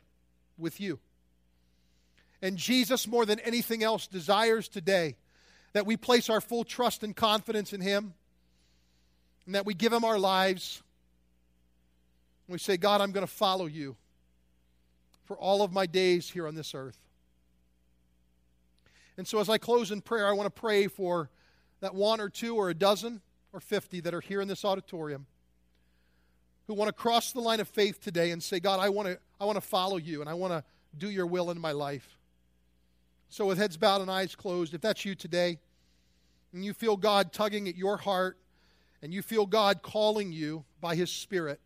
with 0.57 0.79
you. 0.79 0.99
And 2.41 2.57
Jesus, 2.57 3.07
more 3.07 3.25
than 3.25 3.39
anything 3.39 3.83
else, 3.83 4.05
desires 4.05 4.67
today 4.67 5.15
that 5.73 5.85
we 5.85 5.97
place 5.97 6.29
our 6.29 6.41
full 6.41 6.63
trust 6.63 7.03
and 7.03 7.15
confidence 7.15 7.73
in 7.73 7.81
him 7.81 8.13
and 9.45 9.55
that 9.55 9.65
we 9.65 9.73
give 9.73 9.91
him 9.91 10.03
our 10.03 10.19
lives. 10.19 10.83
We 12.47 12.57
say, 12.59 12.77
God, 12.77 13.01
I'm 13.01 13.11
going 13.11 13.25
to 13.25 13.31
follow 13.31 13.65
you 13.65 13.95
for 15.25 15.37
all 15.37 15.61
of 15.61 15.71
my 15.71 15.85
days 15.85 16.29
here 16.29 16.47
on 16.47 16.55
this 16.55 16.73
earth. 16.75 16.97
And 19.17 19.27
so, 19.27 19.39
as 19.39 19.49
I 19.49 19.57
close 19.57 19.91
in 19.91 20.01
prayer, 20.01 20.27
I 20.27 20.33
want 20.33 20.53
to 20.53 20.61
pray 20.61 20.87
for 20.87 21.29
that 21.79 21.95
one 21.95 22.21
or 22.21 22.29
two 22.29 22.55
or 22.55 22.69
a 22.69 22.73
dozen 22.73 23.21
or 23.57 23.59
50 23.59 24.01
that 24.01 24.13
are 24.13 24.21
here 24.21 24.39
in 24.39 24.47
this 24.47 24.63
auditorium 24.63 25.25
who 26.67 26.75
want 26.75 26.89
to 26.89 26.93
cross 26.93 27.31
the 27.31 27.41
line 27.41 27.59
of 27.59 27.67
faith 27.67 27.99
today 27.99 28.29
and 28.29 28.41
say, 28.41 28.59
God, 28.59 28.79
I 28.79 28.89
want 28.89 29.07
to, 29.07 29.17
I 29.41 29.45
want 29.45 29.55
to 29.55 29.61
follow 29.61 29.97
you 29.97 30.21
and 30.21 30.29
I 30.29 30.35
want 30.35 30.53
to 30.53 30.63
do 30.95 31.09
your 31.09 31.25
will 31.25 31.49
in 31.49 31.59
my 31.59 31.71
life. 31.71 32.19
So, 33.29 33.47
with 33.47 33.57
heads 33.57 33.75
bowed 33.75 34.01
and 34.01 34.11
eyes 34.11 34.35
closed, 34.35 34.75
if 34.75 34.81
that's 34.81 35.05
you 35.05 35.15
today 35.15 35.57
and 36.53 36.63
you 36.63 36.71
feel 36.71 36.97
God 36.97 37.33
tugging 37.33 37.67
at 37.67 37.75
your 37.75 37.97
heart 37.97 38.37
and 39.01 39.11
you 39.11 39.23
feel 39.23 39.47
God 39.47 39.81
calling 39.81 40.31
you 40.31 40.63
by 40.79 40.95
His 40.95 41.09
Spirit 41.11 41.59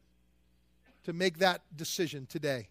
to 1.04 1.12
make 1.12 1.39
that 1.39 1.62
decision 1.76 2.26
today, 2.26 2.70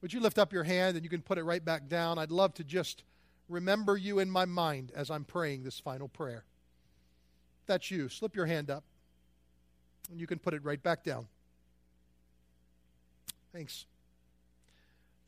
would 0.00 0.14
you 0.14 0.20
lift 0.20 0.38
up 0.38 0.50
your 0.50 0.64
hand 0.64 0.96
and 0.96 1.04
you 1.04 1.10
can 1.10 1.20
put 1.20 1.36
it 1.36 1.44
right 1.44 1.64
back 1.64 1.88
down? 1.88 2.18
I'd 2.18 2.30
love 2.30 2.54
to 2.54 2.64
just 2.64 3.04
remember 3.50 3.98
you 3.98 4.18
in 4.18 4.30
my 4.30 4.46
mind 4.46 4.92
as 4.96 5.10
I'm 5.10 5.24
praying 5.24 5.62
this 5.62 5.78
final 5.78 6.08
prayer. 6.08 6.44
That's 7.66 7.90
you. 7.90 8.08
Slip 8.08 8.36
your 8.36 8.46
hand 8.46 8.70
up 8.70 8.84
and 10.10 10.20
you 10.20 10.26
can 10.26 10.38
put 10.38 10.54
it 10.54 10.64
right 10.64 10.82
back 10.82 11.02
down. 11.04 11.26
Thanks. 13.52 13.86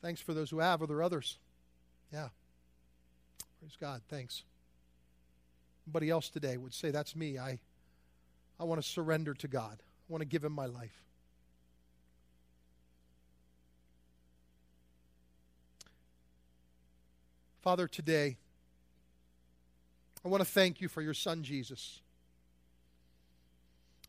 Thanks 0.01 0.21
for 0.21 0.33
those 0.33 0.49
who 0.49 0.59
have. 0.59 0.81
Are 0.81 0.87
there 0.87 1.01
others? 1.01 1.37
Yeah. 2.13 2.29
Praise 3.59 3.77
God. 3.79 4.01
Thanks. 4.09 4.43
Anybody 5.87 6.09
else 6.09 6.29
today 6.29 6.57
would 6.57 6.73
say, 6.73 6.91
That's 6.91 7.15
me. 7.15 7.39
I, 7.39 7.59
I 8.59 8.65
want 8.65 8.81
to 8.81 8.87
surrender 8.87 9.33
to 9.35 9.47
God, 9.47 9.77
I 9.79 10.11
want 10.11 10.21
to 10.21 10.27
give 10.27 10.43
Him 10.43 10.53
my 10.53 10.65
life. 10.65 11.03
Father, 17.61 17.87
today, 17.87 18.37
I 20.23 20.29
want 20.29 20.41
to 20.41 20.49
thank 20.49 20.79
you 20.79 20.87
for 20.87 21.01
your 21.01 21.13
Son, 21.13 21.43
Jesus. 21.43 22.01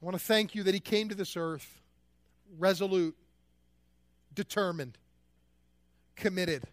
I 0.00 0.04
want 0.04 0.16
to 0.16 0.22
thank 0.22 0.54
you 0.54 0.62
that 0.62 0.74
he 0.74 0.80
came 0.80 1.08
to 1.08 1.14
this 1.14 1.36
earth 1.36 1.80
resolute, 2.58 3.16
determined, 4.34 4.96
committed 6.16 6.64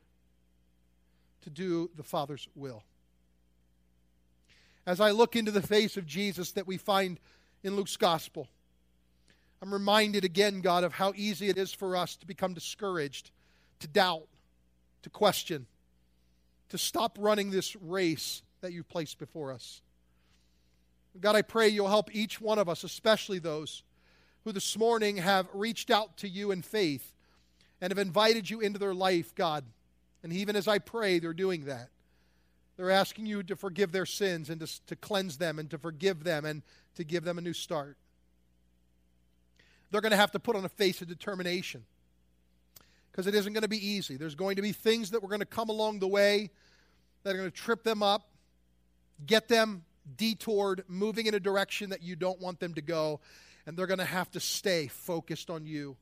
to 1.44 1.50
do 1.50 1.90
the 1.96 2.04
Father's 2.04 2.48
will. 2.56 2.84
As 4.86 5.02
I 5.02 5.12
look 5.12 5.36
into 5.36 5.52
the 5.52 5.62
face 5.62 5.98
of 5.98 6.06
Jesus 6.06 6.52
that 6.52 6.68
we 6.68 6.78
find 6.78 7.20
in 7.64 7.76
Luke's 7.76 7.98
gospel, 7.98 8.48
I'm 9.62 9.74
reminded 9.74 10.24
again, 10.24 10.62
God, 10.62 10.84
of 10.84 10.94
how 10.94 11.12
easy 11.16 11.50
it 11.50 11.58
is 11.58 11.74
for 11.74 11.96
us 11.96 12.16
to 12.18 12.26
become 12.26 12.54
discouraged, 12.54 13.32
to 13.80 13.88
doubt, 13.88 14.28
to 15.02 15.10
question 15.10 15.66
to 16.70 16.78
stop 16.78 17.18
running 17.20 17.52
this 17.52 17.76
race 17.78 18.42
that 18.62 18.74
you've 18.74 18.90
placed 18.90 19.20
before 19.20 19.52
us. 19.52 19.82
God, 21.20 21.36
I 21.36 21.42
pray 21.42 21.70
you'll 21.70 21.88
help 21.88 22.14
each 22.14 22.42
one 22.42 22.60
of 22.60 22.68
us, 22.68 22.84
especially 22.84 23.40
those 23.40 23.84
who 24.44 24.52
this 24.52 24.78
morning 24.78 25.18
have 25.18 25.48
reached 25.54 25.90
out 25.90 26.18
to 26.18 26.30
you 26.30 26.52
in 26.52 26.62
faith 26.62 27.14
and 27.82 27.92
have 27.92 27.98
invited 27.98 28.50
you 28.50 28.60
into 28.60 28.80
their 28.80 28.94
life, 28.94 29.34
God. 29.34 29.64
And 30.24 30.34
even 30.34 30.56
as 30.56 30.68
I 30.68 30.80
pray, 30.80 31.20
they're 31.20 31.34
doing 31.34 31.66
that. 31.66 31.90
They're 32.78 32.92
asking 32.92 33.26
you 33.26 33.44
to 33.44 33.56
forgive 33.56 33.92
their 33.92 34.06
sins 34.06 34.50
and 34.50 34.60
to, 34.60 34.86
to 34.88 34.96
cleanse 34.96 35.38
them 35.38 35.60
and 35.60 35.70
to 35.70 35.78
forgive 35.78 36.24
them 36.24 36.46
and 36.46 36.62
to 36.96 37.04
give 37.04 37.24
them 37.24 37.38
a 37.38 37.42
new 37.42 37.54
start. 37.54 37.98
They're 39.92 40.02
going 40.02 40.12
to 40.12 40.18
have 40.18 40.32
to 40.32 40.40
put 40.40 40.56
on 40.56 40.66
a 40.66 40.70
face 40.70 41.02
of 41.02 41.08
determination 41.08 41.86
because 43.12 43.28
it 43.28 43.36
isn't 43.36 43.54
going 43.54 43.62
to 43.62 43.70
be 43.70 43.88
easy. 43.88 44.18
There's 44.18 44.36
going 44.36 44.58
to 44.58 44.62
be 44.62 44.74
things 44.74 45.12
that 45.12 45.24
we're 45.24 45.30
going 45.30 45.40
to 45.40 45.46
come 45.46 45.70
along 45.70 46.00
the 46.00 46.08
way 46.08 46.50
that 47.24 47.34
are 47.34 47.38
going 47.38 47.50
to 47.50 47.56
trip 47.56 47.84
them 47.84 48.04
up, 48.04 48.28
get 49.26 49.48
them 49.48 49.86
detoured, 50.18 50.84
moving 50.88 51.26
in 51.26 51.34
a 51.34 51.40
direction 51.40 51.90
that 51.90 52.04
you 52.04 52.16
don't 52.16 52.40
want 52.40 52.60
them 52.60 52.74
to 52.76 52.82
go, 52.82 53.20
and 53.66 53.76
they're 53.78 53.88
going 53.88 54.00
to 54.00 54.06
have 54.06 54.30
to 54.32 54.40
stay 54.40 54.88
focused 54.88 55.50
on 55.50 55.66
you. 55.66 55.96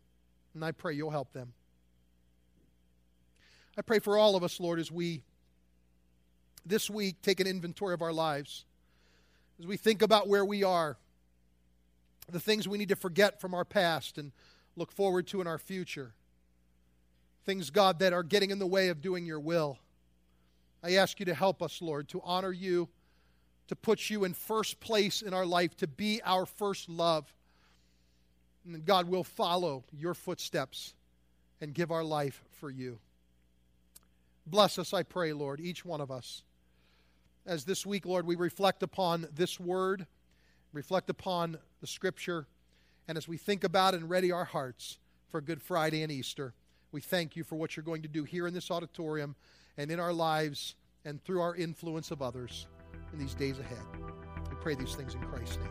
And 0.53 0.63
I 0.63 0.71
pray 0.71 0.93
you'll 0.93 1.09
help 1.09 1.33
them. 1.33 1.53
I 3.77 3.81
pray 3.81 3.99
for 3.99 4.17
all 4.17 4.35
of 4.35 4.43
us, 4.43 4.59
Lord, 4.59 4.79
as 4.79 4.91
we 4.91 5.23
this 6.65 6.89
week 6.89 7.21
take 7.21 7.39
an 7.39 7.47
inventory 7.47 7.93
of 7.93 8.01
our 8.01 8.13
lives, 8.13 8.65
as 9.59 9.65
we 9.65 9.77
think 9.77 10.01
about 10.01 10.27
where 10.27 10.45
we 10.45 10.63
are, 10.63 10.97
the 12.29 12.39
things 12.39 12.67
we 12.67 12.77
need 12.77 12.89
to 12.89 12.95
forget 12.95 13.41
from 13.41 13.53
our 13.53 13.65
past 13.65 14.17
and 14.17 14.31
look 14.75 14.91
forward 14.91 15.27
to 15.27 15.41
in 15.41 15.47
our 15.47 15.57
future 15.57 16.13
things, 17.45 17.69
God, 17.69 17.99
that 17.99 18.13
are 18.13 18.23
getting 18.23 18.51
in 18.51 18.59
the 18.59 18.67
way 18.67 18.89
of 18.89 19.01
doing 19.01 19.25
your 19.25 19.39
will. 19.39 19.77
I 20.83 20.95
ask 20.95 21.19
you 21.19 21.25
to 21.25 21.33
help 21.33 21.61
us, 21.61 21.81
Lord, 21.81 22.07
to 22.09 22.21
honor 22.23 22.51
you, 22.51 22.89
to 23.67 23.75
put 23.75 24.09
you 24.09 24.23
in 24.23 24.33
first 24.33 24.79
place 24.79 25.21
in 25.21 25.33
our 25.33 25.45
life, 25.45 25.75
to 25.77 25.87
be 25.87 26.21
our 26.23 26.45
first 26.45 26.89
love. 26.89 27.31
And 28.65 28.85
God 28.85 29.07
will 29.07 29.23
follow 29.23 29.83
your 29.97 30.13
footsteps 30.13 30.93
and 31.61 31.73
give 31.73 31.91
our 31.91 32.03
life 32.03 32.43
for 32.59 32.69
you. 32.69 32.99
Bless 34.45 34.77
us, 34.77 34.93
I 34.93 35.03
pray, 35.03 35.33
Lord, 35.33 35.59
each 35.59 35.85
one 35.85 36.01
of 36.01 36.11
us. 36.11 36.43
As 37.45 37.63
this 37.63 37.85
week, 37.85 38.05
Lord, 38.05 38.25
we 38.25 38.35
reflect 38.35 38.83
upon 38.83 39.27
this 39.33 39.59
word, 39.59 40.05
reflect 40.71 41.09
upon 41.09 41.57
the 41.81 41.87
scripture, 41.87 42.47
and 43.07 43.17
as 43.17 43.27
we 43.27 43.37
think 43.37 43.63
about 43.63 43.93
and 43.93 44.09
ready 44.09 44.31
our 44.31 44.45
hearts 44.45 44.97
for 45.29 45.41
Good 45.41 45.61
Friday 45.61 46.03
and 46.03 46.11
Easter. 46.11 46.53
We 46.91 47.01
thank 47.01 47.35
you 47.35 47.43
for 47.43 47.55
what 47.55 47.75
you're 47.75 47.83
going 47.83 48.03
to 48.03 48.07
do 48.07 48.23
here 48.23 48.47
in 48.47 48.53
this 48.53 48.69
auditorium 48.69 49.35
and 49.77 49.89
in 49.89 49.99
our 49.99 50.13
lives 50.13 50.75
and 51.03 51.21
through 51.23 51.41
our 51.41 51.55
influence 51.55 52.11
of 52.11 52.21
others 52.21 52.67
in 53.13 53.19
these 53.19 53.33
days 53.33 53.59
ahead. 53.59 53.79
We 54.49 54.55
pray 54.61 54.75
these 54.75 54.95
things 54.95 55.15
in 55.15 55.21
Christ's 55.21 55.57
name. 55.57 55.67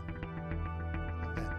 Amen. 1.22 1.55